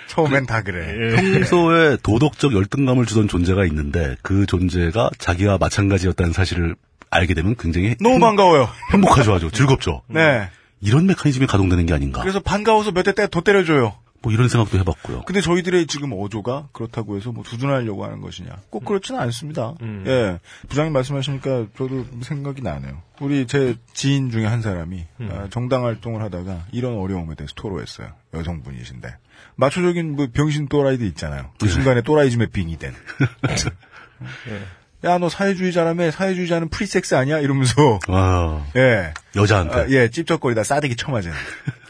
[0.08, 1.16] 처음엔 다 그래.
[1.16, 6.76] 평소에 도덕적 열등감을 주던 존재가 있는데 그 존재가 자기와 마찬가지였다는 사실을
[7.10, 8.68] 알게 되면 굉장히 너무 행- 반가워요.
[8.94, 10.02] 행복하죠, 아주 즐겁죠.
[10.08, 10.50] 네.
[10.82, 12.22] 이런 메커니즘이 가동되는 게 아닌가.
[12.22, 13.96] 그래서 반가워서 몇 대 때 더 때려줘요.
[14.22, 15.24] 뭐 이런 생각도 해봤고요.
[15.24, 18.50] 근데 저희들의 지금 어조가 그렇다고 해서 뭐 두둔하려고 하는 것이냐?
[18.70, 19.76] 꼭 그렇지는 않습니다.
[20.06, 20.40] 예.
[20.68, 23.02] 부장님 말씀하시니까 저도 생각이 나네요.
[23.22, 28.10] 우리 제 지인 중에 한 사람이 아, 정당 활동을 하다가 이런 어려움에 대해서 토로했어요.
[28.34, 29.16] 여성분이신데.
[29.56, 31.52] 마초적인 뭐 병신 또라이도 있잖아요.
[31.60, 32.94] 그 순간에 또라이즘에 빙의된.
[35.04, 37.40] 야, 너 사회주의자라며 사회주의자는 free sex 아니야?
[37.40, 39.14] 이러면서 아, 예.
[39.36, 39.76] 여자한테.
[39.76, 41.32] 아, 예, 찝쩍거리다 싸대기 쳐맞은.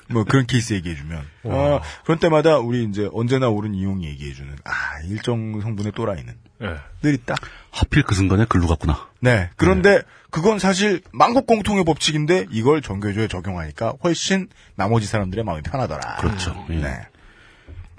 [0.10, 1.26] 뭐 그런 케이스 얘기해주면.
[1.44, 4.72] 어, 그런 때마다 우리 이제 언제나 옳은 이용이 얘기해주는, 아,
[5.08, 6.34] 일정 성분의 또라이는
[6.64, 6.76] 예.
[7.02, 7.36] 늘 있다.
[7.72, 9.08] 하필 그 순간에 글로 갔구나.
[9.20, 9.50] 네.
[9.58, 10.02] 그런데
[10.32, 16.18] 그건 사실 만국 공통의 법칙인데 이걸 전교조에 적용하니까 훨씬 나머지 사람들의 마음이 편하더라.
[16.18, 16.66] 그렇죠.
[16.70, 16.76] 예.
[16.76, 17.08] 네.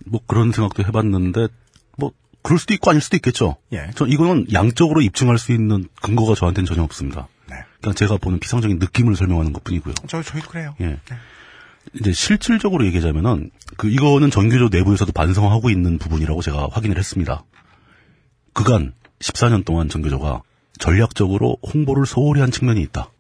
[0.07, 1.49] 뭐 그런 생각도 해봤는데
[1.97, 3.57] 뭐 그럴 수도 있고 아닐 수도 있겠죠.
[3.73, 3.91] 예.
[3.95, 7.29] 저 이거는 양적으로 입증할 수 있는 근거가 저한테는 전혀 없습니다.
[7.49, 7.57] 네.
[7.81, 9.95] 그냥 제가 보는 피상적인 느낌을 설명하는 것뿐이고요.
[10.09, 10.75] 저, 저희도 그래요.
[10.81, 10.99] 예.
[11.95, 17.45] 이제 실질적으로 얘기하자면은 그 이거는 전교조 내부에서도 반성하고 있는 부분이라고 제가 확인을 했습니다.
[18.53, 20.43] 그간 14년 동안 전교조가
[20.79, 23.11] 전략적으로 홍보를 소홀히 한 측면이 있다.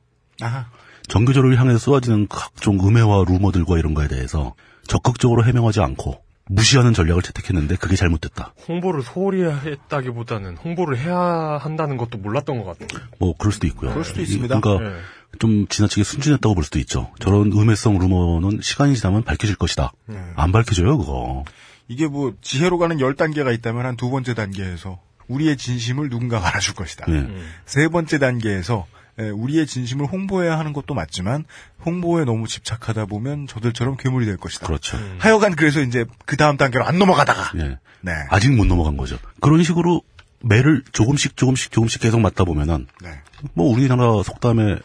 [0.40, 0.66] 아하.
[1.08, 4.54] 전교조를 향해서 쏟아지는 각종 음해와 루머들과 이런 거에 대해서
[4.86, 8.54] 적극적으로 해명하지 않고 무시하는 전략을 채택했는데 그게 잘못됐다.
[8.66, 11.16] 홍보를 소홀히 했다기보다는 홍보를 해야
[11.60, 13.00] 한다는 것도 몰랐던 것 같아요.
[13.18, 13.90] 뭐 그럴 수도 있고요.
[13.90, 14.60] 그럴 수도 있습니다.
[14.60, 15.00] 그러니까 예.
[15.38, 17.10] 좀 지나치게 순진했다고 볼 수도 있죠.
[17.20, 19.92] 저런 음해성 루머는 시간이 지나면 밝혀질 것이다.
[20.06, 20.18] 네.
[20.36, 21.44] 안 밝혀져요, 그거.
[21.86, 26.74] 이게 뭐 지혜로 가는 열 단계가 있다면 한 두 번째 단계에서 우리의 진심을 누군가가 알아줄
[26.74, 27.06] 것이다.
[27.08, 27.12] 예.
[27.12, 27.48] 음.
[27.66, 28.86] 세 번째 단계에서
[29.18, 31.44] 에, 우리의 진심을 홍보해야 하는 것도 맞지만
[31.84, 34.66] 홍보에 너무 집착하다 보면 저들처럼 괴물이 될 것이다.
[34.66, 34.96] 그렇죠.
[35.18, 37.78] 하여간 그래서 이제 그 다음 단계로 안 넘어가다가 예.
[38.00, 38.12] 네.
[38.30, 39.18] 아직 못 넘어간 거죠.
[39.40, 40.02] 그런 식으로
[40.40, 43.10] 매를 조금씩 조금씩 조금씩 계속 맞다 보면은 네.
[43.54, 44.78] 뭐 우리나라 속담에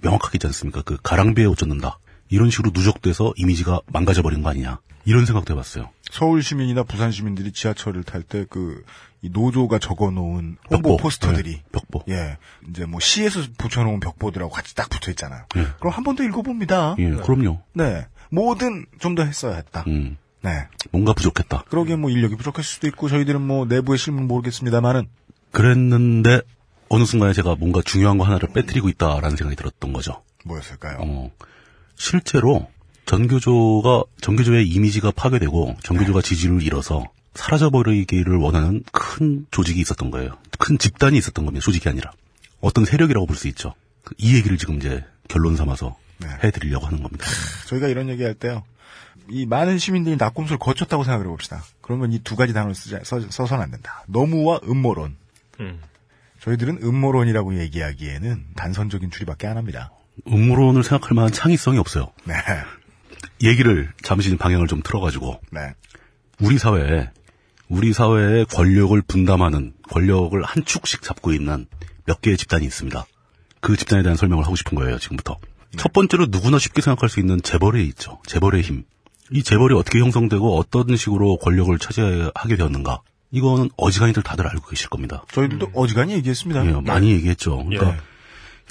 [0.00, 0.82] 명확하게 있지 않습니까?
[0.82, 1.98] 그 가랑비에 옷 젖는다.
[2.28, 4.80] 이런 식으로 누적돼서 이미지가 망가져 버린 거 아니냐.
[5.04, 5.90] 이런 생각도 해봤어요.
[6.10, 8.82] 서울 시민이나 부산 시민들이 지하철을 탈 때 그
[9.22, 10.96] 노조가 적어놓은 홍보 벽보.
[10.98, 12.02] 포스터들이 예, 벽보.
[12.08, 12.36] 예
[12.68, 15.44] 이제 뭐 시에서 붙여놓은 벽보들하고 같이 딱 붙어 있잖아요.
[15.56, 15.66] 예.
[15.80, 16.94] 그럼 한 번 더 읽어봅니다.
[16.98, 17.60] 예, 그럼요.
[17.72, 19.84] 네, 뭐든 좀 더 했어야 했다.
[19.88, 21.64] 음, 네, 뭔가 부족했다.
[21.70, 25.08] 그러기에 뭐 인력이 부족했을 수도 있고 저희들은 뭐 내부의 실무는 모르겠습니다만은
[25.50, 26.42] 그랬는데
[26.88, 30.22] 어느 순간에 제가 뭔가 중요한 거 하나를 빼뜨리고 있다라는 생각이 들었던 거죠.
[30.44, 30.98] 뭐였을까요?
[31.00, 31.30] 어,
[31.96, 32.68] 실제로
[33.06, 40.38] 전교조가 전교조의 이미지가 파괴되고 전교조가 지지를 잃어서 사라져버리기를 원하는 큰 조직이 있었던 거예요.
[40.58, 41.64] 큰 집단이 있었던 겁니다.
[41.64, 42.12] 조직이 아니라
[42.60, 43.74] 어떤 세력이라고 볼 수 있죠.
[44.04, 46.28] 그이 얘기를 지금 이제 결론 삼아서 네.
[46.44, 47.26] 해드리려고 하는 겁니다.
[47.68, 48.64] 저희가 이런 얘기할 때요.
[49.28, 51.62] 이 많은 시민들이 낙곰수를 거쳤다고 생각을 해봅시다.
[51.80, 54.04] 그러면 이 두 가지 단어를 쓰자, 써, 써서는 안 된다.
[54.06, 55.16] 너무와 음모론.
[55.60, 55.80] 음.
[56.46, 59.90] 저희들은 음모론이라고 얘기하기에는 단선적인 추리밖에 안 합니다.
[60.28, 62.12] 음모론을 생각할 만한 창의성이 없어요.
[62.24, 62.34] 네.
[63.42, 65.74] 얘기를 잠시 방향을 좀 틀어가지고 네.
[66.40, 67.10] 우리 사회에
[67.68, 71.66] 우리 사회의 권력을 분담하는 권력을 한 축씩 잡고 있는
[72.04, 73.04] 몇 개의 집단이 있습니다.
[73.60, 75.36] 그 집단에 대한 설명을 하고 싶은 거예요, 지금부터.
[75.76, 78.20] 첫 번째로 누구나 쉽게 생각할 수 있는 재벌이 있죠.
[78.26, 78.84] 재벌의 힘.
[79.32, 83.02] 이 재벌이 어떻게 형성되고 어떤 식으로 권력을 차지하게 되었는가.
[83.30, 85.24] 이거는 어지간히들 다들 알고 계실 겁니다.
[85.32, 86.66] 저희들도 어지간히 얘기했습니다.
[86.66, 87.64] 예, 많이 얘기했죠.
[87.64, 88.00] 그러니까 예.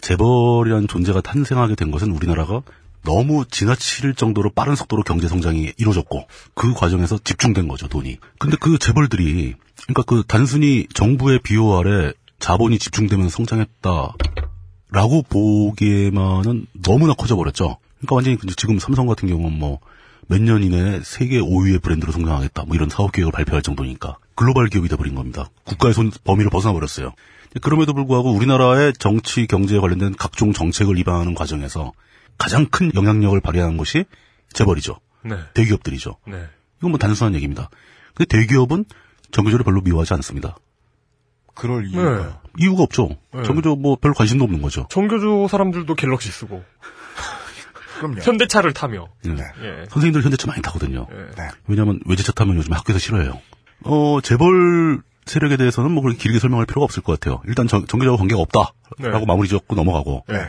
[0.01, 2.61] 재벌이라는 존재가 탄생하게 된 것은 우리나라가
[3.03, 8.17] 너무 지나칠 정도로 빠른 속도로 경제 성장이 이루어졌고 그 과정에서 집중된 거죠 돈이.
[8.39, 17.77] 근데 그 재벌들이 그러니까 그 단순히 정부의 비호 아래 자본이 집중되면서 성장했다라고 보기에만은 너무나 커져버렸죠.
[17.99, 19.79] 그러니까 완전히 지금 삼성 같은 경우는 뭐
[20.27, 24.89] 몇 년 이내에 세계 5위의 브랜드로 성장하겠다 뭐 이런 사업 계획을 발표할 정도니까 글로벌 기업이
[24.89, 25.49] 돼버린 겁니다.
[25.63, 27.13] 국가의 손 범위를 벗어나 버렸어요.
[27.61, 31.93] 그럼에도 불구하고 우리나라의 정치 경제에 관련된 각종 정책을 입안하는 과정에서
[32.37, 34.05] 가장 큰 영향력을 발휘하는 것이
[34.51, 34.99] 재벌이죠.
[35.23, 35.37] 네.
[35.53, 36.17] 대기업들이죠.
[36.27, 36.43] 네.
[36.79, 37.69] 이건 뭐 단순한 얘기입니다.
[38.13, 38.85] 근데 대기업은
[39.31, 40.57] 정규조를 별로 미워하지 않습니다.
[41.53, 42.41] 그럴 이유가.
[42.57, 43.09] 이유가 없죠.
[43.33, 43.43] 네.
[43.43, 44.85] 정규조 뭐별 관심도 없는 거죠.
[44.89, 46.63] 정교조 사람들도 갤럭시 쓰고
[47.97, 48.19] 그럼요.
[48.21, 49.31] 현대차를 타며 예.
[49.31, 49.85] 예.
[49.89, 51.07] 선생님들 현대차 많이 타거든요.
[51.09, 51.15] 예.
[51.37, 51.49] 네.
[51.67, 53.39] 왜냐하면 외제차 타면 요즘 학교에서 싫어해요.
[53.83, 57.41] 어 재벌 세력에 대해서는 뭐 그렇게 길게 설명할 필요가 없을 것 같아요.
[57.47, 59.25] 일단 정, 정규적으로 관계가 없다라고 네.
[59.25, 60.47] 마무리 지었고 넘어가고 네.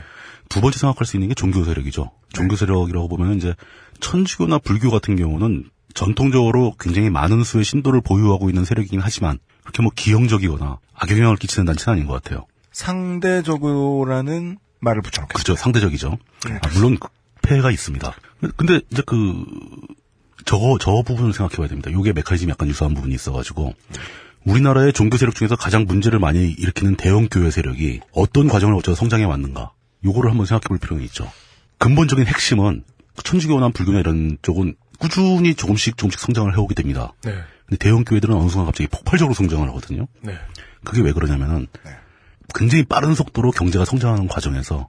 [0.49, 2.11] 두 번째 생각할 수 있는 게 종교 세력이죠.
[2.33, 3.55] 종교 세력이라고 보면 이제
[4.01, 9.91] 천주교나 불교 같은 경우는 전통적으로 굉장히 많은 수의 신도를 보유하고 있는 세력이긴 하지만 그렇게 뭐
[9.95, 12.47] 기형적이거나 악영향을 끼치는 단체는 아닌 것 같아요.
[12.73, 15.43] 상대적으로라는 말을 붙여놓겠습니다.
[15.43, 15.61] 그렇죠.
[15.61, 16.19] 상대적이죠.
[16.63, 17.09] 아, 물론 그
[17.43, 18.15] 폐해가 있습니다.
[18.57, 19.45] 근데 이제 그
[20.47, 21.93] 저거 저 부분을 생각해 봐야 됩니다.
[21.93, 23.75] 요게 메커니즘이 약간 유사한 부분이 있어가지고
[24.45, 29.25] 우리나라의 종교 세력 중에서 가장 문제를 많이 일으키는 대형 교회 세력이 어떤 과정을 거쳐서 성장해
[29.25, 29.73] 왔는가
[30.05, 31.31] 요거를 한번 생각해 볼 필요는 있죠.
[31.79, 32.85] 근본적인 핵심은
[33.25, 37.13] 천주교나 불교나 이런 쪽은 꾸준히 조금씩 조금씩 성장을 해오게 됩니다.
[37.25, 37.35] 네.
[37.67, 40.07] 근데 대형 교회들은 어느 순간 갑자기 폭발적으로 성장을 하거든요.
[40.21, 40.35] 네.
[40.85, 41.67] 그게 왜 그러냐면은
[42.55, 44.89] 굉장히 빠른 속도로 경제가 성장하는 과정에서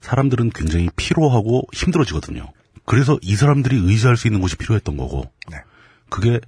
[0.00, 2.52] 사람들은 굉장히 피로하고 힘들어지거든요.
[2.88, 5.58] 그래서 이 사람들이 의지할 수 있는 곳이 필요했던 거고 네.
[6.08, 6.40] 그게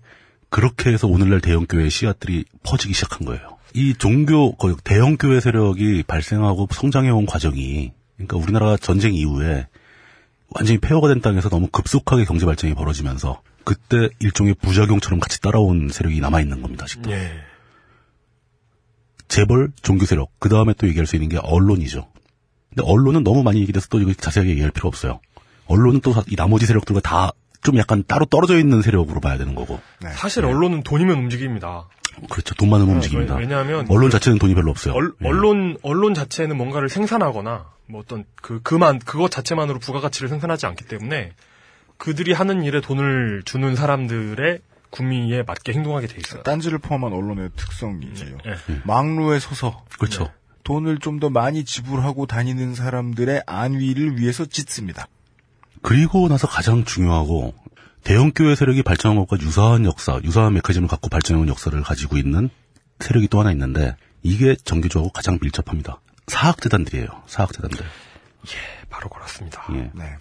[0.48, 3.58] 그렇게 해서 오늘날 대형 교회의 씨앗들이 퍼지기 시작한 거예요.
[3.74, 9.68] 이 종교 거의 대형 교회 세력이 발생하고 성장해온 과정이 그러니까 우리나라 전쟁 이후에
[10.48, 16.20] 완전히 폐허가 된 땅에서 너무 급속하게 경제 발전이 벌어지면서 그때 일종의 부작용처럼 같이 따라온 세력이
[16.20, 16.84] 남아 있는 겁니다.
[16.84, 17.10] 아직도.
[17.12, 17.32] 예.
[19.28, 22.08] 재벌, 종교 세력, 그 다음에 또 얘기할 수 있는 게 언론이죠.
[22.70, 25.20] 근데 언론은 너무 많이 얘기돼서 또 이거 자세하게 얘기할 필요 없어요.
[25.70, 29.80] 언론은 또 이 나머지 세력들과 다 좀 약간 따로 떨어져 있는 세력으로 봐야 되는 거고.
[30.14, 31.88] 사실 언론은 돈이면 움직입니다.
[32.30, 32.54] 그렇죠.
[32.54, 33.34] 돈 많으면 움직입니다.
[33.34, 34.94] 왜- 왜냐하면 언론 자체는 돈이 별로 없어요.
[34.94, 35.26] 얼- 예.
[35.28, 41.32] 언론 언론 자체는 뭔가를 생산하거나 뭐 어떤 그 그만 그것 자체만으로 부가가치를 생산하지 않기 때문에
[41.98, 46.42] 그들이 하는 일에 돈을 주는 사람들의 구미에 맞게 행동하게 돼 있어요.
[46.42, 48.38] 딴지를 포함한 언론의 특성이지요.
[48.46, 48.54] 예.
[48.84, 50.30] 막루에 서서 그렇죠.
[50.64, 55.08] 돈을 좀 더 많이 지불하고 다니는 사람들의 안위를 위해서 짓습니다.
[55.82, 57.54] 그리고 나서 가장 중요하고
[58.04, 62.50] 대형 교회 세력이 발전한 것과 유사한 역사, 유사한 메커니즘을 갖고 발전해온 역사를 가지고 있는
[62.98, 66.00] 세력이 또 하나 있는데 이게 정규적으로 가장 밀접합니다.
[66.26, 67.06] 사학재단들이에요.
[67.26, 67.84] 사학재단들.
[68.88, 69.66] 바로 그렇습니다.
[69.72, 69.90] 예.
[69.94, 70.16] 네.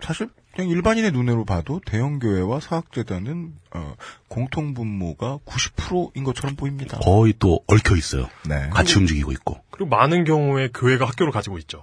[0.00, 3.94] 사실 그냥 일반인의 눈으로 봐도 대형 교회와 사학재단은 어,
[4.28, 6.98] 공통 분모가 90%인 것처럼 보입니다.
[6.98, 8.28] 거의 또 얽혀 있어요.
[8.48, 8.68] 네.
[8.70, 9.60] 같이 움직이고 있고.
[9.70, 11.82] 그리고 많은 경우에 교회가 학교를 가지고 있죠.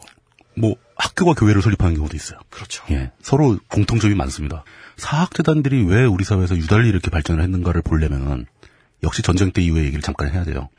[0.55, 2.39] 뭐 학교가 교회를 설립하는 경우도 있어요.
[2.49, 2.83] 그렇죠.
[2.91, 4.63] 예, 서로 공통점이 많습니다.
[4.97, 8.45] 사학재단들이 왜 우리 사회에서 유달리 이렇게 발전을 했는가를 보려면은
[9.03, 10.69] 역시 전쟁 때 이후의 얘기를 잠깐 해야 돼요.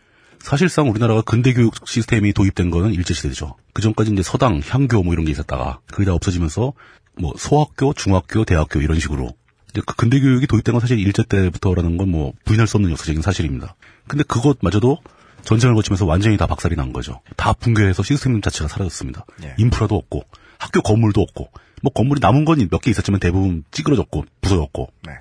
[0.40, 3.56] 사실상 우리나라가 근대 교육 시스템이 도입된 거는 일제시대죠.
[3.72, 6.72] 그 전까지 이제 서당, 향교 뭐 이런 게 있었다가 그게 다 없어지면서
[7.18, 9.34] 뭐 소학교, 중학교, 대학교 이런 식으로
[9.70, 13.22] 이제 그 근대 교육이 도입된 건 사실 일제 때부터라는 건 뭐 부인할 수 없는 역사적인
[13.22, 13.74] 사실입니다.
[14.06, 14.98] 근데 그것마저도
[15.44, 17.20] 전쟁을 거치면서 완전히 다 박살이 난 거죠.
[17.36, 19.24] 다 붕괴해서 시스템 자체가 사라졌습니다.
[19.44, 19.54] 예.
[19.58, 20.24] 인프라도 없고
[20.58, 21.50] 학교 건물도 없고
[21.82, 25.12] 뭐 건물이 남은 건 몇 개 있었지만 대부분 찌그러졌고 부서졌고 네.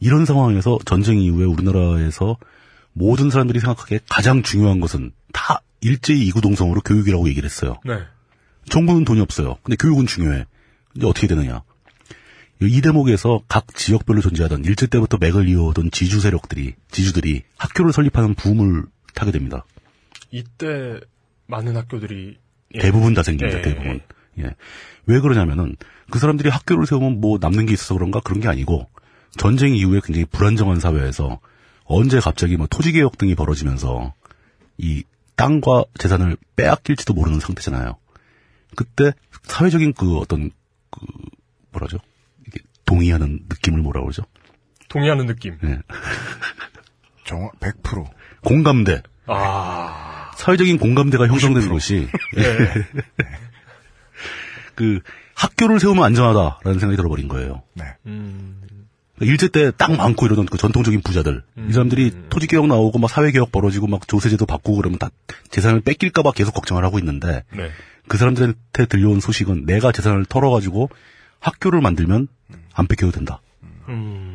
[0.00, 2.36] 이런 상황에서 전쟁 이후에 우리나라에서
[2.92, 7.78] 모든 사람들이 생각하기에 가장 중요한 것은 다 일제히 이구동성으로 교육이라고 얘기를 했어요.
[7.84, 7.98] 네.
[8.68, 9.56] 정부는 돈이 없어요.
[9.62, 10.46] 근데 교육은 중요해.
[10.96, 11.62] 이제 어떻게 되느냐.
[12.60, 18.84] 이 대목에서 각 지역별로 존재하던 일제 때부터 맥을 이어오던 지주 세력들이, 지주들이 학교를 설립하는 붐을
[19.14, 19.64] 타게 됩니다.
[20.30, 21.00] 이때
[21.46, 22.38] 많은 학교들이
[22.74, 22.78] 예.
[22.78, 24.00] 대부분 다 생깁니다, 예, 대부분.
[24.38, 24.54] 예.
[25.06, 25.76] 왜 그러냐면은
[26.10, 28.88] 그 사람들이 학교를 세우면 뭐 남는 게 있어서 그런가 그런 게 아니고
[29.36, 31.40] 전쟁 이후에 굉장히 불안정한 사회에서
[31.84, 34.14] 언제 갑자기 뭐 토지 개혁 등이 벌어지면서
[34.78, 35.04] 이
[35.36, 37.96] 땅과 재산을 빼앗길지도 모르는 상태잖아요.
[38.76, 40.50] 그때 사회적인 그 어떤
[40.90, 41.00] 그
[41.72, 41.98] 뭐라죠?
[42.46, 44.22] 이게 동의하는 느낌을 뭐라 그러죠?
[44.88, 45.58] 동의하는 느낌.
[45.64, 45.78] 예.
[47.24, 48.10] 정확 100%.
[48.44, 49.02] 공감대.
[49.26, 50.30] 아.
[50.36, 52.42] 사회적인 공감대가 형성되는 것이 예.
[54.74, 55.00] 그
[55.34, 57.62] 학교를 세우면 안전하다라는 생각이 들어버린 거예요.
[57.74, 57.84] 네.
[58.06, 58.60] 음.
[59.20, 63.30] 일제 때 땅 많고 이러던 그 전통적인 부자들 이 사람들이 토지 개혁 나오고 막 사회
[63.30, 65.10] 개혁 벌어지고 막 조세제도 바꾸고 그러면 다
[65.50, 67.70] 재산을 뺏길까봐 계속 걱정을 하고 있는데 네.
[68.08, 70.90] 그 사람들한테 들려온 소식은 내가 재산을 털어가지고
[71.38, 72.26] 학교를 만들면
[72.74, 73.40] 안 뺏겨도 된다.
[73.88, 74.31] 음.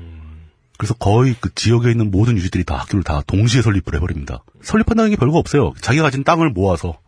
[0.78, 4.43] 그래서 거의 그 지역에 있는 모든 유지들이 다 학교를 다 동시에 설립을 해버립니다.
[4.61, 5.73] 설립한다는 게 별거 없어요.
[5.82, 6.99] 자기가 가진 땅을 모아서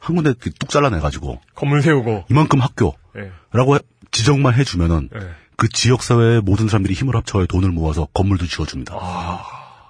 [0.00, 2.24] 한 군데 뚝 잘라내가지고 건물 세우고.
[2.28, 3.74] 이만큼 학교라고 예.
[3.74, 3.78] 해-
[4.10, 5.20] 지정만 해주면은 예.
[5.56, 8.94] 그 지역 사회의 모든 사람들이 힘을 합쳐 돈을 모아서 건물도 지어줍니다.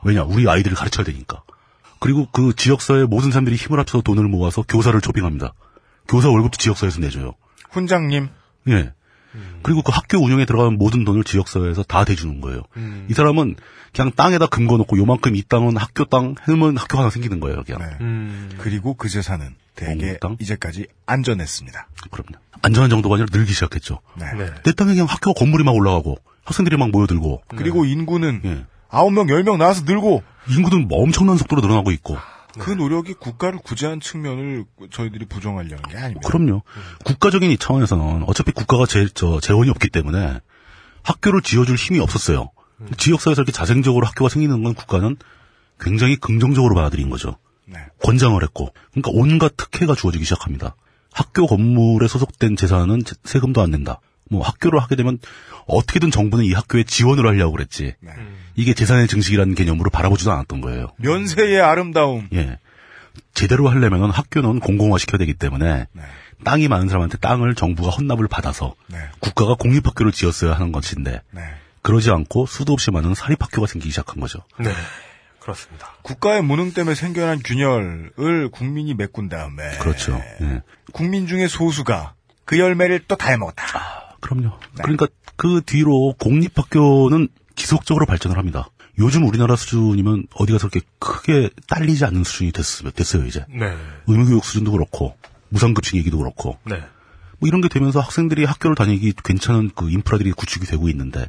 [0.05, 1.43] 왜냐, 우리 아이들을 가르쳐야 되니까.
[1.99, 5.55] 그리고 그 지역 사회의 모든 사람들이 힘을 합쳐서 돈을 모아서 교사를 초빙합니다.
[6.09, 7.35] 교사 월급도 지역 사회에서 내줘요.
[7.71, 8.29] 훈장님.
[8.69, 8.93] 예.
[9.63, 12.63] 그리고 그 학교 운영에 들어가는 모든 돈을 지역사회에서 다 대주는 거예요.
[13.09, 13.57] 이 사람은
[13.93, 17.81] 그냥 땅에다 금거 놓고 요만큼 이 땅은 학교 땅 해놓으면 학교 하나 생기는 거예요, 그냥.
[17.81, 17.97] 네.
[18.01, 18.51] 음.
[18.59, 20.19] 그리고 그 재산은 대개?
[20.41, 21.89] 이제까지 안전했습니다.
[22.11, 22.43] 그럼요.
[22.63, 24.01] 안전한 정도가 아니라 늘기 시작했죠.
[24.17, 24.33] 네.
[24.35, 24.51] 네.
[24.65, 28.65] 내 땅에 그냥 학교 건물이 막 올라가고 학생들이 막 모여들고 그리고 인구는 예.
[28.89, 32.17] 아홉 명, 열 명 나와서 늘고 인구는 뭐 엄청난 속도로 늘어나고 있고
[32.59, 36.29] 그 노력이 국가를 구제한 측면을 저희들이 부정하려는 게 아닙니다.
[36.29, 36.63] 그럼요.
[37.05, 40.41] 국가적인 이 차원에서는 어차피 국가가 재, 저, 재원이 없기 때문에
[41.03, 42.51] 학교를 지어줄 힘이 없었어요.
[42.99, 45.17] 지역사회에서 이렇게 자생적으로 학교가 생기는 건 국가는
[45.81, 47.39] 굉장히 긍정적으로 받아들인 거죠.
[47.67, 47.79] 네.
[48.03, 48.73] 권장을 했고.
[48.93, 50.75] 그러니까 온갖 특혜가 주어지기 시작합니다.
[51.13, 54.01] 학교 건물에 소속된 재산은 제- 세금도 안 낸다.
[54.33, 55.19] 뭐 학교를 하게 되면
[55.67, 57.95] 어떻게든 정부는 이 학교에 지원을 하려고 그랬지.
[58.01, 58.13] 네.
[58.57, 60.89] 이게 재산의 증식이라는 개념으로 바라보지도 않았던 거예요.
[60.97, 62.29] 면세의 아름다움.
[62.33, 62.59] 예.
[63.35, 66.03] 제대로 하려면 학교는 공공화 시켜야 되기 때문에 네.
[66.45, 68.99] 땅이 많은 사람한테 땅을 정부가 헌납을 받아서 네.
[69.21, 71.43] 국가가 공립학교를 지었어야 하는 것인데 네.
[71.83, 74.41] 그러지 않고 수도 없이 많은 사립학교가 생기기 시작한 거죠.
[74.59, 74.71] 네.
[75.41, 75.93] 그렇습니다.
[76.03, 80.21] 국가의 무능 때문에 생겨난 균열을 국민이 메꾼 다음에 그렇죠.
[80.41, 80.63] 예.
[80.93, 82.15] 국민 중에 소수가
[82.45, 83.65] 그 열매를 또 다 해먹었다.
[84.23, 84.49] 그럼요.
[84.77, 84.83] 네.
[84.83, 88.69] 그러니까 그 뒤로 공립학교는 지속적으로 발전을 합니다.
[88.99, 93.45] 요즘 우리나라 수준이면 어디 가서 그렇게 크게 딸리지 않는 수준이 됐어요, 됐어요 이제.
[93.51, 93.77] 네.
[94.07, 95.17] 의무교육 수준도 그렇고
[95.51, 96.83] 무상급식 얘기도 그렇고 네.
[97.39, 101.27] 뭐 이런 게 되면서 학생들이 학교를 다니기 괜찮은 그 인프라들이 구축이 되고 있는데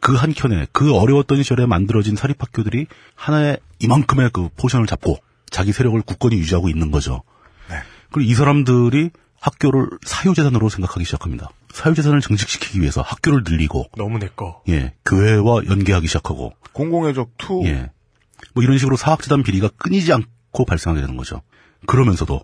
[0.00, 5.18] 그 한켠에 그 어려웠던 시절에 만들어진 사립학교들이 하나의 이만큼의 그 포션을 잡고
[5.50, 7.22] 자기 세력을 굳건히 유지하고 있는 거죠.
[7.68, 7.76] 네.
[8.12, 9.10] 그리고 이 사람들이
[9.40, 11.50] 학교를 사유재산으로 생각하기 시작합니다.
[11.72, 14.62] 사유재산을 증식시키기 위해서 학교를 늘리고 너무 내 거.
[14.68, 17.62] 예 교회와 연계하기 시작하고 공공의 적 two.
[17.66, 17.90] 예.
[18.54, 21.42] 뭐 이런 식으로 사학재단 비리가 끊이지 않고 발생하게 되는 거죠.
[21.86, 22.40] 그러면서도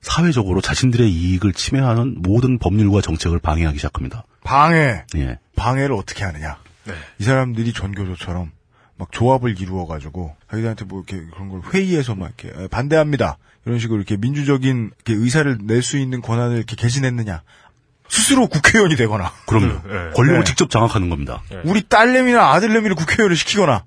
[0.00, 4.24] 사회적으로 자신들의 이익을 침해하는 모든 법률과 정책을 방해하기 시작합니다.
[4.42, 5.04] 방해.
[5.16, 5.38] 예.
[5.56, 6.58] 방해를 어떻게 하느냐.
[6.84, 6.94] 네.
[7.20, 8.50] 이 사람들이 전교조처럼
[8.96, 13.38] 막 조합을 이루어 가지고 자기들한테 뭐 이렇게 그런 걸 회의에서 막 이렇게 에, 반대합니다.
[13.64, 17.42] 이런 식으로 이렇게 민주적인 이렇게 의사를 낼 수 있는 권한을 이렇게 개진했느냐.
[18.12, 19.80] 스스로 국회의원이 되거나 그럼요.
[19.88, 20.10] 네.
[20.14, 20.44] 권력을 네.
[20.44, 21.42] 직접 장악하는 겁니다.
[21.64, 23.84] 우리 딸내미나 아들내미를 국회의원을 시키거나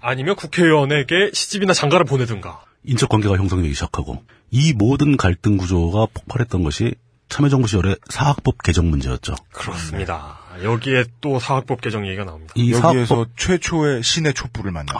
[0.00, 2.62] 아니면 국회의원에게 시집이나 장가를 보내든가.
[2.84, 6.94] 인적 관계가 형성되기 시작하고 이 모든 갈등 구조가 폭발했던 것이
[7.28, 9.34] 참여정부 시절의 사학법 개정 문제였죠.
[9.52, 10.38] 그렇습니다.
[10.50, 12.54] 아, 여기에 또 사학법 개정 얘기가 나옵니다.
[12.56, 14.98] 이 여기에서 사학법 최초의 신의 촛불을 만납니다.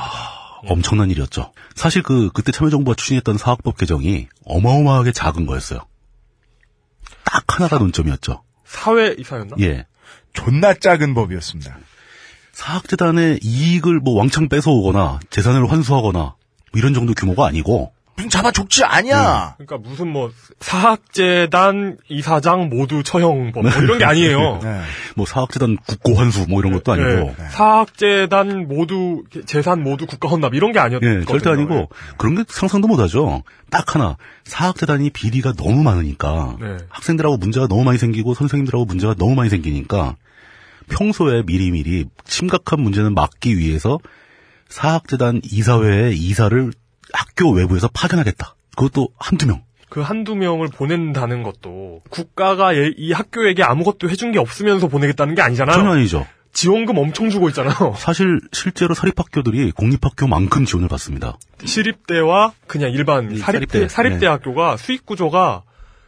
[0.66, 1.52] 엄청난 일이었죠.
[1.74, 5.80] 사실 그 그때 참여정부가 추진했던 사학법 개정이 어마어마하게 작은 거였어요.
[7.24, 8.42] 딱 하나가 논점이었죠.
[8.68, 9.56] 사회 이사였나?
[9.60, 9.86] 예.
[10.34, 11.78] 존나 작은 법이었습니다.
[12.52, 16.36] 사학재단의 이익을 뭐 왕창 뺏어오거나 재산을 환수하거나 뭐
[16.74, 19.54] 이런 정도 규모가 아니고 무슨 잡아 족지 아니야.
[19.58, 24.58] 그러니까 무슨 뭐 사학재단 이사장 모두 처형법 뭐 이런 게 아니에요.
[24.60, 24.80] 네.
[25.14, 27.08] 뭐 사학재단 국고 환수 뭐 이런 것도 아니고
[27.38, 31.20] 예, 사학재단 모두 재산 모두 국가 헌납 이런 게 아니었거든요.
[31.20, 33.44] 예, 절대 아니고 그런 게 상상도 못하죠.
[33.70, 36.76] 딱 하나 사학재단이 비리가 너무 많으니까 네.
[36.88, 40.16] 학생들하고 문제가 너무 많이 생기고 선생님들하고 문제가 너무 많이 생기니까
[40.90, 44.00] 평소에 미리미리 심각한 문제는 막기 위해서
[44.68, 46.72] 사학재단 이사회의 이사를
[47.12, 48.54] 학교 외부에서 파견하겠다.
[48.76, 49.62] 그것도 한두 명.
[49.88, 55.42] 그 한두 명을 보낸다는 것도 국가가 얘- 이 학교에게 아무것도 해준 게 없으면서 보내겠다는 게
[55.42, 55.76] 아니잖아요.
[55.76, 56.26] 전혀 아니죠.
[56.52, 57.94] 지원금 엄청 주고 있잖아요.
[57.96, 61.38] 사실 실제로 사립학교들이 공립학교만큼 지원을 받습니다.
[61.64, 64.26] 시립대와 그냥 일반 이 사립대 사립대, 네.
[64.26, 65.62] 학교가 수익 구조가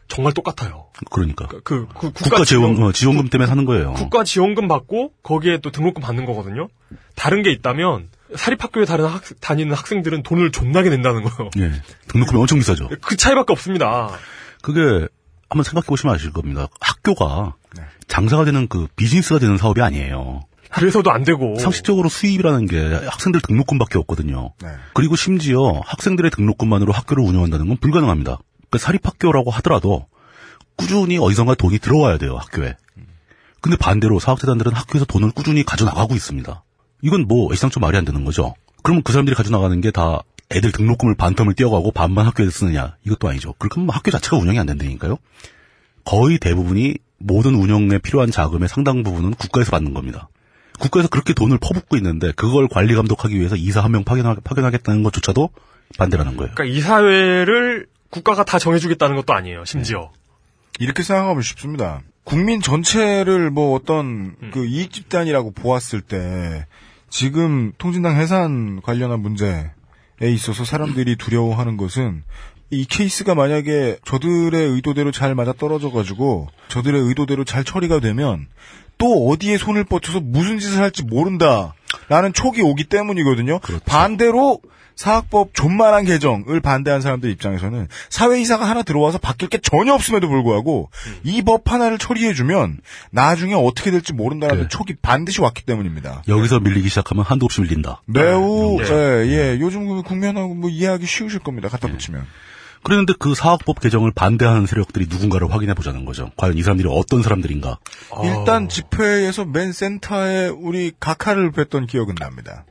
[0.09, 0.87] 정말 똑같아요.
[1.11, 3.93] 그러니까 그, 그, 그 국가, 지원, 지원- 어, 지원금 때문에 사는 거예요.
[3.95, 6.69] 국가 지원금 받고 거기에 또 등록금 받는 거거든요.
[7.15, 11.51] 다른 게 있다면 사립학교에 다른 학, 다니는 학생들은 돈을 존나게 낸다는 거예요.
[11.59, 11.73] 예.
[12.09, 12.89] 등록금이 엄청 비싸죠.
[13.01, 14.11] 그 차이밖에 없습니다.
[14.63, 14.81] 그게
[15.49, 16.69] 한번 생각해 보시면 아실 겁니다.
[16.81, 17.83] 학교가 네.
[18.07, 20.43] 장사가 되는 그 비즈니스가 되는 사업이 아니에요.
[20.71, 24.53] 그래서도 안 되고 상식적으로 수입이라는 게 학생들 등록금밖에 없거든요.
[24.63, 24.69] 네.
[24.95, 28.39] 그리고 심지어 학생들의 등록금만으로 학교를 운영한다는 건 불가능합니다.
[28.69, 30.07] 그러니까 사립학교라고 하더라도
[30.77, 32.77] 꾸준히 어디선가 돈이 들어와야 돼요, 학교에.
[33.61, 36.63] 근데 반대로 사학재단들은 학교에서 돈을 꾸준히 가져나가고 있습니다.
[37.03, 38.55] 이건 뭐 애시당초 말이 안 되는 거죠.
[38.83, 40.23] 그러면 그 사람들이 가져나가는 게 다
[40.53, 43.55] 애들 등록금을 반텀을 떼어가고 반만 학교에서 쓰느냐 이것도 아니죠.
[43.59, 45.17] 그렇게 하면 학교 자체가 운영이 안 된다니까요.
[46.05, 50.29] 거의 대부분이 모든 운영에 필요한 자금의 상당 부분은 국가에서 받는 겁니다.
[50.81, 55.51] 국가에서 그렇게 돈을 퍼붓고 있는데 그걸 관리 감독하기 위해서 이사 한 명 파견하, 파견하겠다는 것조차도
[55.99, 56.53] 반대라는 거예요.
[56.55, 59.65] 그러니까 이 사회를 국가가 다 정해주겠다는 것도 아니에요.
[59.67, 60.11] 심지어
[60.81, 62.01] 이렇게 생각하면 쉽습니다.
[62.25, 64.51] 국민 전체를 뭐 어떤 음.
[64.53, 66.67] 그 이익 집단이라고 보았을 때
[67.11, 69.71] 지금 통진당 해산 관련한 문제에
[70.23, 72.23] 있어서 사람들이 두려워하는 것은
[72.71, 78.47] 이 케이스가 만약에 저들의 의도대로 잘 맞아 떨어져 가지고 저들의 의도대로 잘 처리가 되면
[78.97, 81.75] 또 어디에 손을 뻗쳐서 무슨 짓을 할지 모른다.
[82.09, 83.59] 라는 촉이 오기 때문이거든요.
[83.61, 83.85] 그렇죠.
[83.85, 84.61] 반대로
[85.01, 90.91] 사학법 존만한 개정을 반대한 사람들 입장에서는 사회이사가 하나 들어와서 바뀔 게 전혀 없음에도 불구하고
[91.25, 94.69] 이법 하나를 처리해주면 나중에 어떻게 될지 모른다는 네.
[94.69, 96.25] 촉이 반드시 왔기 때문입니다.
[96.29, 98.03] 여기서 밀리기 시작하면 한도 없이 밀린다.
[98.05, 98.91] 매우 네.
[98.91, 101.71] 예, 예, 요즘 국면하고 뭐 이해하기 쉬우실 겁니다.
[101.71, 102.27] 갖다 붙이면.
[102.83, 106.31] 그런데 그 사학법 개정을 반대하는 세력들이 누군가를 확인해 보자는 거죠.
[106.37, 107.79] 과연 이 사람들이 어떤 사람들인가?
[108.23, 112.67] 일단 집회에서 맨 센터에 우리 각하를 뵀던 기억은 납니다.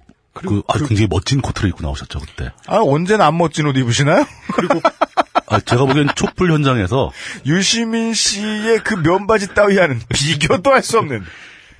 [0.48, 2.52] 그, 아, 굉장히 멋진 코트를 입고 나오셨죠, 그때.
[2.68, 4.26] 아 언제나 안 멋진 옷 입으시나요?
[5.48, 7.12] 아, 제가 보기엔 촛불 현장에서
[7.46, 11.24] 유시민 씨의 그 면바지 따위와는 비교도 할 수 없는.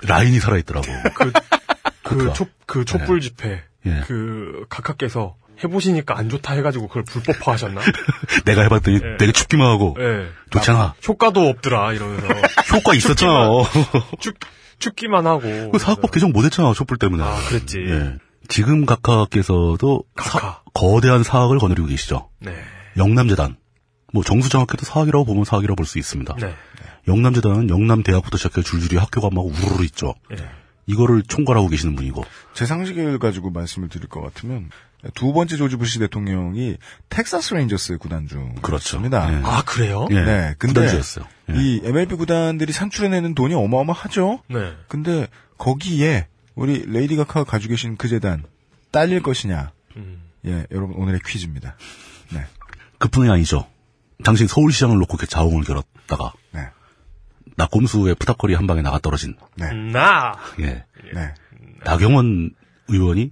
[0.02, 0.86] 라인이 살아있더라고.
[1.14, 1.32] 그,
[2.02, 2.32] 그렇구나.
[2.32, 4.02] 촛, 그 촛불 집회 예.
[4.06, 7.80] 그 각하께서 해보시니까 안 좋다 해가지고 그걸 불법화 하셨나?
[8.46, 9.16] 내가 해봤더니 예.
[9.18, 9.94] 되게 춥기만 하고.
[10.00, 10.28] 예.
[10.50, 10.94] 좋잖아.
[11.06, 12.26] 효과도 없더라 이러면서
[12.74, 13.48] 효과 있었잖아.
[14.20, 14.36] 축
[14.78, 17.22] 춥기만 하고 그 사학법 개정 못했잖아, 촛불 때문에.
[17.22, 17.78] 아 그랬지.
[17.86, 18.16] 예.
[18.50, 20.60] 지금 각하께서도 사- 각하.
[20.74, 22.28] 거대한 사학을 거느리고 계시죠.
[22.40, 22.52] 네.
[22.96, 23.56] 영남재단.
[24.12, 26.34] 뭐 정수장학회도 사학이라고 보면 사학이라고 볼 수 있습니다.
[26.40, 26.54] 네.
[27.08, 30.14] 영남재단은 영남대학부터 시작해 줄줄이 학교가 막 우르르 있죠.
[30.32, 30.36] 예.
[30.86, 32.24] 이거를 총괄하고 계시는 분이고.
[32.52, 34.70] 제 상식을 가지고 말씀을 드릴 것 같으면
[35.14, 36.76] 두 번째 조지 부시 대통령이
[37.08, 38.60] 텍사스 레인저스 구단주입니다.
[38.60, 39.00] 그렇죠.
[39.04, 39.40] 예.
[39.44, 40.06] 아 그래요?
[40.10, 40.14] 예.
[40.22, 41.24] 네, 근데 구단주였어요.
[41.50, 41.54] 예.
[41.56, 44.42] 이 MLB 구단들이 산출해내는 돈이 어마어마하죠.
[44.48, 44.72] 네.
[44.88, 48.44] 근데 거기에 우리 레이디 가카가 가지고 계신 그 재단
[48.90, 49.72] 딸릴 것이냐?
[49.96, 50.22] 음.
[50.46, 51.76] 예, 여러분 오늘의 퀴즈입니다.
[52.32, 52.46] 네,
[52.98, 53.66] 그뿐이 아니죠.
[54.24, 56.68] 당시 서울시장을 놓고 이렇게 자웅을 겨뤘다가 네,
[57.56, 60.34] 낙곰수의 푸닥거리 한 방에 나가 떨어진 네, 나.
[60.60, 60.84] 예.
[61.14, 61.34] 네.
[61.84, 62.54] 나경원
[62.88, 63.30] 의원이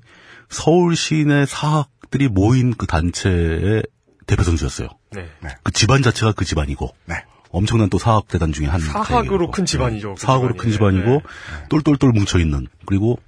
[0.48, 3.82] 서울 시내 사학들이 모인 그 단체의
[4.26, 4.88] 대표 선수였어요.
[5.12, 5.28] 네.
[5.62, 7.24] 그 집안 자체가 그 집안이고 네.
[7.50, 9.50] 엄청난 또 사학 대단 중에 한 사학으로.
[9.50, 10.14] 큰 집안이죠.
[10.14, 10.58] 그 사학으로 집안이.
[10.58, 11.66] 큰 집안이고 네.
[11.70, 13.18] 똘똘똘 뭉쳐 있는 그리고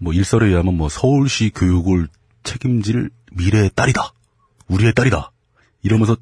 [0.00, 2.08] 뭐 일설에 의하면 뭐 서울시 교육을
[2.44, 4.12] 책임질 미래의 딸이다.
[4.68, 5.30] 우리의 딸이다.
[5.82, 6.16] 이러면서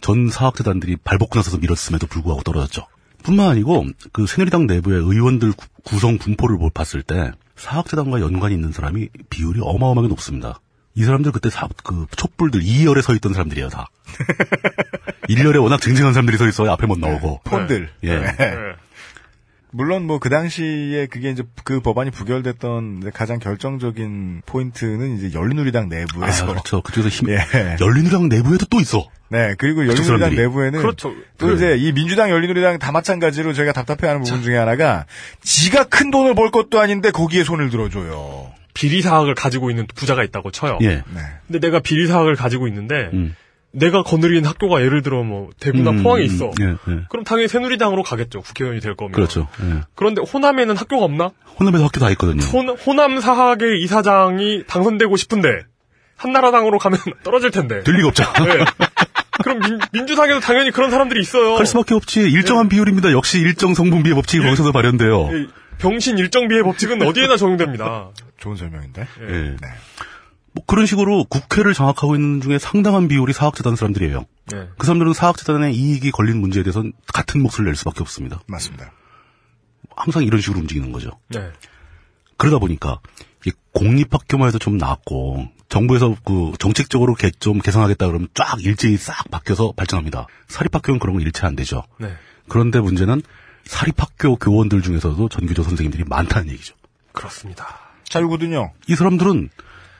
[0.00, 2.86] 전 사학재단들이 발벗고 나서서 밀었음에도 불구하고 떨어졌죠.
[3.22, 8.72] 뿐만 아니고 그 새누리당 내부의 의원들 구- 구성 분포를 볼- 봤을 때 사학재단과 연관이 있는
[8.72, 10.60] 사람이 비율이 어마어마하게 높습니다.
[10.94, 13.86] 이 사람들 그때 사, 그 촛불들 2열에 서 있던 사람들이에요, 다.
[15.28, 16.70] 1열에 워낙 쟁쟁한 사람들이 서 있어요.
[16.72, 17.40] 앞에 못 나오고.
[17.44, 17.88] 폰들.
[18.04, 18.18] 예.
[18.18, 18.34] 네.
[19.72, 26.42] 물론 뭐 그 당시에 그게 이제 그 법안이 부결됐던 가장 결정적인 포인트는 이제 열린우리당 내부에서
[26.44, 26.82] 아, 그렇죠.
[26.82, 27.38] 그쪽에서 힘, 예.
[27.80, 29.06] 열린우리당 내부에도 또 있어.
[29.28, 30.34] 네 그리고 열린우리당.
[30.34, 31.14] 내부에는 그렇죠.
[31.38, 35.06] 또 그- 이제 이 민주당 열린우리당 다 마찬가지로 저희가 답답해하는 부분 중에 하나가
[35.42, 38.50] 지가 큰 돈을 벌 것도 아닌데 거기에 손을 들어줘요.
[38.74, 40.78] 비리 사학을 가지고 있는 부자가 있다고 쳐요.
[40.82, 40.88] 예.
[40.88, 41.20] 네.
[41.46, 43.34] 근데 내가 비리 사학을 가지고 있는데 음.
[43.72, 46.50] 내가 거느린 학교가 예를 들어 뭐 대구나 음, 포항에 음, 있어.
[46.60, 47.00] 예, 예.
[47.08, 48.40] 그럼 당연히 새누리당으로 가겠죠.
[48.40, 49.12] 국회의원이 될 거면.
[49.12, 49.46] 그렇죠.
[49.62, 49.82] 예.
[49.94, 51.30] 그런데 호남에는 학교가 없나?
[51.58, 52.42] 호남에서 학교 다 있거든요.
[52.42, 55.60] 호, 호남 사학의 이사장이 당선되고 싶은데
[56.16, 57.82] 한나라당으로 가면 떨어질 텐데.
[57.84, 58.24] 될 리가 없죠.
[58.44, 58.64] 네.
[59.42, 59.60] 그럼
[59.92, 61.56] 민, 주당에도 당연히 그런 사람들이 있어요.
[61.56, 62.20] 할 수밖에 없지.
[62.20, 63.12] 일정한 비율입니다.
[63.12, 65.30] 역시 일정 성분비의 법칙이 거기서도 발현돼요.
[65.32, 65.48] 이
[65.78, 68.08] 병신 일정 비의 법칙은 어디에나 적용됩니다.
[68.40, 69.06] 좋은 설명인데.
[69.20, 69.24] 예.
[69.24, 69.42] 예.
[69.50, 69.68] 네.
[70.52, 74.24] 뭐 그런 식으로 국회를 장악하고 있는 중에 상당한 비율이 사학재단 사람들이에요.
[74.52, 74.68] 네.
[74.78, 78.40] 그 사람들은 사학재단의 이익이 걸린 문제에 대해서는 같은 몫을 낼 수밖에 없습니다.
[78.48, 78.92] 맞습니다.
[79.94, 81.10] 항상 이런 식으로 움직이는 거죠.
[81.28, 81.50] 네.
[82.36, 83.00] 그러다 보니까
[83.46, 89.30] 이 공립학교만 해도 좀 나았고 정부에서 그 정책적으로 개, 좀 개선하겠다 그러면 쫙 일제히 싹
[89.30, 90.26] 바뀌어서 발전합니다.
[90.48, 91.84] 사립학교는 그런 거 일체 안 되죠.
[91.98, 92.12] 네.
[92.48, 93.22] 그런데 문제는
[93.64, 96.74] 사립학교 교원들 중에서도 전교조 선생님들이 많다는 얘기죠.
[97.12, 97.89] 그렇습니다.
[98.10, 98.72] 자유거든요.
[98.88, 99.48] 이 사람들은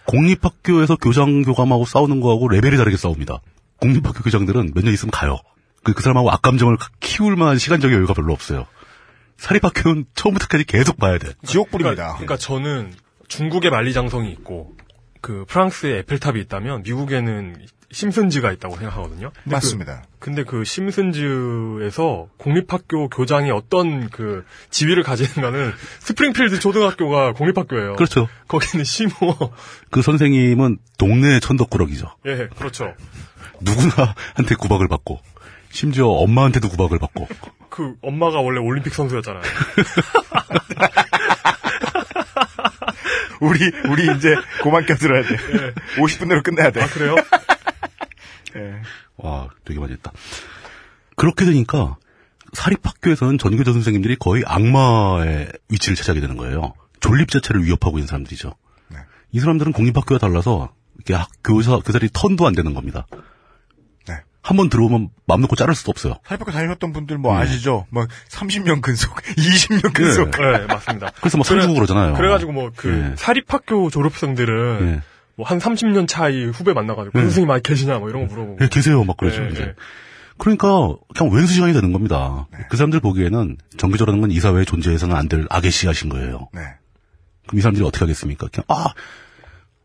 [0.05, 3.41] 공립학교에서 교장 교감하고 싸우는 거하고 레벨이 다르게 싸웁니다.
[3.81, 5.39] 공립학교 교장들은 몇 년 있으면 가요.
[5.82, 8.66] 그, 그 사람하고 악감정을 키울 만한 시간적 여유가 별로 없어요.
[9.39, 11.32] 사립학교는 처음부터까지 계속 봐야 돼.
[11.47, 11.95] 지옥불입니다.
[11.95, 12.93] 그러니까, 그러니까 저는
[13.28, 14.74] 중국에 만리장성이 있고
[15.23, 17.57] 그 프랑스에 에펠탑이 있다면 미국에는
[17.93, 19.33] 심슨즈가 있다고 생각하거든요.
[19.43, 20.03] 근데 맞습니다.
[20.03, 27.97] 그, 근데 그 심슨즈에서 공립학교 교장이 어떤 그 지위를 가지는가는 스프링필드 초등학교가 공립학교예요.
[27.97, 28.29] 그렇죠.
[28.47, 29.11] 거기는 시모.
[29.91, 32.15] 그 선생님은 동네 천덕꾸러기죠.
[32.27, 32.95] 예, 그렇죠.
[33.61, 35.21] 누구나한테 구박을 받고,
[35.71, 37.29] 심지어 엄마한테도 구박을 받고.
[37.69, 39.43] 그 엄마가 원래 올림픽 선수였잖아요.
[43.41, 43.59] 우리
[43.89, 45.37] 우리 이제 고만 껴들어야 돼.
[45.97, 46.83] 50분 내로 끝내야 돼.
[46.83, 47.17] 아 그래요?
[48.57, 48.83] 예.
[49.17, 50.13] 와, 되게 많이 했다.
[51.17, 51.97] 그렇게 되니까,
[52.53, 56.75] 사립학교에서는 전교조 선생님들이 거의 악마의 위치를 차지하게 되는 거예요.
[57.01, 58.55] 존립 자체를 위협하고 있는 사람들이죠.
[58.89, 58.99] 네.
[59.33, 63.07] 이 사람들은 공립학교와 달라서, 이렇게 학- 교사, 교사들이 턴도 안 되는 겁니다.
[64.07, 64.17] 네.
[64.43, 66.17] 한번 들어오면 맘 놓고 자를 수도 없어요.
[66.27, 67.43] 사립학교 다니셨던 분들 뭐 네.
[67.43, 67.87] 아시죠?
[67.91, 70.31] 뭐 30년 근속, 20년 근속.
[70.33, 71.13] 네, 맞습니다.
[71.21, 71.45] 그래서 뭐
[71.75, 72.15] 그러잖아요.
[72.15, 73.17] 그래가지고 뭐그 예.
[73.17, 75.03] 사립학교 졸업생들은 예.
[75.41, 77.21] 뭐 한 30년 차이 후배 만나가지고 예.
[77.21, 78.59] 그 선생님 아직 계시냐 뭐 이런 거 물어보고.
[78.62, 79.03] 예, 계세요.
[79.05, 79.62] 막 그러죠, 예, 이제.
[79.62, 79.75] 예.
[80.39, 82.47] 그러니까, 그냥 왼수 시간이 되는 겁니다.
[82.71, 86.49] 그 사람들 보기에는 정규조라는 건 이 사회에 존재해서는 안 될 악의 씨앗인 거예요.
[86.55, 86.61] 네.
[87.47, 88.49] 그럼 이 사람들이 어떻게 하겠습니까?
[88.51, 88.95] 그냥, 아,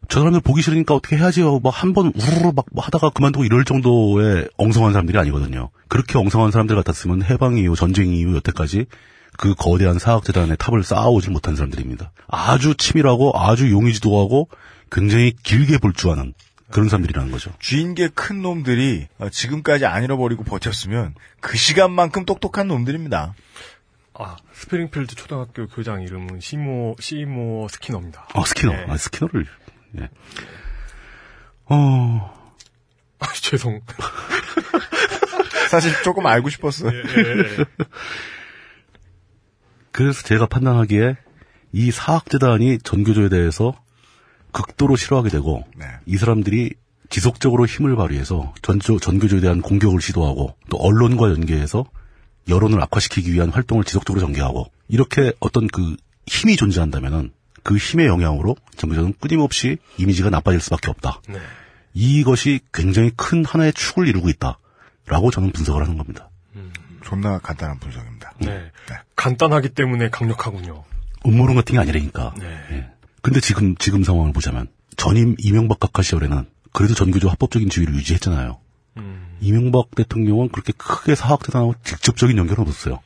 [0.07, 1.59] 저 사람들 보기 싫으니까 어떻게 해야지요.
[1.59, 5.71] 뭐한번 우르르 막 하다가 그만두고 이럴 정도의 엉성한 사람들이 아니거든요.
[5.89, 8.85] 그렇게 엉성한 사람들 같았으면 해방 이후, 전쟁 이후 여태까지
[9.37, 12.11] 그 거대한 사학재단의 탑을 쌓아오질 못한 사람들입니다.
[12.29, 14.47] 아주 치밀하고 아주 용의지도하고
[14.95, 16.33] 굉장히 길게 볼 줄 아는
[16.71, 17.51] 그런 사람들이라는 거죠.
[17.59, 23.35] 쥐인계 큰 놈들이 어, 지금까지 안 잃어버리고 버텼으면 그 시간만큼 똑똑한 놈들입니다.
[24.13, 28.27] 아 스프링필드 초등학교 교장 이름은 시모 시모 스키너입니다.
[28.33, 28.73] 아, 스키너.
[28.73, 28.85] 예.
[28.87, 29.45] 아, 스키너를.
[29.99, 30.09] 예.
[31.65, 32.33] 어,
[33.19, 33.81] 아, 죄송.
[35.69, 36.91] 사실 조금 알고 싶었어요.
[36.91, 37.65] 예, 예, 예.
[39.91, 41.17] 그래서 제가 판단하기에
[41.73, 43.73] 이 사학재단이 전교조에 대해서
[44.55, 45.85] 극도로 싫어하게 되고 네.
[46.05, 46.73] 이 사람들이
[47.09, 51.85] 지속적으로 힘을 발휘해서 전조, 전교조에 대한 공격을 시도하고 또 언론과 연계해서
[52.47, 57.31] 여론을 악화시키기 위한 활동을 지속적으로 전개하고 이렇게 어떤 그 힘이 존재한다면은
[57.63, 61.21] 그 힘의 영향으로 전교조는 끊임없이 이미지가 나빠질 수밖에 없다.
[61.27, 61.37] 네.
[61.93, 66.29] 이것이 굉장히 큰 하나의 축을 이루고 있다라고 저는 분석을 하는 겁니다.
[67.03, 68.33] 존나 간단한 분석입니다.
[68.39, 68.71] 네.
[69.15, 70.83] 간단하기 때문에 강력하군요.
[71.25, 72.33] 음모론 같은 게 아니라니까.
[72.39, 72.89] 네.
[73.25, 73.27] 예.
[73.27, 78.59] 근데 지금 지금 상황을 보자면 전임 이명박 각하 시절에는 그래도 전교조 합법적인 지위를 유지했잖아요.
[78.97, 82.99] 음, 이명박 대통령은 그렇게 크게 사학재단하고 직접적인 연결은 없었어요.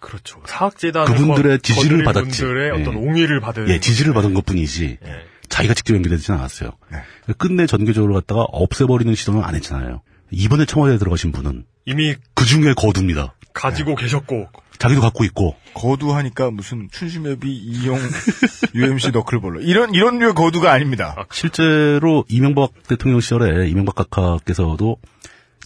[0.00, 0.42] 그렇죠.
[0.46, 2.42] 사학재단 그분들의 지지를 받았지.
[2.42, 2.80] 분들의 예.
[2.80, 5.08] 어떤 옹의를 받은 예, 지지를 받은 것뿐이지 예.
[5.48, 6.72] 자기가 직접 연결되지는 않았어요.
[6.90, 7.34] 네.
[7.38, 10.00] 끝내 전교조를 갖다가 없애버리는 시도는 안 했잖아요.
[10.30, 13.34] 이번에 청와대에 들어가신 분은 이미 그 중에 거두입니다.
[13.52, 14.48] 가지고 계셨고
[14.78, 17.98] 자기도 갖고 있고 거두하니까 무슨 춘심회비 이용
[18.74, 21.26] UMC 너클볼러 이런 이런 류의 거두가 아닙니다.
[21.32, 24.98] 실제로 이명박 대통령 시절에 이명박 각하께서도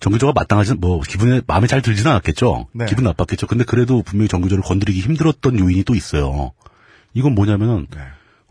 [0.00, 2.68] 정규조가 마땅하지 뭐 기분에 마음에 잘 들지는 않았겠죠.
[2.72, 2.86] 네.
[2.86, 3.46] 기분 나빴겠죠.
[3.46, 6.52] 근데 그래도 분명히 정규조를 건드리기 힘들었던 요인이 또 있어요.
[7.14, 8.00] 이건 뭐냐면은 네.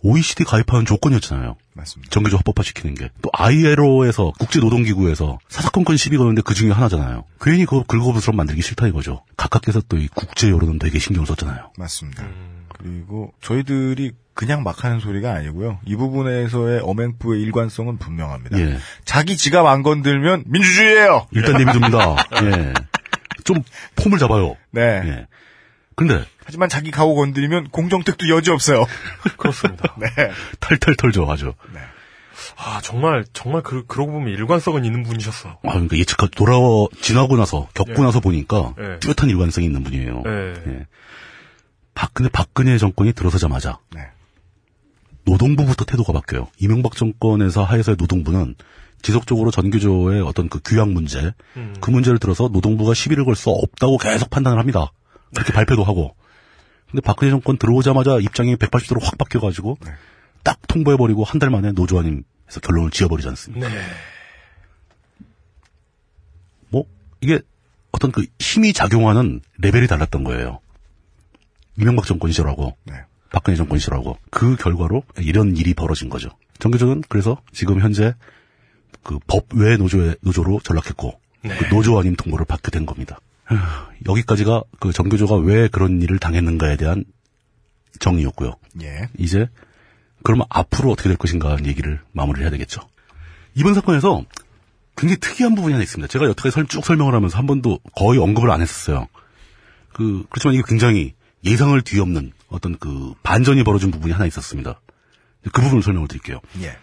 [0.05, 1.55] OECD 가입하는 조건이었잖아요.
[1.73, 2.11] 맞습니다.
[2.11, 3.09] 정규조 합법화시키는 게.
[3.23, 7.23] 또 ILO에서 국제노동기구에서 사사건건 시비 거는데 그 중에 하나잖아요.
[7.41, 9.23] 괜히 그거 긁어부스럼 만들기 싫다 이거죠.
[9.35, 11.71] 각각께서 또 이 국제 여론은 되게 신경 썼잖아요.
[11.77, 12.23] 맞습니다.
[12.77, 15.79] 그리고 저희들이 그냥 막 하는 소리가 아니고요.
[15.85, 18.59] 이 부분에서의 엄행부의 일관성은 분명합니다.
[18.59, 18.77] 예.
[19.05, 21.27] 자기 지갑 안 건들면 민주주의예요.
[21.31, 22.15] 일단 내비둡니다.
[22.43, 22.73] 예.
[23.45, 23.63] 좀
[23.95, 24.55] 폼을 잡아요.
[24.71, 24.81] 네.
[25.05, 25.27] 예.
[25.95, 28.85] 근데 하지만 자기 가오 건드리면 공정택도 여지 없어요.
[29.37, 29.95] 그렇습니다.
[29.97, 30.07] 네.
[30.59, 31.53] 탈탈 털죠 아주.
[32.57, 35.49] 아 정말 정말 그 그러고 보면 일관성은 있는 분이셨어.
[35.63, 38.01] 아, 그러니까 예측하 돌아와 지나고 나서 겪고 예.
[38.01, 38.99] 나서 보니까 예.
[38.99, 40.23] 뚜렷한 일관성이 있는 분이에요.
[40.25, 40.53] 예.
[40.67, 40.85] 예.
[41.93, 44.01] 박근혜 박근혜 정권이 들어서자마자 네.
[45.23, 46.49] 노동부부터 태도가 바뀌어요.
[46.59, 48.55] 이명박 정권에서 하에서의 노동부는
[49.01, 51.75] 지속적으로 전교조의 어떤 그 규약 문제, 음.
[51.79, 54.91] 그 문제를 들어서 노동부가 시비를 걸 수 없다고 계속 판단을 합니다.
[55.35, 56.15] 그렇게 발표도 하고.
[56.89, 59.77] 근데 박근혜 정권 들어오자마자 입장이 180도로 확 바뀌어가지고
[60.43, 63.67] 딱 통보해버리고 한 달 만에 노조아님에서 결론을 지어버리지 않습니까?
[63.67, 63.75] 네.
[66.69, 66.85] 뭐
[67.21, 67.41] 이게
[67.91, 70.59] 어떤 그 힘이 작용하는 레벨이 달랐던 거예요.
[71.77, 72.93] 이명박 정권 시절하고 네.
[73.31, 76.29] 박근혜 정권 시절하고 그 결과로 이런 일이 벌어진 거죠.
[76.59, 78.13] 정교조는 그래서 지금 현재
[79.03, 81.55] 그 법 외 노조의 노조로 전락했고 네.
[81.57, 83.19] 그 노조 아닌 통보를 받게 된 겁니다.
[83.45, 87.05] 하, 여기까지가 그 정교조가 왜 그런 일을 당했는가에 대한
[87.99, 88.53] 정의였고요.
[88.81, 89.09] 예.
[89.17, 89.47] 이제
[90.23, 92.81] 그러면 앞으로 어떻게 될 것인가 얘기를 마무리를 해야 되겠죠.
[93.53, 94.23] 이번 사건에서
[94.97, 96.07] 굉장히 특이한 부분이 하나 있습니다.
[96.11, 99.07] 제가 여태까지 설- 쭉 설명을 하면서 한 번도 거의 언급을 안 했었어요.
[99.93, 101.13] 그 그렇지만 이게 굉장히
[101.43, 104.81] 예상을 뒤엎는 어떤 그 반전이 벌어진 부분이 하나 있었습니다.
[105.53, 106.39] 그 부분을 설명을 드릴게요.
[106.61, 106.75] 예.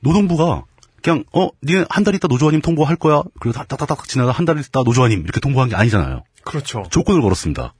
[0.00, 0.64] 노동부가
[1.06, 3.22] 그냥 어 니네 한 달 있다 노조아님 통보할 거야.
[3.38, 6.24] 그리고 딱딱딱 지나다 한 달 있다 노조아님 이렇게 통보한 게 아니잖아요.
[6.44, 6.82] 그렇죠.
[6.90, 7.74] 조건을 걸었습니다.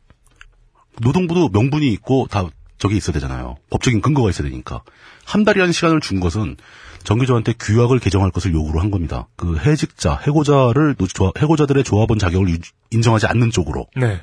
[1.01, 2.47] 노동부도 명분이 있고 다
[2.79, 3.57] 저기 있어야 되잖아요.
[3.71, 4.83] 법적인 근거가 있어야 되니까.
[5.25, 6.57] 한 달이라는 시간을 준 것은
[7.03, 9.27] 정규조한테 규약을 개정할 것을 요구를 한 겁니다.
[9.37, 10.95] 그 해직자, 해고자를
[11.39, 12.59] 해고자들의 조합원 자격을 유-
[12.91, 14.21] 인정하지 않는 쪽으로 네.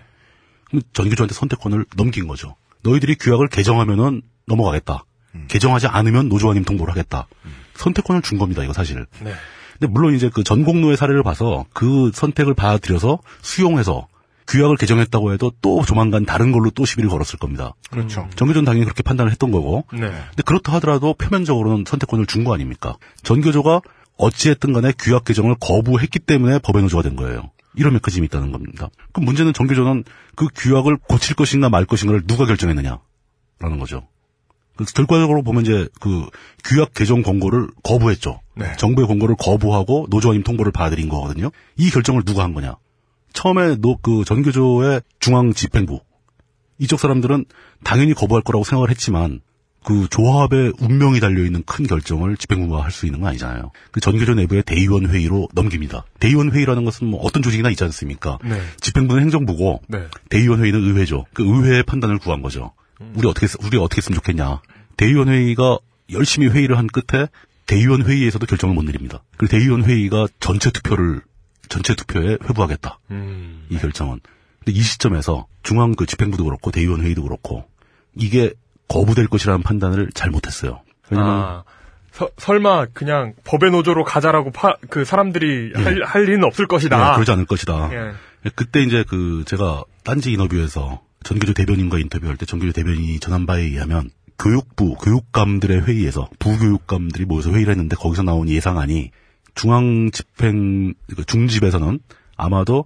[0.66, 2.56] 그럼 전규조한테 선택권을 넘긴 거죠.
[2.84, 5.04] 너희들이 규약을 개정하면은 넘어가겠다.
[5.50, 7.28] 개정하지 않으면 노조아님 통보를 하겠다.
[7.76, 8.64] 선택권을 준 겁니다.
[8.64, 9.06] 이거 사실.
[9.22, 9.34] 네.
[9.80, 14.08] 근데 물론 이제 그 전공로의 사례를 봐서 그 선택을 받아들여서 수용해서
[14.48, 17.74] 규약을 개정했다고 해도 또 조만간 다른 걸로 또 시비를 걸었을 겁니다.
[17.90, 18.28] 그렇죠.
[18.36, 19.86] 정교조는 당연히 그렇게 판단을 했던 거고.
[19.94, 20.00] 네.
[20.00, 22.96] 근데 그렇다 하더라도 표면적으로는 선택권을 준 거 아닙니까?
[23.24, 23.82] 전교조가
[24.18, 27.50] 어찌했든 간에 규약 개정을 거부했기 때문에 법의 노조가 된 거예요.
[27.76, 28.90] 이런 메커즘이 있다는 겁니다.
[29.14, 30.04] 그럼 문제는 정교조는
[30.36, 33.00] 그 규약을 고칠 것인가 말 것인가를 누가 결정했느냐?
[33.60, 34.08] 라는 거죠.
[34.76, 36.26] 그래서 결과적으로 보면 이제 그
[36.64, 38.42] 규약 개정 권고를 거부했죠.
[38.56, 38.76] 네.
[38.78, 41.52] 정부의 권고를 거부하고 노조아님 통보를 받아들인 거거든요.
[41.78, 42.76] 이 결정을 누가 한 거냐?
[43.34, 46.00] 처음에 노, 그 전교조의 중앙 집행부
[46.80, 47.46] 이쪽 사람들은
[47.84, 49.42] 당연히 거부할 거라고 생각을 했지만
[49.86, 53.72] 그 조합의 운명이 달려있는 큰 결정을 집행부가 할 수 있는 건 아니잖아요.
[53.92, 56.06] 그 전교조 내부의 대의원 회의로 넘깁니다.
[56.20, 58.38] 대의원 회의라는 것은 뭐 어떤 조직이나 있지 않습니까?
[58.44, 58.62] 네.
[58.80, 60.08] 집행부는 행정부고 네.
[60.30, 61.26] 대의원 회의는 의회죠.
[61.34, 62.72] 그 의회의 판단을 구한 거죠.
[63.16, 64.62] 우리 어떻게 쓰- 우리 어떻게 했으면 좋겠냐.
[64.98, 65.78] 대의원 회의가
[66.12, 67.28] 열심히 회의를 한 끝에
[67.66, 69.24] 대의원 회의에서도 결정을 못 내립니다.
[69.38, 71.22] 그리고 대의원 회의가 전체 투표를
[71.70, 73.00] 전체 투표에 회부하겠다.
[73.12, 73.66] 음.
[73.70, 74.20] 이 결정은.
[74.64, 77.66] 근데 이 시점에서 중앙 그 집행부도 그렇고 대의원 회의도 그렇고
[78.16, 78.54] 이게
[78.90, 80.82] 거부될 것이라는 판단을 잘 못했어요.
[81.10, 81.64] 왜냐면 아,
[82.12, 86.98] 서- 설마 그냥 법의 노조로 가자라고 파, 그 사람들이 할, 할 일은 없을 것이다.
[87.10, 87.90] 네, 그러지 않을 것이다.
[87.94, 88.50] 예.
[88.56, 94.10] 그때 이제 그 제가 딴지 인터뷰에서 전교조 대변인과 인터뷰할 때 전교조 대변인이 전한 바에 의하면
[94.40, 99.12] 교육부 교육감들의 회의에서 부교육감들이 모여서 회의를 했는데 거기서 나온 예상안이
[99.56, 102.00] 중앙 집행 그 중집에서는
[102.36, 102.86] 아마도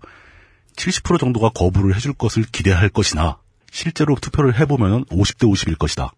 [0.75, 3.37] 70% 정도가 거부를 해줄 것을 기대할 것이나
[3.71, 6.11] 실제로 투표를 해보면 50대 50일 것이다.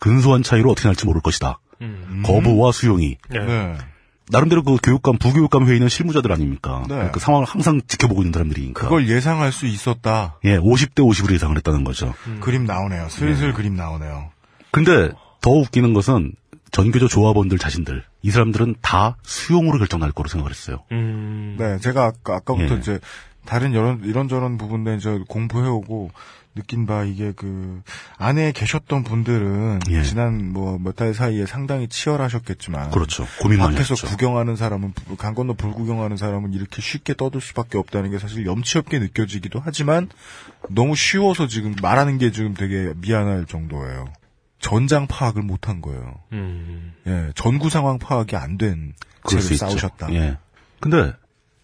[0.00, 1.60] 근소한 차이로 어떻게 날지 모를 것이다.
[1.82, 2.22] 음.
[2.24, 3.38] 거부와 수용이 예.
[3.38, 3.78] 네.
[4.30, 6.82] 나름대로 그 교육감 부교육감 회의는 실무자들 아닙니까?
[6.88, 7.10] 네.
[7.12, 8.82] 그 상황을 항상 지켜보고 있는 사람들이니까.
[8.82, 10.38] 그걸 예상할 수 있었다.
[10.44, 12.14] 예, 50대 50으로 예상을 했다는 거죠.
[12.40, 13.08] 그림 나오네요.
[13.10, 14.30] 슬슬 그림 나오네요.
[14.70, 15.10] 근데
[15.40, 16.32] 더 웃기는 것은
[16.70, 20.82] 전교조 조합원들 자신들 이 사람들은 다 수용으로 결정 날 거로 생각을 했어요.
[20.90, 21.56] 음.
[21.58, 22.78] 네, 제가 아까, 아까부터 예.
[22.78, 22.98] 이제
[23.44, 26.10] 다른 이런, 이런저런 부분들 이제 공부해오고
[26.54, 27.82] 느낀 바 이게 그
[28.18, 30.02] 안에 계셨던 분들은 예.
[30.02, 33.26] 지난 뭐 몇 달 사이에 상당히 치열하셨겠지만 그렇죠.
[33.40, 34.06] 고민 많이 밖에서 하셨죠.
[34.10, 38.46] 구경하는 사람은 불- 강 건너 불 구경하는 사람은 이렇게 쉽게 떠들 수밖에 없다는 게 사실
[38.46, 40.08] 염치 없게 느껴지기도 하지만
[40.68, 44.04] 너무 쉬워서 지금 말하는 게 지금 되게 미안할 정도예요.
[44.60, 46.14] 전장 파악을 못한 거예요.
[46.32, 46.92] 음.
[47.06, 48.94] 예, 전구 상황 파악이 안된
[49.32, 49.56] 있죠.
[49.56, 50.12] 싸우셨다.
[50.14, 50.38] 예.
[50.80, 51.12] 근데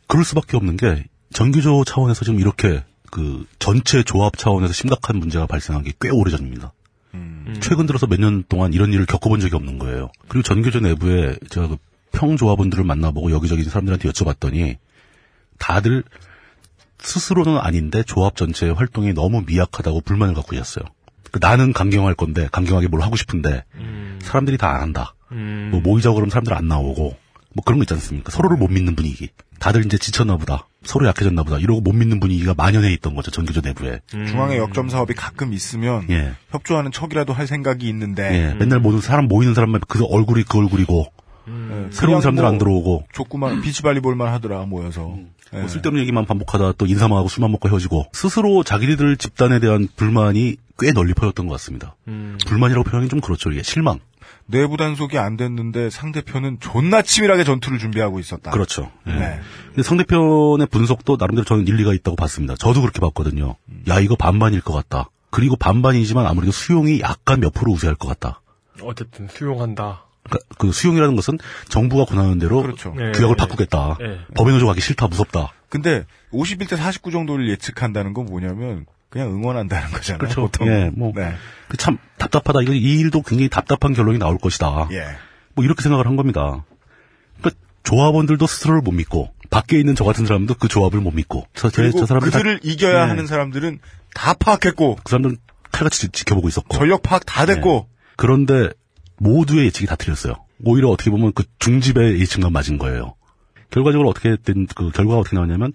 [0.09, 5.82] 그럴 수밖에 없는 게 전교조 차원에서 지금 이렇게 그 전체 조합 차원에서 심각한 문제가 발생한
[5.85, 6.73] 게 꽤 오래전입니다.
[7.15, 7.57] 음.
[7.61, 10.11] 최근 들어서 몇 년 동안 이런 일을 겪어본 적이 없는 거예요.
[10.28, 11.77] 그리고 전교조 내부에 제가 그
[12.12, 14.77] 평조합원들을 만나보고 여기저기 사람들한테 여쭤봤더니
[15.59, 16.03] 다들
[16.99, 20.85] 스스로는 아닌데 조합 전체의 활동이 너무 미약하다고 불만을 갖고 있었어요.
[21.32, 23.65] 그 나는 강경할 건데 강경하게 뭘 하고 싶은데
[24.23, 25.15] 사람들이 다 안 한다.
[25.32, 25.69] 음.
[25.70, 27.16] 뭐 모이자고 그러면 사람들 안 나오고
[27.55, 28.31] 뭐 그런 거 있지 않습니까?
[28.31, 29.28] 서로를 못 믿는 분위기.
[29.61, 30.66] 다들 이제 지쳤나 보다.
[30.82, 31.59] 서로 약해졌나 보다.
[31.59, 33.31] 이러고 못 믿는 분위기가 만연해 있던 거죠.
[33.31, 34.01] 전교조 내부에.
[34.09, 36.32] 중앙에 역점 사업이 가끔 있으면 예.
[36.51, 38.55] 협조하는 척이라도 할 생각이 있는데 예.
[38.55, 41.12] 맨날 모든 사람 모이는 사람만 그 얼굴이 그 얼굴이고
[41.49, 45.16] 예, 새로운 사람들 뭐 안 들어오고 좋구만 비치발리볼만 하더라 모여서
[45.53, 45.59] 예.
[45.59, 50.57] 뭐 쓸데없는 얘기만 반복하다 또 인사만 하고 술만 먹고 헤어지고 스스로 자기들 집단에 대한 불만이
[50.78, 51.95] 꽤 널리 퍼졌던 것 같습니다.
[52.09, 52.39] 음.
[52.47, 53.51] 불만이라고 표현하기 좀 그렇죠.
[53.51, 53.99] 이게 실망.
[54.51, 58.51] 내부 단속이 안 됐는데 상대편은 존나 치밀하게 전투를 준비하고 있었다.
[58.51, 58.91] 그렇죠.
[59.07, 59.13] 예.
[59.13, 59.41] 네.
[59.69, 62.55] 근데 상대편의 분석도 나름대로 저는 일리가 있다고 봤습니다.
[62.57, 63.57] 저도 그렇게 봤거든요.
[63.89, 65.11] 야 이거 반반일 것 같다.
[65.31, 68.41] 그리고 반반이지만 아무래도 수용이 약간 몇 프로 우세할 것 같다.
[68.83, 70.05] 어쨌든 수용한다.
[70.25, 72.93] 그러니까 그 수용이라는 것은 정부가 권하는 대로 그렇죠.
[72.97, 73.13] 네.
[73.13, 73.97] 규약을 바꾸겠다.
[73.99, 74.19] 네.
[74.35, 75.53] 법에 노조 가기 싫다, 무섭다.
[75.69, 80.19] 근데 51대 49 정도를 예측한다는 건 뭐냐면 그냥 응원한다는 거잖아요.
[80.19, 80.41] 그렇죠.
[80.43, 80.69] 보통.
[80.69, 81.12] 예, 뭐.
[81.15, 81.35] 네.
[81.69, 82.62] 그참 답답하다.
[82.62, 84.89] 이거 이 일도 굉장히 답답한 결론이 나올 것이다.
[84.93, 85.05] 예.
[85.55, 86.65] 뭐 이렇게 생각을 한 겁니다.
[87.41, 91.70] 그러니까 조합원들도 스스로를 못 믿고 밖에 있는 저 같은 사람도 그 조합을 못 믿고 저,
[91.70, 93.09] 저, 저 사람들 그들을 이겨야 네.
[93.09, 93.81] 하는 사람들은
[94.15, 95.37] 다 파악했고 그 사람들은
[95.73, 98.70] 칼같이 지- 지켜보고 있었고 전력 파악 다 됐고 그런데
[99.19, 100.35] 모두의 예측이 다 틀렸어요.
[100.65, 103.15] 오히려 어떻게 보면 그 중집의 예측만 맞은 거예요.
[103.70, 105.73] 결과적으로 어떻게 된 그 결과가 어떻게 나왔냐면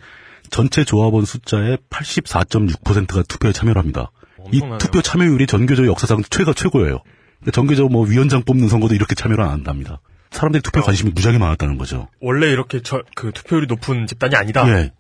[0.50, 4.12] 전체 조합원 숫자의 84.6%가 투표에 참여를 합니다.
[4.52, 4.78] 이 엄청나네요.
[4.78, 7.00] 투표 참여율이 전교조 역사상 최가 최고예요.
[7.40, 10.00] 그러니까 전교조 뭐 위원장 뽑는 선거도 이렇게 참여를 안 한답니다.
[10.32, 12.08] 사람들이 투표 관심이 무지하게 많았다는 거죠.
[12.20, 14.68] 원래 이렇게 저, 그 투표율이 높은 집단이 아니다.
[14.68, 14.92] 예.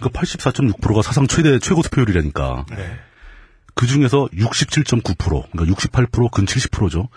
[0.00, 2.66] 그 84.6%가 사상 최대 최고 투표율이라니까.
[2.70, 2.98] 네.
[3.74, 7.08] 그 중에서 67.9% 그러니까 68%, 근 70%죠.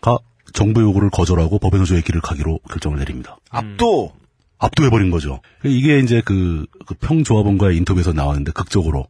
[0.00, 0.18] 가
[0.52, 3.36] 정부 요구를 거절하고 법의 노조의 길을 가기로 결정을 내립니다.
[3.50, 4.12] 압도
[4.58, 5.40] 압도해버린 거죠.
[5.64, 9.06] 이게 이제 그, 그 평조합원과의 인터뷰에서 나왔는데 극적으로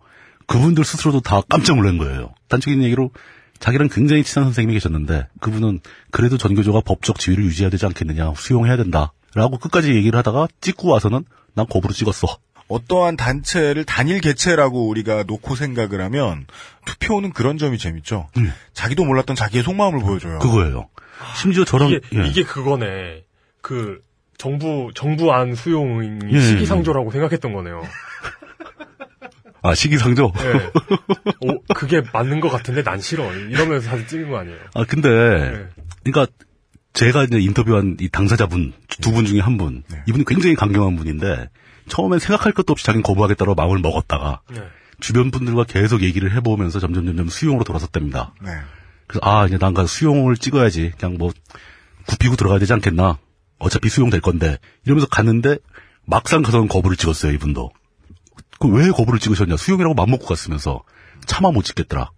[0.47, 2.35] 그분들 스스로도 다 깜짝 놀란 거예요.
[2.49, 3.11] 단적인 얘기로
[3.59, 5.81] 자기랑 굉장히 친한 선생님이 계셨는데 그분은
[6.11, 9.12] 그래도 전교조가 법적 지위를 유지해야 되지 않겠느냐 수용해야 된다.
[9.35, 12.39] 라고 끝까지 얘기를 하다가 찍고 와서는 난 거부로 찍었어.
[12.69, 16.47] 어떠한 단체를 단일 개체라고 우리가 놓고 생각을 하면
[16.85, 18.29] 투표는 그런 점이 재밌죠.
[18.37, 18.53] 음.
[18.75, 20.39] 자기도 몰랐던 자기의 속마음을 보여줘요.
[20.39, 20.89] 그거예요.
[21.37, 22.27] 심지어 저랑 이게, 예.
[22.29, 23.25] 이게 그거네.
[23.62, 24.01] 그,
[24.39, 27.82] 정부, 정부 안 수용이 예, 시기상조라고 생각했던 거네요.
[29.62, 30.32] 아 시기상조.
[30.39, 30.70] 예.
[31.48, 33.32] 오, 그게 맞는 것 같은데 난 싫어.
[33.35, 34.59] 이러면서 사진 찍은 거 아니에요.
[34.74, 35.66] 아 근데 예.
[36.05, 36.32] 그러니까
[36.93, 40.02] 제가 이제 인터뷰한 이 당사자분 두 분 중에 한 분, 네.
[40.09, 41.48] 이분이 굉장히 강경한 분인데
[41.89, 44.62] 처음엔 생각할 것도 없이 자기는 거부하겠다고 마음을 먹었다가 네.
[45.01, 48.35] 주변 분들과 계속 얘기를 해보면서 점점 점점 수용으로 돌아섰답니다.
[48.43, 48.51] 네.
[49.06, 51.32] 그래서 아 이제 난 가서 수용을 찍어야지 그냥 뭐
[52.06, 53.19] 굽히고 들어가야 되지 않겠나
[53.59, 55.59] 어차피 수용될 건데 이러면서 갔는데
[56.05, 57.70] 막상 가서는 거부를 찍었어요 이분도
[58.60, 60.82] 그 왜 거부를 찍으셨냐 수용이라고 맘먹고 갔으면서
[61.26, 62.10] 차마 못 찍겠더라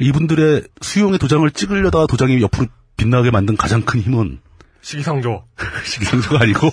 [0.00, 2.66] 이분들의 수용의 도장을 찍으려다가 도장이 옆으로
[2.96, 4.40] 빛나게 만든 가장 큰 힘은
[4.82, 5.44] 시기상조.
[5.84, 6.70] 시기상조가 아니고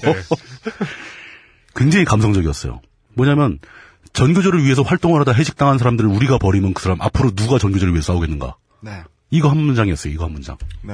[1.76, 2.82] 굉장히 감성적이었어요
[3.14, 3.60] 뭐냐면
[4.12, 8.14] 전교조를 위해서 활동을 하다 해직당한 사람들을 우리가 버리면 그 사람 앞으로 누가 전교조를 위해 서
[8.14, 9.04] 싸우겠는가 네.
[9.34, 10.14] 이거 한 문장이었어요.
[10.14, 10.58] 이거 한 문장.
[10.84, 10.94] 네.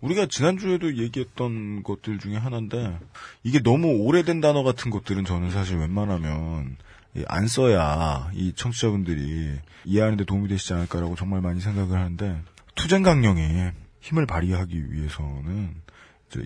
[0.00, 2.98] 우리가 지난주에도 얘기했던 것들 중에 하나인데,
[3.42, 6.76] 이게 너무 오래된 단어 같은 것들은 저는 사실 웬만하면
[7.16, 12.40] 이안 써야 이 청취자분들이 이해하는데 도움이 되시지 않을까라고 정말 많이 생각을 하는데,
[12.74, 15.74] 투쟁 강령에 힘을 발휘하기 위해서는,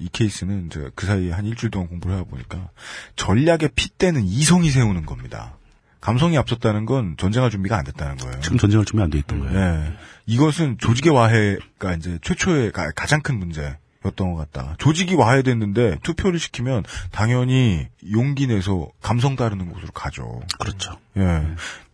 [0.00, 2.70] 이 케이스는 제가 그 사이에 한 일주일 동안 공부를 하다 보니까,
[3.16, 5.58] 전략의 핏대는 이성이 세우는 겁니다.
[6.04, 8.38] 감성이 앞섰다는 건 전쟁할 준비가 안 됐다는 거예요.
[8.40, 9.52] 지금 전쟁할 준비 안 돼 있던 거예요.
[9.58, 9.96] 네.
[10.26, 14.74] 이것은 조직의 와해가 이제 최초의 가, 장큰 문제였던 것 같다.
[14.78, 20.42] 조직이 와해됐는데 투표를 시키면 당연히 용기 내서 감성 따르는 곳으로 가죠.
[20.60, 20.98] 그렇죠.
[21.16, 21.42] 예.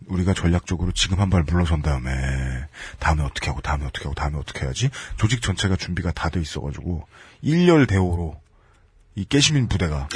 [0.08, 2.10] 우리가 전략적으로 지금 한 발 물러선 다음에
[2.98, 7.06] 다음에 어떻게 하고 다음에 어떻게 하고 다음에 어떻게 해야지 조직 전체가 준비가 다 돼 있어가지고
[7.42, 8.36] 일렬 대오로
[9.14, 10.08] 이 깨시민 부대가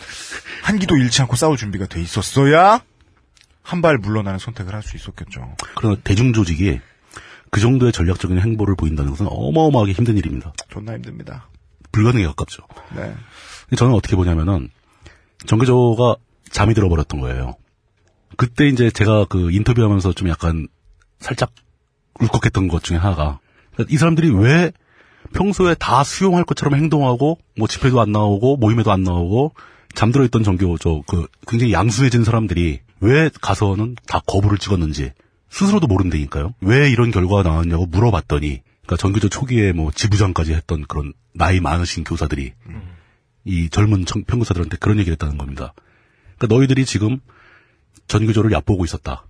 [0.64, 2.80] 한기도 잃지 않고 싸울 준비가 돼 있었어야
[3.66, 5.56] 한 발 물러나는 선택을 할 수 있었겠죠.
[5.74, 6.80] 그러나 대중 조직이
[7.50, 10.52] 그 정도의 전략적인 행보를 보인다는 것은 어마어마하게 힘든 일입니다.
[10.68, 11.48] 존나 힘듭니다.
[11.92, 12.62] 불가능에 가깝죠.
[12.94, 13.14] 네.
[13.76, 14.70] 저는 어떻게 보냐면은
[15.46, 16.16] 정교조가
[16.50, 17.56] 잠이 들어버렸던 거예요.
[18.36, 20.68] 그때 이제 제가 그 인터뷰하면서 좀 약간
[21.18, 21.52] 살짝
[22.20, 23.40] 울컥했던 것 중에 하나가
[23.88, 24.72] 이 사람들이 왜
[25.34, 29.54] 평소에 다 수용할 것처럼 행동하고 뭐 집회도 안 나오고 모임에도 안 나오고
[29.96, 35.12] 잠들어 있던 정교조 그 굉장히 양수해진 사람들이 왜 가서는 다 거부를 찍었는지
[35.50, 36.54] 스스로도 모른다니까요.
[36.60, 42.52] 왜 이런 결과가 나왔냐고 물어봤더니, 그러니까 전교조 초기에 뭐 지부장까지 했던 그런 나이 많으신 교사들이
[43.44, 45.72] 이 젊은 청- 평교사들한테 그런 얘기를 했다는 겁니다.
[46.36, 47.20] 그러니까 너희들이 지금
[48.06, 49.24] 전교조를 얕보고 있었다.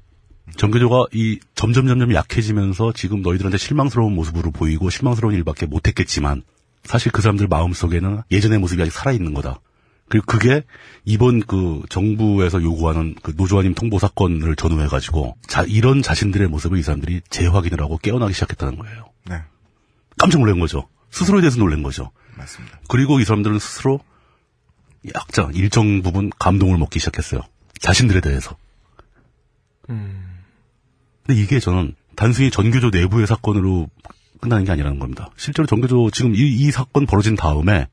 [0.57, 6.43] 전교조가 이 점점 점점 약해지면서 지금 너희들한테 실망스러운 모습으로 보이고 실망스러운 일밖에 못했겠지만
[6.85, 9.61] 사실 그 사람들 마음 속에는 예전의 모습이 아직 살아있는 거다.
[10.09, 10.63] 그리고 그게
[11.05, 17.23] 이번 그 정부에서 요구하는 그 노조아님 통보 사건을 전후해가지고 자, 이런 자신들의 모습을 이 사람들이
[17.29, 19.11] 재확인을 하고 깨어나기 시작했다는 거예요.
[19.29, 19.43] 네,
[20.17, 20.89] 깜짝 놀란 거죠.
[21.11, 22.11] 스스로에 대해서 놀란 거죠.
[22.37, 22.81] 맞습니다.
[22.89, 24.01] 그리고 이 사람들은 스스로
[25.15, 27.41] 약간 일정 부분 감동을 먹기 시작했어요.
[27.81, 28.57] 자신들에 대해서.
[31.25, 33.89] 근데 이게 저는 단순히 전교조 내부의 사건으로
[34.41, 35.31] 끝나는 게 아니라는 겁니다.
[35.37, 37.89] 실제로 전교조 지금 이, 이 사건 벌어진 다음에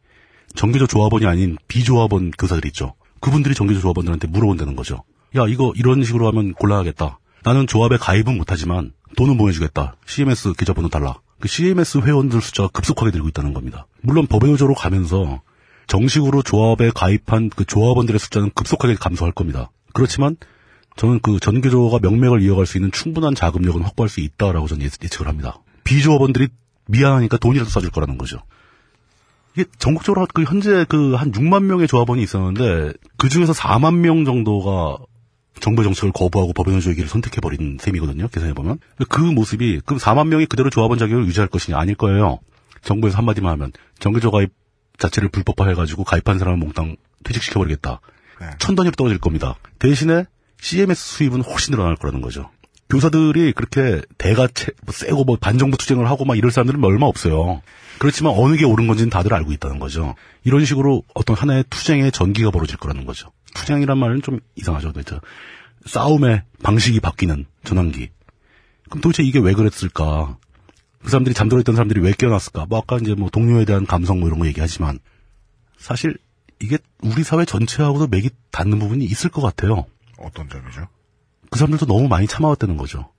[0.55, 2.93] 전교조 조합원이 아닌 비조합원 교사들 있죠.
[3.19, 5.03] 그분들이 전교조 조합원들한테 물어본다는 거죠.
[5.35, 7.19] 야 이거 이런 식으로 하면 곤란하겠다.
[7.43, 9.95] 나는 조합에 가입은 못하지만 돈은 보내주겠다.
[10.05, 11.15] CMS 계좌번호 달라.
[11.39, 13.87] 그 CMS 회원들 숫자가 급속하게 늘고 있다는 겁니다.
[14.01, 15.41] 물론 법외노조로 가면서
[15.87, 19.69] 정식으로 조합에 가입한 그 조합원들의 숫자는 급속하게 감소할 겁니다.
[19.93, 20.37] 그렇지만
[20.95, 25.27] 저는 그 전교조가 명맥을 이어갈 수 있는 충분한 자금력은 확보할 수 있다라고 저는 예측- 예측을
[25.27, 25.57] 합니다.
[25.83, 26.47] 비조합원들이
[26.87, 28.37] 미안하니까 돈이라도 써줄 거라는 거죠.
[29.55, 34.97] 이게 전국적으로 그 현재 그 한 6만 명의 조합원이 있었는데 그 중에서 4만 명 정도가
[35.59, 38.27] 정부의 정책을 거부하고 법인노조의 길을 선택해버린 셈이거든요.
[38.27, 38.79] 계산해보면.
[39.07, 41.77] 그 모습이, 그럼 4만 명이 그대로 조합원 자격을 유지할 것이냐?
[41.77, 42.39] 아닐 거예요.
[42.81, 44.51] 정부에서 한마디만 하면, 정규조 가입
[44.97, 48.01] 자체를 불법화해가지고 가입한 사람을 몽땅 퇴직시켜버리겠다.
[48.41, 48.47] 네.
[48.59, 49.55] 천 단위로 떨어질 겁니다.
[49.79, 50.25] 대신에
[50.59, 52.49] CMS 수입은 훨씬 늘어날 거라는 거죠.
[52.89, 57.61] 교사들이 그렇게 대가 채, 뭐 세고 뭐 반정부 투쟁을 하고 막 이럴 사람들은 얼마 없어요.
[57.99, 60.15] 그렇지만 어느 게 옳은 건지는 다들 알고 있다는 거죠.
[60.43, 63.31] 이런 식으로 어떤 하나의 투쟁의 전기가 벌어질 거라는 거죠.
[63.55, 64.93] 투쟁이란 말은 좀 이상하죠.
[64.93, 65.19] 그렇죠.
[65.85, 68.09] 싸움의 방식이 바뀌는 전환기.
[68.89, 70.37] 그럼 도대체 이게 왜 그랬을까?
[71.03, 72.65] 그 사람들이 잠들어 있던 사람들이 왜 깨어났을까?
[72.67, 74.99] 뭐 아까 이제 뭐 동료에 대한 감성 뭐 이런 거 얘기하지만
[75.77, 76.17] 사실
[76.61, 79.85] 이게 우리 사회 전체하고도 맥이 닿는 부분이 있을 것 같아요.
[80.17, 80.87] 어떤 점이죠?
[81.53, 83.11] 그 사람들도 너무 많이 참아왔다는 거죠.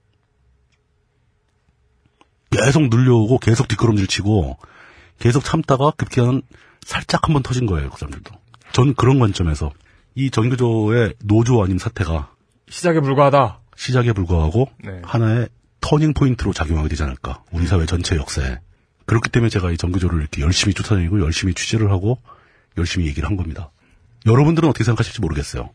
[2.51, 4.57] 계속 눌려오고 계속 뒷걸음질 치고
[5.19, 6.41] 계속 참다가 급기야는
[6.85, 7.89] 살짝 한번 터진 거예요.
[7.89, 8.33] 그 사람들도.
[8.73, 9.71] 전 그런 관점에서
[10.15, 12.33] 이 전교조의 노조 아닌 사태가
[12.69, 13.61] 시작에 불과하다.
[13.77, 15.01] 시작에 불과하고 네.
[15.05, 15.47] 하나의
[15.79, 17.41] 터닝 포인트로 작용하게 되지 않을까.
[17.53, 18.59] 우리 사회 전체 역사에.
[19.05, 22.21] 그렇기 때문에 제가 이 전교조를 이렇게 열심히 쫓아다니고 열심히 취재를 하고
[22.77, 23.71] 열심히 얘기를 한 겁니다.
[24.25, 25.69] 여러분들은 어떻게 생각하실지 모르겠어요.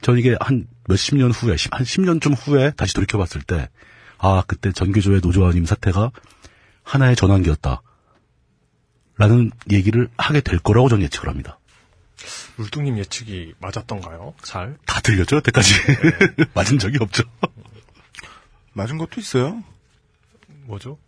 [0.00, 3.68] 전 이게 한 몇십 년 후에, 십- 한 10년쯤 후에 다시 돌이켜봤을 때,
[4.18, 6.10] 아, 그때 전교조의 노조아님 사태가
[6.82, 7.82] 하나의 전환기였다.
[9.16, 11.58] 라는 얘기를 하게 될 거라고 저는 예측을 합니다.
[12.56, 14.34] 물뚱님 예측이 맞았던가요?
[14.42, 14.76] 잘?
[14.86, 15.74] 다 들렸죠, 여태까지.
[16.54, 17.22] 맞은 적이 없죠.
[18.72, 19.62] 맞은 것도 있어요.
[20.64, 20.98] 뭐죠?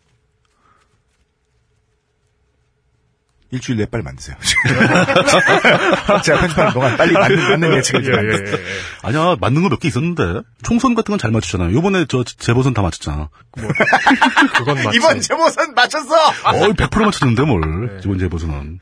[3.52, 4.36] 일주일 내에 빨리 만드세요.
[6.24, 8.22] 제가 편집하는 동안 빨리 맞는, 맞는 예측을 좀 예, 예.
[8.46, 8.58] 예, 예.
[9.02, 10.42] 아니야, 맞는 거 몇 개 있었는데.
[10.62, 11.72] 총선 같은 건 잘 맞추잖아요.
[11.74, 13.28] 요번에 저 재보선 다 맞췄잖아.
[14.56, 14.96] 그건 맞지.
[14.96, 16.14] 이번 제보선 맞췄어!
[16.44, 17.60] 어, 100% 맞췄는데 뭘.
[17.88, 18.00] 네.
[18.04, 18.80] 이번 재보선은.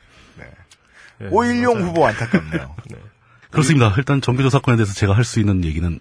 [1.21, 1.85] 예, 5일용 맞아요.
[1.87, 2.75] 후보 안타깝네요.
[3.51, 3.93] 그렇습니다.
[3.97, 5.99] 일단 전교조 사건에 대해서 제가 할 수 있는 얘기는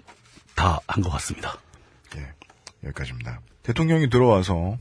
[0.54, 1.56] 다 한 것 같습니다.
[2.16, 2.26] 예,
[2.84, 3.40] 여기까지입니다.
[3.62, 4.78] 대통령이 들어와서 에,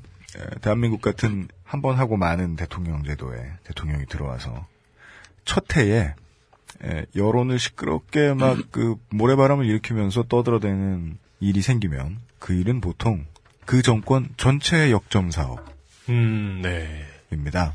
[0.61, 4.65] 대한민국 같은 한 번 하고 많은 대통령 제도에 대통령이 들어와서
[5.45, 6.13] 첫 해에
[6.83, 13.25] 에, 여론을 시끄럽게 막 그 모래바람을 일으키면서 떠들어대는 일이 생기면 그 일은 보통
[13.65, 15.31] 그 정권 전체의 역점
[16.09, 17.05] 음, 네.
[17.29, 17.73] 사업입니다.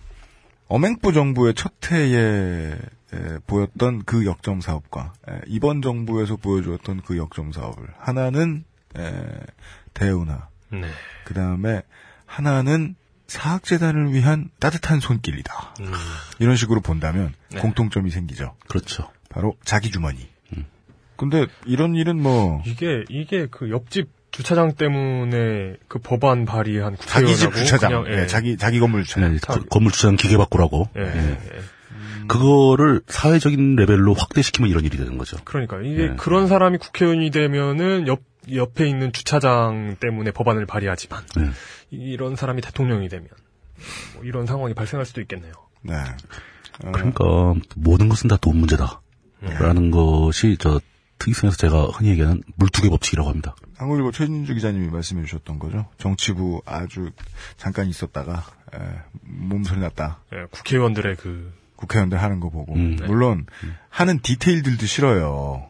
[0.69, 2.79] 어맹부 정부의 첫 해에
[3.13, 8.65] 에, 보였던 그 역점 사업과 에, 이번 정부에서 보여주었던 그 역점 사업을 하나는
[8.97, 9.23] 에,
[9.93, 10.89] 대운하 네.
[11.25, 11.83] 그 다음에
[12.33, 12.95] 하나는
[13.27, 15.75] 사학재단을 위한 따뜻한 손길이다.
[15.81, 15.93] 음,
[16.39, 17.61] 이런 식으로 본다면 네.
[17.61, 18.55] 공통점이 생기죠.
[18.69, 19.11] 그렇죠.
[19.29, 20.33] 바로 자기 주머니.
[21.17, 27.55] 근데 이런 일은 뭐 이게, 이게 그 옆집 주차장 때문에 그 법안 발의한 자기 집
[27.55, 28.23] 주차장, 그냥, 예.
[28.23, 29.33] 네, 자기 자기 건물 주차장.
[29.33, 30.89] 네, 그 건물 주차장 기계 바꾸라고.
[30.97, 31.31] 예, 예.
[31.31, 31.61] 예.
[32.29, 35.37] 그거를 사회적인 레벨로 확대시키면 이런 일이 되는 거죠.
[35.45, 36.17] 그러니까 이게 네.
[36.17, 38.21] 그런 사람이 국회의원이 되면은 옆
[38.53, 41.51] 옆에 있는 주차장 때문에 법안을 발의하지만 네.
[41.93, 43.29] 이런 사람이 대통령이 되면
[44.15, 45.53] 뭐 이런 상황이 발생할 수도 있겠네요.
[45.83, 45.95] 네.
[46.85, 47.25] 어, 그러니까
[47.77, 49.01] 모든 것은 다 돈 문제다.
[49.43, 50.81] 라는 것이 저
[51.19, 53.55] 특이성에서 제가 흔히 얘기하는 물두개 법칙이라고 합니다.
[53.77, 55.87] 한국일보 최진주 기자님이 말씀해 주셨던 거죠.
[55.99, 57.11] 정치부 아주
[57.57, 58.45] 잠깐 있었다가
[58.75, 58.79] 에,
[59.23, 60.21] 몸서리 났다.
[60.33, 62.97] 예, 국회의원들의 그 국회의원들 하는 거 보고 음.
[63.07, 63.47] 물론
[63.89, 65.69] 하는 디테일들도 싫어요.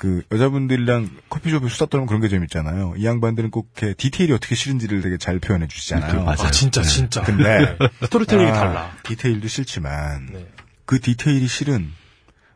[0.00, 2.94] 그 여자분들이랑 커피숍에 수다 떨면 그런 게 재밌잖아요.
[2.96, 6.24] 이 양반들은 꼭 이렇게 디테일이 어떻게 싫은지를 되게 잘 표현해 주시잖아요.
[6.24, 6.40] 맞아요.
[6.40, 7.22] 아, 진짜, 진짜.
[7.22, 7.76] 근데 네.
[8.06, 8.96] 스토리텔링이 아, 달라.
[9.02, 10.48] 디테일도 싫지만 네.
[10.86, 11.92] 그 디테일이 싫은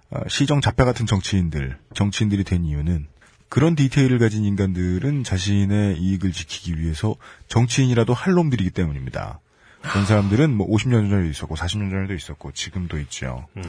[0.08, 3.08] 어, 시정 잡배 같은 정치인들, 정치인들이 된 이유는
[3.50, 7.14] 그런 디테일을 가진 인간들은 자신의 이익을 지키기 위해서
[7.48, 9.40] 정치인이라도 할 놈들이기 때문입니다.
[9.90, 13.46] 그런 사람들은 뭐 50년 전에도 있었고 40년 전에도 있었고 지금도 있죠.
[13.54, 13.62] 네.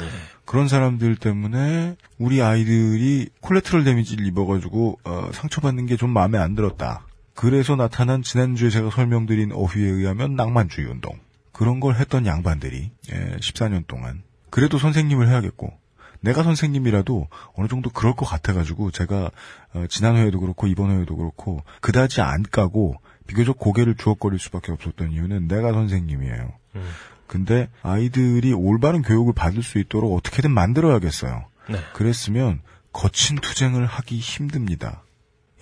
[0.45, 7.05] 그런 사람들 때문에 우리 아이들이 콜레트럴 데미지를 입어가지고 어, 상처받는 게 좀 마음에 안 들었다.
[7.33, 11.19] 그래서 나타난 지난주에 제가 설명드린 어휘에 의하면 낭만주의 운동.
[11.51, 15.71] 그런 걸 했던 양반들이 예, 14년 동안 그래도 선생님을 해야겠고
[16.19, 19.31] 내가 선생님이라도 어느 정도 그럴 것 같아가지고 제가
[19.73, 22.95] 어, 지난 회에도 그렇고 이번 회에도 그렇고 그다지 안 까고
[23.27, 26.53] 비교적 고개를 주걱거릴 수밖에 없었던 이유는 내가 선생님이에요.
[26.75, 26.89] 음.
[27.27, 31.45] 근데 아이들이 올바른 교육을 받을 수 있도록 어떻게든 만들어야겠어요.
[31.69, 31.79] 네.
[31.93, 32.61] 그랬으면
[32.93, 35.03] 거친 투쟁을 하기 힘듭니다.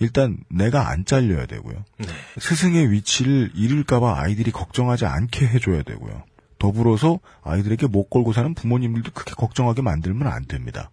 [0.00, 1.84] 일단 내가 안 잘려야 되고요.
[1.98, 2.06] 네.
[2.38, 6.22] 스승의 위치를 잃을까봐 아이들이 걱정하지 않게 해줘야 되고요.
[6.58, 10.90] 더불어서 아이들에게 못 걸고 사는 부모님들도 크게 걱정하게 만들면 안 됩니다.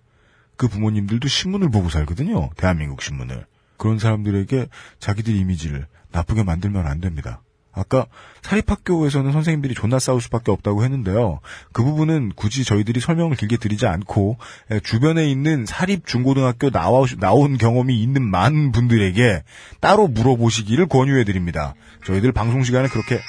[0.56, 2.50] 그 부모님들도 신문을 보고 살거든요.
[2.56, 3.46] 대한민국 신문을.
[3.78, 4.68] 그런 사람들에게
[5.00, 7.42] 자기들 이미지를 나쁘게 만들면 안 됩니다.
[7.74, 8.08] 아까
[8.42, 11.40] 사립학교에서는 선생님들이 존나 싸울 수밖에 없다고 했는데요.
[11.72, 14.38] 그 부분은 굳이 저희들이 설명을 길게 드리지 않고
[14.72, 19.44] 에, 주변에 있는 사립 중고등학교 나와, 나온 경험이 있는 많은 분들에게
[19.80, 21.74] 따로 물어보시기를 권유해 드립니다.
[22.06, 23.22] 저희들 방송 시간에 그렇게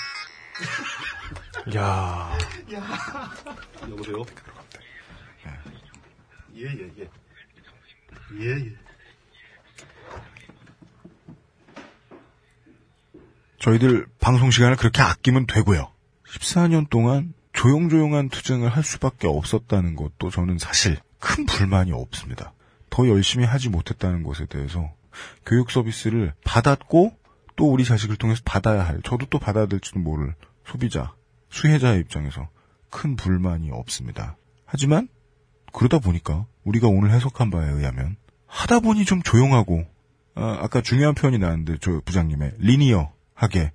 [1.77, 2.37] 야
[3.89, 4.25] 여보세요?
[6.57, 7.09] 예, 예, 예.
[8.41, 8.82] 예, 예.
[13.63, 15.89] 저희들 방송 시간을 그렇게 아끼면 되고요.
[16.27, 22.55] 14년 동안 조용조용한 투쟁을 할 수밖에 없었다는 것도 저는 사실 큰 불만이 없습니다.
[22.91, 24.93] 더 열심히 하지 못했다는 것에 대해서
[25.47, 27.17] 교육 서비스를 받았고
[27.55, 30.35] 또 우리 자식을 통해서 받아야 할, 저도 또 받아야 될지도 모를
[30.67, 31.15] 소비자,
[31.51, 32.49] 수혜자의 입장에서
[32.91, 34.37] 큰 불만이 없습니다.
[34.65, 35.07] 하지만
[35.73, 38.17] 그러다 보니까 우리가 오늘 해석한 바에 의하면
[38.49, 39.85] 하다 보니 좀 조용하고
[40.35, 43.13] 아, 아까 중요한 표현이 나왔는데 저 부장님의 리니어
[43.43, 43.73] 하게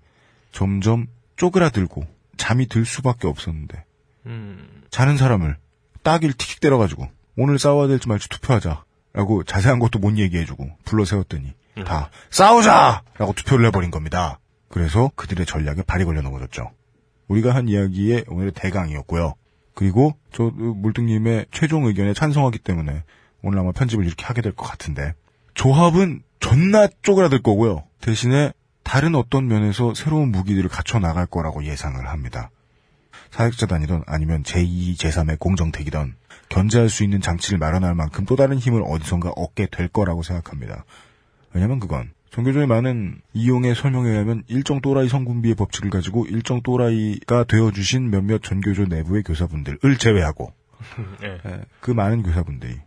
[0.52, 2.07] 점점 쪼그라들고
[2.38, 3.84] 잠이 들 수밖에 없었는데
[4.26, 4.84] 음.
[4.89, 5.57] 자는 사람을
[6.03, 7.07] 딱일 틱틱 때려가지고
[7.38, 11.53] 오늘 싸워야 될지 말지 투표하자라고 자세한 것도 못 얘기해주고 불러 세웠더니
[11.85, 14.39] 다 싸우자라고 투표를 해버린 겁니다.
[14.69, 16.72] 그래서 그들의 전략에 발이 걸려 넘어졌죠.
[17.27, 19.34] 우리가 한 이야기의 오늘의 대강이었고요.
[19.76, 23.03] 그리고 저 물등님의 최종 의견에 찬성하기 때문에
[23.44, 25.14] 오늘 아마 편집을 이렇게 하게 될 것 같은데
[25.53, 27.84] 조합은 존나 쪼그라들 거고요.
[28.02, 28.53] 대신에
[28.88, 32.51] 다른 어떤 면에서 새로운 무기들을 갖춰 나갈 거라고 예상을 합니다.
[33.31, 36.15] 사역자단이든 아니면 제2, 제3의 공정택이든
[36.47, 40.85] 견제할 수 있는 장치를 마련할 만큼 또 다른 힘을 어디선가 얻게 될 거라고 생각합니다.
[41.53, 48.09] 왜냐면 그건 종교조의 많은 이용의 설명에 의하면 일정 또라이 성군비의 법칙을 가지고 일정 또라이가 되어주신
[48.09, 50.53] 몇몇 전교조 내부의 교사분들을 제외하고
[51.26, 51.41] 예.
[51.45, 52.80] 예, 그 많은 교사분들이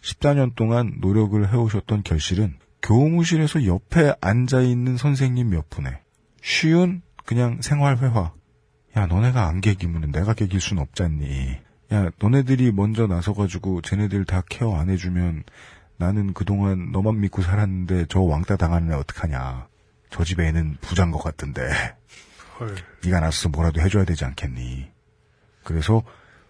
[0.00, 5.98] 14년 동안 노력을 해오셨던 결실은 교무실에서 옆에 앉아있는 선생님 몇 분의
[6.42, 8.32] 쉬운 그냥 생활회화.
[8.96, 11.58] 야, 너네가 안 개기면 내가 개길 순 없잖니.
[11.92, 15.44] 야, 너네들이 먼저 나서가지고 쟤네들 다 케어 안 해주면
[15.96, 19.68] 나는 그동안 너만 믿고 살았는데 저 왕따 당하는 애 어떡하냐.
[20.10, 21.70] 저 집에 애는 부자인 것 같던데.
[22.58, 22.76] 헐.
[23.04, 24.90] 네가 나서서 뭐라도 해줘야 되지 않겠니.
[25.62, 26.02] 그래서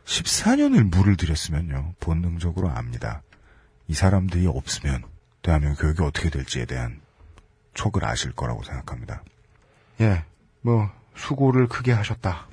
[0.05, 1.95] 14년을 물을 들였으면요.
[2.01, 3.23] 본능적으로 압니다.
[3.87, 5.05] 이 사람들이 없으면
[5.43, 7.01] 대한민국 교육이 어떻게 될지에 대한
[7.74, 9.23] 촉을 아실 거라고 생각합니다.
[10.01, 10.24] 예,
[10.60, 12.47] 뭐 수고를 크게 하셨다.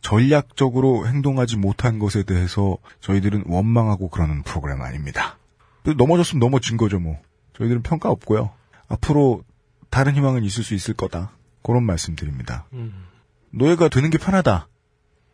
[0.00, 5.38] 전략적으로 행동하지 못한 것에 대해서 저희들은 원망하고 그러는 프로그램 아닙니다.
[5.84, 7.18] 넘어졌으면 넘어진 거죠, 뭐.
[7.54, 8.50] 저희들은 평가 없고요.
[8.88, 9.44] 앞으로
[9.90, 11.32] 다른 희망은 있을 수 있을 거다.
[11.62, 12.66] 그런 말씀 드립니다.
[12.72, 13.06] 음.
[13.50, 14.68] 노예가 되는 게 편하다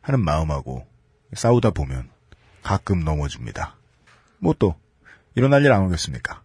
[0.00, 0.86] 하는 마음하고
[1.34, 2.10] 싸우다 보면
[2.62, 3.76] 가끔 넘어집니다.
[4.38, 4.74] 뭐 또
[5.36, 6.42] 일어날 일 안 오겠습니까?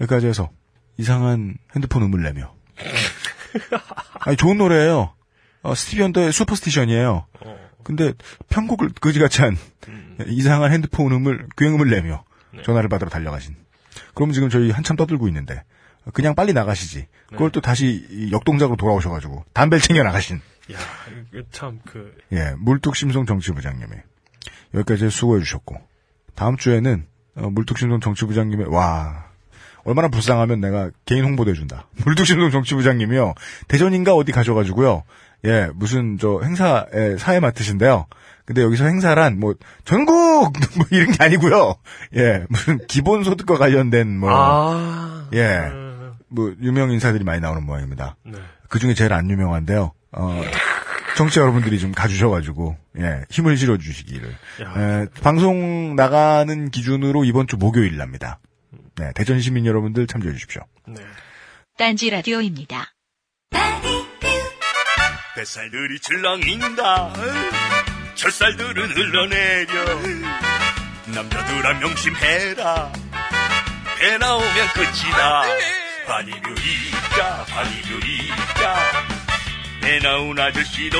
[0.00, 0.50] 여기까지 해서
[0.96, 2.54] 이상한 핸드폰 음을 내며
[4.20, 5.12] 아니 좋은 노래예요.
[5.62, 7.26] 어, 스티비 언더의 슈퍼스티션이에요.
[7.82, 8.12] 근데
[8.48, 9.56] 편곡을 그지같이 한
[10.26, 12.24] 이상한 핸드폰 음을 굉음을 내며
[12.64, 13.56] 전화를 받으러 달려가신.
[14.14, 15.62] 그럼 지금 저희 한참 떠들고 있는데
[16.12, 17.06] 그냥 빨리 나가시지.
[17.30, 20.40] 그걸 또 다시 이 역동작으로 돌아오셔가지고 담배를 챙겨 나가신.
[20.72, 20.78] 야,
[21.50, 23.90] 참, 그, 예, 물뚝심송 정치부장님이
[24.74, 25.76] 여기까지 수고해 주셨고
[26.34, 27.06] 다음 주에는
[27.36, 29.24] 어, 물뚝심송 정치부장님의 와
[29.84, 31.86] 얼마나 불쌍하면 내가 개인 홍보도 해준다.
[32.04, 33.34] 물뚝심송 정치부장님이요
[33.68, 35.02] 대전인가 어디 가셔가지고요
[35.46, 38.06] 예, 무슨 저 행사에 사회 맡으신데요.
[38.46, 39.54] 근데 여기서 행사란 뭐
[39.84, 41.76] 전국 뭐 이런 게 아니고요.
[42.16, 45.28] 예, 무슨 기본 소득과 관련된 뭐 아.
[45.34, 45.70] 예.
[46.28, 48.16] 뭐 유명 인사들이 많이 나오는 모양입니다.
[48.24, 48.38] 네.
[48.68, 49.92] 그 중에 제일 안 유명한데요.
[50.12, 50.42] 어,
[51.16, 54.30] 정치 여러분들이 좀 가주셔가지고 예, 힘을 실어 주시기를.
[54.62, 54.74] 야.
[54.76, 58.40] 예, 방송 나가는 기준으로 이번 주 목요일 납니다.
[58.96, 60.62] 네, 대전 시민 여러분들 참조해 주십시오.
[60.86, 61.02] 네.
[61.76, 62.92] 딴지 라디오입니다.
[65.34, 67.12] 뱃살들이 출렁인다
[68.14, 69.84] 젖살들은 흘러내려
[71.12, 72.92] 남자들아 명심해라
[73.98, 75.42] 배 나오면 끝이다
[76.06, 79.13] 바디뷰 입자 바디뷰 입자
[79.84, 80.98] 배 나온 아저씨도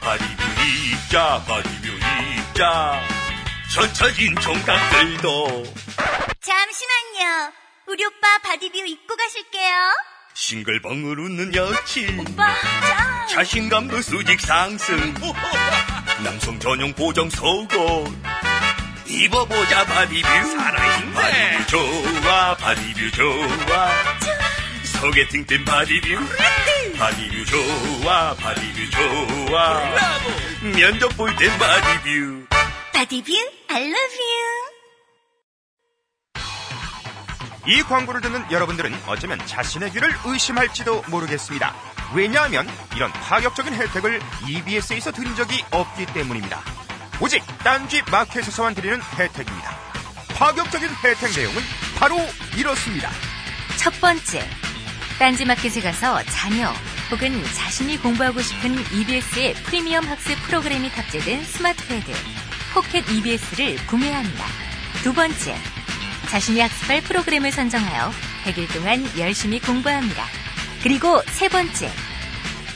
[0.00, 0.42] 바디뷰
[0.92, 3.00] 입자 바디뷰 입자.
[3.72, 5.64] 젖 처진 총각들도.
[6.42, 7.52] 잠시만요.
[7.86, 9.72] 우리 오빠 바디뷰 입고 가실게요.
[10.34, 12.20] 싱글벙글 웃는 여친.
[12.20, 12.54] 오빠,
[12.86, 13.26] 짱!
[13.28, 15.14] 자신감도 수직 상승.
[16.22, 18.14] 남성 전용 보정 속옷.
[19.06, 20.28] 입어보자 바디뷰.
[20.28, 21.14] 살아있네.
[21.14, 23.88] 바디뷰 좋아 바디뷰 좋아
[25.04, 26.16] 소개팅 땐 바디뷰
[26.96, 29.82] 바디뷰 좋아 바디뷰 좋아
[30.74, 32.46] 면접 볼 땐 바디뷰
[32.94, 33.32] 바디뷰,
[33.68, 34.18] I love
[37.66, 37.74] you.
[37.76, 41.74] 이 광고를 듣는 여러분들은 어쩌면 자신의 귀를 의심할지도 모르겠습니다.
[42.14, 42.66] 왜냐하면
[42.96, 46.62] 이런 파격적인 혜택을 EBS에서 드린 적이 없기 때문입니다.
[47.20, 49.76] 오직 딴지 마켓에서만 드리는 혜택입니다.
[50.34, 51.60] 파격적인 혜택 내용은
[51.98, 52.16] 바로
[52.56, 53.10] 이렇습니다.
[53.76, 54.48] 첫 번째,
[55.18, 56.72] 딴지마켓에 가서 자녀
[57.10, 62.12] 혹은 자신이 공부하고 싶은 EBS의 프리미엄 학습 프로그램이 탑재된 스마트 패드,
[62.72, 64.44] 포켓 EBS를 구매합니다.
[65.02, 65.56] 두 번째,
[66.28, 68.10] 자신이 학습할 프로그램을 선정하여
[68.44, 70.24] 100일 동안 열심히 공부합니다.
[70.82, 71.90] 그리고 세 번째,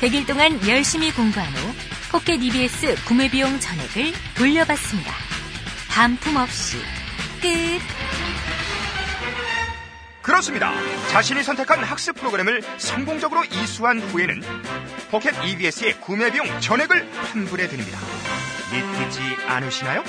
[0.01, 1.74] 100일 동안 열심히 공부한 후
[2.10, 5.12] 포켓 EBS 구매 비용 전액을 돌려받습니다.
[5.89, 6.78] 반품 없이
[7.43, 7.48] 끝.
[10.22, 10.72] 그렇습니다.
[11.08, 14.42] 자신이 선택한 학습 프로그램을 성공적으로 이수한 후에는
[15.10, 17.98] 포켓 EBS의 구매 비용 전액을 환불해 드립니다.
[18.72, 20.04] 믿기지 않으시나요?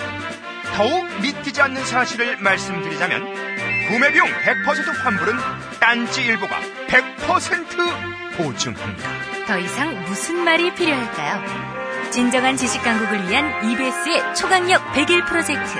[0.75, 5.35] 더욱 믿기지 않는 사실을 말씀드리자면 구매 비용 100% 환불은
[5.79, 9.09] 딴지 일보가 100% 보증합니다.
[9.47, 11.69] 더 이상 무슨 말이 필요할까요?
[12.11, 15.75] 진정한 지식 강국을 위한 EBS의 초강력 100일 프로젝트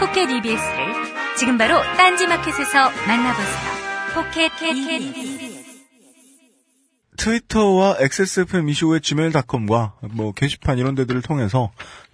[0.00, 1.07] 포켓 EBS를
[1.38, 3.58] 지금 바로 딴지마켓에서 만나보세요.
[4.14, 5.68] 포켓 EBS
[7.16, 11.70] 트위터와 XSFM 이슈의 gmail.com과 뭐 게시판 이런 데들을 통해서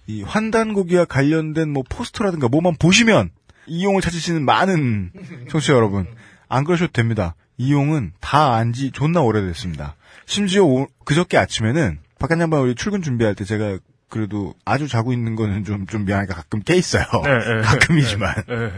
[0.07, 3.29] 이 환단고기와 관련된 뭐 포스터라든가 뭐만 보시면
[3.67, 5.11] 이용을 찾으시는 많은
[5.49, 6.07] 청취자 여러분
[6.47, 7.35] 안 그러셔도 됩니다.
[7.57, 9.95] 이용은 다 안지 존나 오래됐습니다.
[10.25, 13.77] 심지어 오- 그저께 아침에는 박한 양반 우리 출근 준비할 때 제가
[14.15, 17.03] 그래도 아주 자고 있는 거는 좀, 좀 미안하니까 가끔 깨 있어요.
[17.25, 17.59] 네, 네.
[17.67, 18.33] 가끔이지만.
[18.47, 18.71] 네.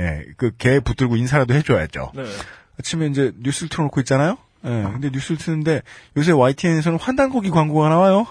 [0.00, 2.12] 예, 그개 붙들고 인사라도 해줘야죠.
[2.14, 2.24] 네.
[2.78, 4.36] 아침에 이제 뉴스를 틀어놓고 있잖아요?
[4.66, 5.80] 예, 근데 뉴스를 트는데
[6.18, 8.26] 요새 YTN에서는 환단고기 광고가 나와요.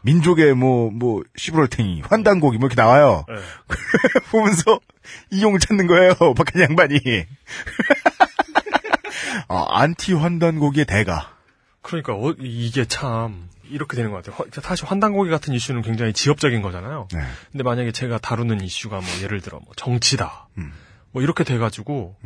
[0.00, 3.26] 민족의 뭐, 뭐, 시부럴탱이, 환단고기 뭐 이렇게 나와요.
[3.28, 3.34] 네.
[4.32, 4.80] 보면서
[5.30, 6.98] 이용을 찾는 거예요, 박한 양반이.
[9.48, 11.34] 어, 안티 환단고기의 대가.
[11.82, 14.36] 그러니까 어, 이게 참 이렇게 되는 것 같아요.
[14.38, 17.08] 허- 사실 환단고기 같은 이슈는 굉장히 지엽적인 거잖아요.
[17.12, 17.20] 네.
[17.52, 20.48] 근데 만약에 제가 다루는 이슈가 뭐 예를 들어 뭐 정치다.
[20.58, 20.72] 음.
[21.12, 22.16] 뭐 이렇게 돼가지고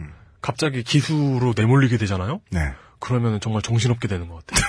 [0.41, 2.41] 갑자기 기수로 내몰리게 되잖아요.
[2.51, 2.73] 네.
[2.99, 4.67] 그러면 정말 정신없게 되는 것 같아요.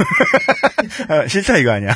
[1.23, 1.91] 아, 실차 이거 아니야.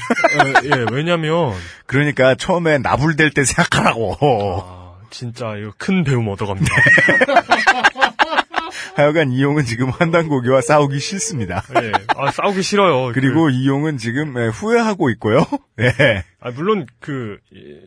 [0.64, 1.54] 예, 예, 왜냐면
[1.88, 4.18] 그러니까 처음에 나불될 때 생각하라고.
[4.22, 6.76] 아, 진짜 이거 큰 배움 얻어갑니다.
[8.96, 11.64] 하여간 이용은 지금 환단고기와 싸우기 싫습니다.
[11.82, 13.12] 예, 아, 싸우기 싫어요.
[13.14, 15.46] 그리고 이용은 지금 예, 후회하고 있고요.
[15.80, 16.24] 예.
[16.40, 17.82] 아, 물론 그 예,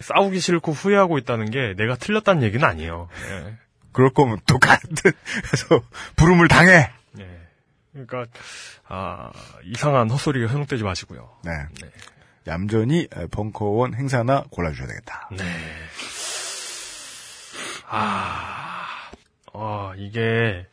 [0.00, 3.08] 싸우기 싫고 후회하고 있다는 게 내가 틀렸다는 얘기는 아니에요.
[3.30, 3.56] 예.
[3.92, 4.88] 그럴 거면 또 같은
[5.44, 5.82] 그래서
[6.16, 6.90] 부름을 당해.
[7.18, 7.28] 예.
[7.92, 8.26] 그러니까
[8.88, 9.30] 아,
[9.64, 11.30] 이상한 헛소리가 현혹되지 마시고요.
[11.44, 11.50] 네.
[11.80, 11.90] 네.
[12.46, 15.28] 얌전히 에, 벙커원 행사나 골라주셔야 되겠다.
[15.32, 15.44] 네.
[17.88, 18.65] 아,
[19.58, 20.66] 아, 이게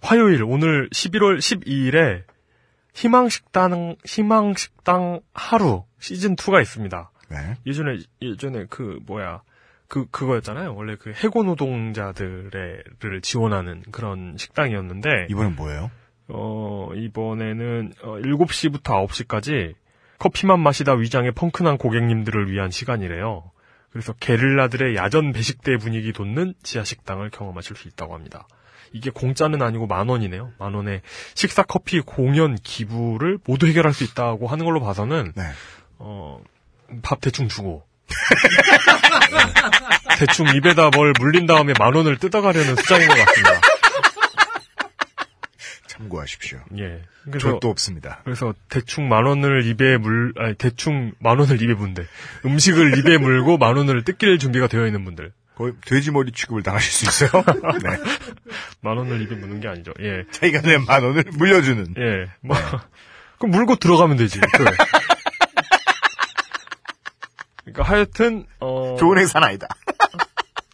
[0.00, 2.24] 화요일 오늘 11월 12일에
[2.94, 7.10] 희망식당 희망식당 하루 시즌 2가 있습니다.
[7.30, 7.54] 네.
[7.66, 9.42] 예전에 예전에 그 뭐야
[9.88, 10.74] 그 그거였잖아요.
[10.74, 15.90] 원래 그 해고 노동자들을 지원하는 그런 식당이었는데 이번엔 뭐예요?
[16.28, 19.74] 어 이번에는 어, 7시부터 9시까지
[20.18, 23.50] 커피만 마시다 위장의 펑크난 고객님들을 위한 시간이래요.
[23.94, 28.48] 그래서 게릴라들의 야전 배식대 분위기 돋는 지하 식당을 경험하실 수 있다고 합니다.
[28.92, 30.50] 이게 공짜는 아니고 만 원이네요.
[30.58, 31.00] 만 원에
[31.36, 35.44] 식사, 커피, 공연, 기부를 모두 해결할 수 있다고 하는 걸로 봐서는 네.
[35.98, 36.40] 어,
[37.02, 37.86] 밥 대충 주고
[40.08, 40.16] 네.
[40.18, 43.60] 대충 입에다 뭘 물린 다음에 만 원을 뜯어가려는 수장인 것 같습니다.
[45.96, 46.60] 참고하십시오.
[46.78, 47.02] 예.
[47.24, 48.20] 그래서 저도 없습니다.
[48.24, 52.04] 그래서 대충 만 원을 입에 물, 아니 대충 만 원을 입에 문대
[52.44, 57.24] 음식을 입에 물고 만 원을 뜯길 준비가 되어 있는 분들 거의 돼지머리 취급을 당하실 수
[57.24, 57.42] 있어요.
[57.82, 57.90] 네.
[58.80, 59.92] 만 원을 입에 무는 게 아니죠.
[60.00, 61.94] 예, 자기가 낸 만 원을 물려주는.
[61.98, 62.30] 예.
[62.40, 62.56] 뭐
[63.38, 64.40] 그럼 물고 들어가면 되지.
[64.40, 64.70] 그래.
[67.64, 68.96] 그러니까 하여튼 어.
[68.98, 69.68] 좋은 행사는 아니다.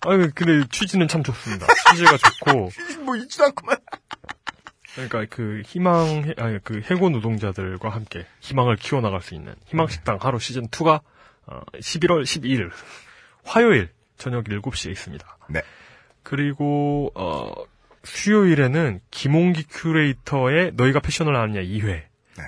[0.07, 1.67] 아유 근데 취지는 참 좋습니다.
[1.91, 2.71] 취지가 좋고
[3.05, 3.77] 뭐 있지도 않구만.
[4.95, 10.69] 그러니까 그 희망 아니 그 해고 노동자들과 함께 희망을 키워나갈 수 있는 희망식당 하루 시즌
[10.69, 11.01] 2가
[11.47, 12.71] 어, 11월 12일
[13.45, 15.39] 화요일 저녁 7시에 있습니다.
[15.49, 15.63] 네.
[16.23, 17.53] 그리고 어
[18.05, 21.85] 수요일에는 김홍기 큐레이터의 너희가 패션을 아느냐 2회.
[21.85, 22.45] 네.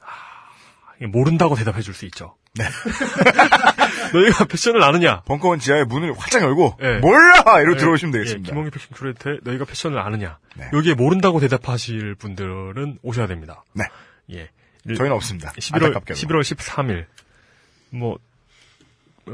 [0.00, 2.36] 아, 모른다고 대답해 줄 수 있죠.
[2.54, 2.64] 네.
[4.12, 5.22] 너희가 패션을 아느냐?
[5.22, 6.98] 벙커원 지하의 문을 활짝 열고 예.
[6.98, 8.48] 몰라 이러고 예, 들어오시면 예, 되겠습니다.
[8.50, 10.38] 김홍기 패션 큐레이터의 너희가 패션을 아느냐?
[10.56, 10.68] 네.
[10.72, 13.64] 여기에 모른다고 대답하실 분들은 오셔야 됩니다.
[13.72, 13.84] 네.
[14.32, 14.50] 예.
[14.86, 15.50] 저희는 없습니다.
[15.52, 16.20] 11월 안타깝게도.
[16.20, 17.06] 11월 13일
[17.90, 18.18] 뭐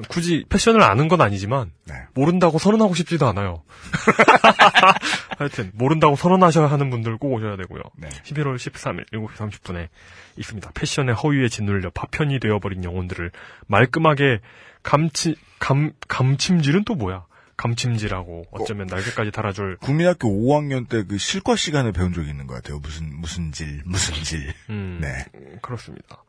[0.08, 1.94] 굳이 패션을 아는 건 아니지만 네.
[2.14, 3.62] 모른다고 선언하고 싶지도 않아요.
[5.38, 7.82] 하여튼 모른다고 선언하셔야 하는 분들 꼭 오셔야 되고요.
[7.98, 8.08] 네.
[8.08, 9.88] 11월 13일 7시 30분에
[10.36, 10.70] 있습니다.
[10.74, 13.30] 패션의 허위에 짓눌려 파편이 되어버린 영혼들을
[13.66, 14.40] 말끔하게
[14.82, 17.26] 감치 감 감침질은 또 뭐야?
[17.56, 22.78] 감침질하고 어쩌면 날개까지 달아줄 국민학교 5학년 때 그 실과 시간에 배운 적이 있는 것 같아요.
[22.78, 24.52] 무슨 무슨 질 무슨 질.
[24.70, 25.26] 음, 네.
[25.60, 26.24] 그렇습니다.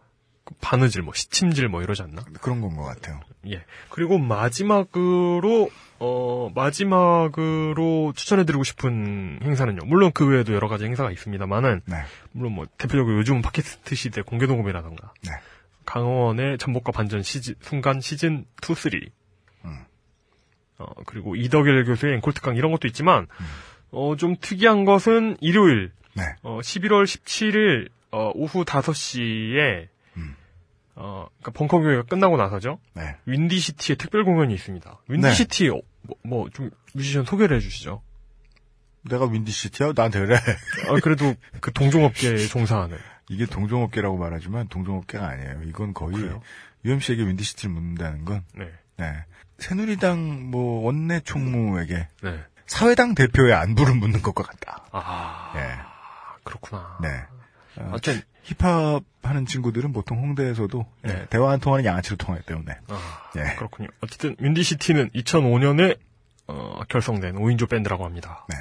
[0.53, 2.23] 그 바느질 뭐 시침질 뭐 이러지 않나?
[2.41, 3.19] 그런 건 것 같아요.
[3.49, 3.63] 예.
[3.89, 5.69] 그리고 마지막으로
[5.99, 9.85] 어 마지막으로 추천해드리고 싶은 행사는요.
[9.85, 11.95] 물론 그 외에도 여러 가지 행사가 있습니다만은 네.
[12.31, 15.31] 물론 뭐 대표적으로 요즘은 팟캐스트 시대 공개 녹음이라던가 네.
[15.85, 18.91] 강원의 전복과 반전 시즌 순간 시즌 2, 3.
[19.65, 19.85] 음.
[20.79, 23.45] 어 그리고 이덕일 교수의 앵콜 특강 이런 것도 있지만 음.
[23.91, 26.23] 어좀 특이한 것은 일요일 네.
[26.41, 29.87] 어 11월 17일 어 오후 5시에 음.
[30.95, 32.79] 어 그러니까 벙커 교회가 끝나고 나서죠.
[32.93, 33.15] 네.
[33.25, 34.99] 윈디시티의 특별 공연이 있습니다.
[35.07, 35.81] 윈디시티 어,
[36.23, 38.01] 뭐좀 뮤지션 소개를 해주시죠.
[39.09, 39.93] 내가 윈디시티야?
[39.95, 40.35] 나한테 그래.
[40.87, 42.97] 아, 그래도 그 동종업계에 종사하는.
[43.29, 45.63] 이게 동종업계라고 말하지만 동종업계가 아니에요.
[45.65, 46.41] 이건 거의 그래요?
[46.85, 49.25] UMC에게 윈디시티를 묻는다는 건 네, 네.
[49.57, 52.39] 새누리당 뭐 원내 총무에게 네.
[52.65, 54.85] 사회당 대표의 안부를 묻는 것과 같다.
[54.91, 55.93] 아 예.
[56.43, 56.99] 그렇구나.
[57.01, 57.07] 네.
[57.77, 61.25] 어, 하여튼 힙합 하는 친구들은 보통 홍대에서도 예, 네.
[61.29, 63.55] 대화 한 통화는 양아치로 통하기 때문에 아, 예.
[63.55, 63.87] 그렇군요.
[64.01, 65.97] 어쨌든 윈디시티는 2005년에
[66.47, 68.45] 어, 결성된 5인조 밴드라고 합니다.
[68.49, 68.55] 네.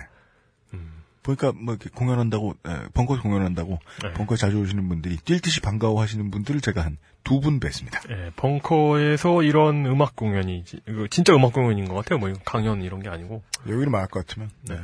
[1.24, 4.12] 보니까 뭐 이렇게 공연한다고 예, 벙커 공연한다고 네.
[4.14, 8.10] 벙커에 자주 오시는 분들이 뛸 듯이 반가워하시는 분들을 제가 한 두 분 뵀습니다.
[8.10, 12.18] 예, 벙커에서 이런 음악 공연이 이거 진짜 음악 공연인 것 같아요.
[12.18, 14.74] 뭐 강연 이런 게 아니고 여기를 말할 것 같으면 네.
[14.74, 14.80] 네.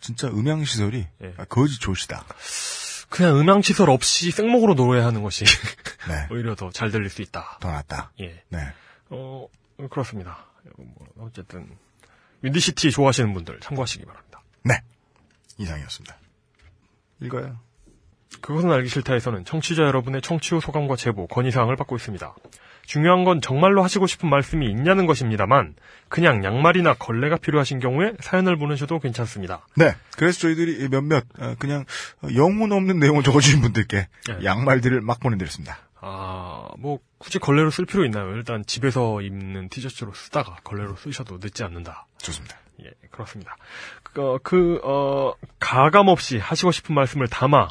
[0.00, 1.34] 진짜 음향 시설이 예.
[1.36, 2.24] 아, 거지 좋시다.
[3.10, 5.44] 그냥 음향 시설 없이 생목으로 노래하는 것이
[6.08, 6.26] 네.
[6.30, 7.58] 오히려 더 잘 들릴 수 있다.
[7.60, 8.12] 더 낫다.
[8.20, 8.42] 예.
[8.48, 8.58] 네.
[9.10, 9.46] 어,
[9.90, 10.46] 그렇습니다.
[10.76, 11.68] 뭐, 어쨌든,
[12.42, 14.40] 윈디시티 좋아하시는 분들 참고하시기 바랍니다.
[14.62, 14.80] 네.
[15.58, 16.16] 이상이었습니다.
[17.22, 17.58] 읽어요.
[18.40, 22.34] 그것은 알기 싫다에서는 청취자 여러분의 청취 후 소감과 제보, 건의사항을 받고 있습니다.
[22.90, 25.76] 중요한 건 정말로 하시고 싶은 말씀이 있냐는 것입니다만,
[26.08, 29.64] 그냥 양말이나 걸레가 필요하신 경우에 사연을 보내셔도 괜찮습니다.
[29.76, 29.94] 네.
[30.16, 31.84] 그래서 저희들이 몇몇 어, 그냥
[32.34, 34.44] 영혼 없는 내용을 적어주신 분들께 네.
[34.44, 35.78] 양말들을 막 보내드렸습니다.
[36.00, 38.34] 아, 뭐, 굳이 걸레로 쓸 필요 있나요?
[38.34, 42.08] 일단 집에서 입는 티셔츠로 쓰다가 걸레로 쓰셔도 늦지 않는다.
[42.18, 42.56] 좋습니다.
[42.82, 43.56] 예, 그렇습니다.
[44.02, 47.68] 그, 어, 그, 어, 가감 없이 하시고 싶은 말씀을 담아,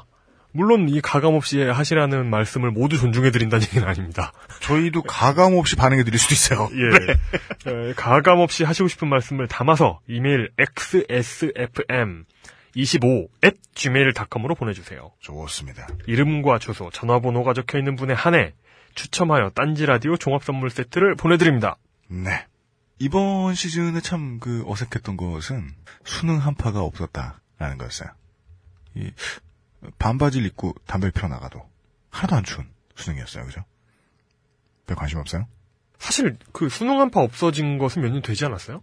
[0.52, 4.32] 물론 이 가감 없이 하시라는 말씀을 모두 존중해 드린다는 얘기는 아닙니다.
[4.62, 6.70] 저희도 가감 없이 반응해 드릴 수도 있어요.
[6.74, 6.88] 예.
[7.90, 15.12] 에, 가감 없이 하시고 싶은 말씀을 담아서 이메일 xsfm25 at gmail.com으로 보내주세요.
[15.20, 15.88] 좋습니다.
[16.08, 18.54] 이름과 주소, 전화번호가 적혀 있는 분에 한해
[18.96, 21.78] 추첨하여 딴지 라디오 종합 선물 세트를 보내드립니다.
[22.08, 22.46] 네.
[22.98, 25.70] 이번 시즌에 참 그 어색했던 것은
[26.04, 28.10] 수능 한파가 없었다라는 거였어요.
[28.96, 29.12] 이
[29.98, 31.68] 반바지를 입고 담배를 피러 나가도
[32.10, 33.46] 하나도 안 추운 수능이었어요.
[33.46, 33.64] 그죠?
[34.88, 35.48] 별 관심 없어요?
[36.00, 38.82] 사실 그 수능 한파 없어진 것은 몇 년 되지 않았어요?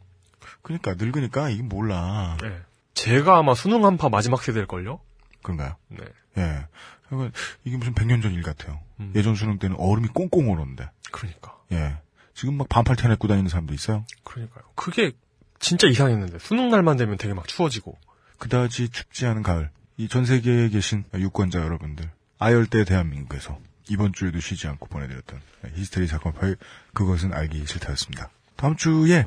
[0.62, 2.36] 그러니까 늙으니까 이게 몰라.
[2.42, 2.60] 네.
[2.94, 5.00] 제가 아마 수능 한파 마지막 세대일걸요?
[5.42, 5.76] 그런가요?
[5.88, 6.04] 네.
[6.38, 6.66] 예.
[7.08, 8.80] 그러니까 이게 무슨 100년 전 일 같아요.
[9.00, 9.12] 음.
[9.14, 10.88] 예전 수능 때는 얼음이 꽁꽁 얼었는데.
[11.12, 11.56] 그러니까.
[11.72, 11.98] 예.
[12.34, 14.04] 지금 막 반팔 테내고 다니는 사람도 있어요.
[14.24, 14.64] 그러니까요.
[14.74, 15.12] 그게
[15.58, 17.96] 진짜 이상했는데 수능 날만 되면 되게 막 추워지고
[18.38, 19.70] 그다지 춥지 않은 가을.
[19.98, 22.10] 이 전 세계에 계신 유권자 여러분들.
[22.38, 23.58] 아열대 대한민국에서
[23.88, 25.40] 이번 주에도 쉬지 않고 보내드렸던
[25.74, 26.56] 히스테리 사건 파일
[26.92, 28.28] 그것은 알기 싫다였습니다.
[28.56, 29.24] 다음 주에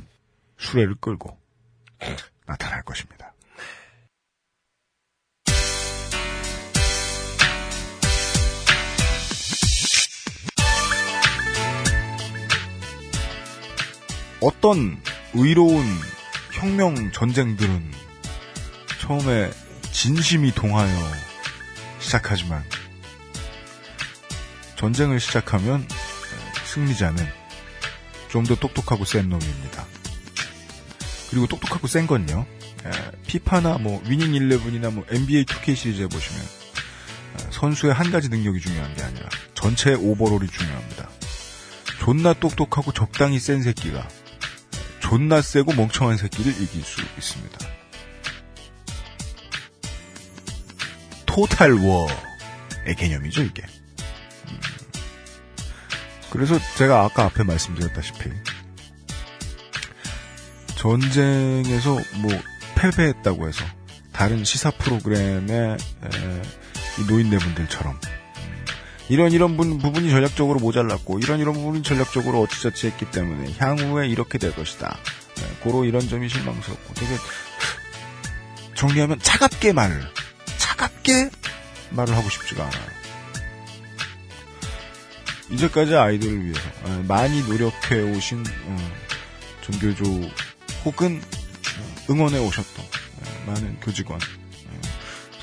[0.58, 1.36] 수레를 끌고
[2.46, 3.34] 나타날 것입니다.
[14.42, 15.02] 어떤
[15.34, 15.84] 의로운
[16.54, 17.92] 혁명 전쟁들은
[19.02, 19.50] 처음에
[20.00, 20.98] 진심이 동하여
[22.00, 22.64] 시작하지만
[24.78, 25.86] 전쟁을 시작하면
[26.64, 27.28] 승리자는
[28.30, 29.86] 좀 더 똑똑하고 센 놈입니다.
[31.30, 32.46] 그리고 똑똑하고 센 건요.
[32.86, 32.92] 에,
[33.28, 38.96] 피파나 뭐 위닝 11이나 뭐 NBA 2K 시리즈에 보시면 에, 선수의 한 가지 능력이 중요한
[38.96, 41.10] 게 아니라 전체 오버롤이 중요합니다.
[42.00, 44.08] 존나 똑똑하고 적당히 센 새끼가
[45.02, 47.69] 존나 세고 멍청한 새끼를 이길 수 있습니다.
[51.40, 53.64] 토탈 워의 개념이죠, 이게.
[54.50, 54.60] 음.
[56.32, 58.30] 그래서 제가 아까 앞에 말씀드렸다시피
[60.76, 62.32] 전쟁에서 뭐
[62.76, 63.64] 패배했다고 해서
[64.12, 65.78] 다른 시사 프로그램의
[67.08, 68.66] 노인네분들처럼 음,
[69.08, 74.38] 이런 이런 분, 부분이 전략적으로 모자랐고 이런 이런 부분이 전략적으로 어찌저찌 했기 때문에 향후에 이렇게
[74.38, 74.98] 될 것이다.
[75.36, 77.16] 네, 고로 이런 점이 실망스럽고 되게
[78.76, 80.20] 정리하면 차갑게 말을
[81.00, 81.30] 차갑게
[81.92, 83.00] 말을 하고 싶지가 않아요.
[85.52, 88.92] 이제까지 아이들을 위해서 어, 많이 노력해 오신 어,
[89.64, 90.04] 전교조
[90.86, 94.82] 혹은 어, 응원해 오셨던 어, 많은 교직원, 어,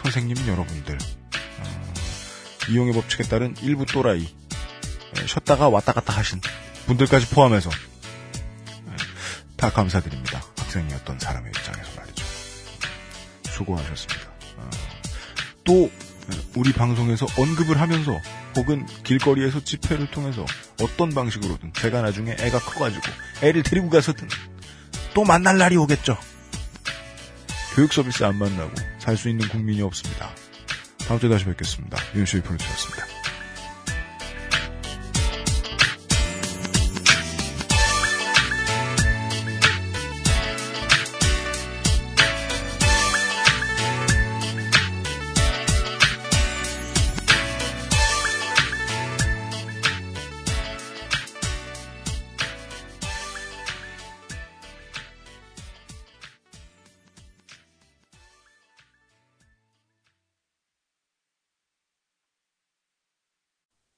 [0.03, 0.97] 선생님 여러분들,
[1.59, 1.95] 어,
[2.70, 6.41] 이용의 법칙에 따른 일부 또라이, 에, 쉬었다가 왔다 갔다 하신
[6.87, 8.97] 분들까지 포함해서 에,
[9.57, 10.41] 다 감사드립니다.
[10.57, 12.24] 학생이었던 사람의 입장에서 말이죠.
[13.51, 14.26] 수고하셨습니다.
[15.67, 18.19] 어, 또 에, 우리 방송에서 언급을 하면서
[18.57, 20.45] 혹은 길거리에서 집회를 통해서
[20.81, 23.03] 어떤 방식으로든 제가 나중에 애가 커가지고
[23.43, 24.29] 애를 데리고 가서든
[25.15, 26.17] 또 만날 날이 오겠죠.
[27.75, 30.31] 교육 서비스 안 만나고 살 수 있는 국민이 없습니다.
[31.07, 31.99] 다음 주에 다시 뵙겠습니다.
[32.15, 33.26] 윤수희 프로듀서였습니다.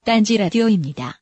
[0.09, 1.20] 딴지 라디오입니다.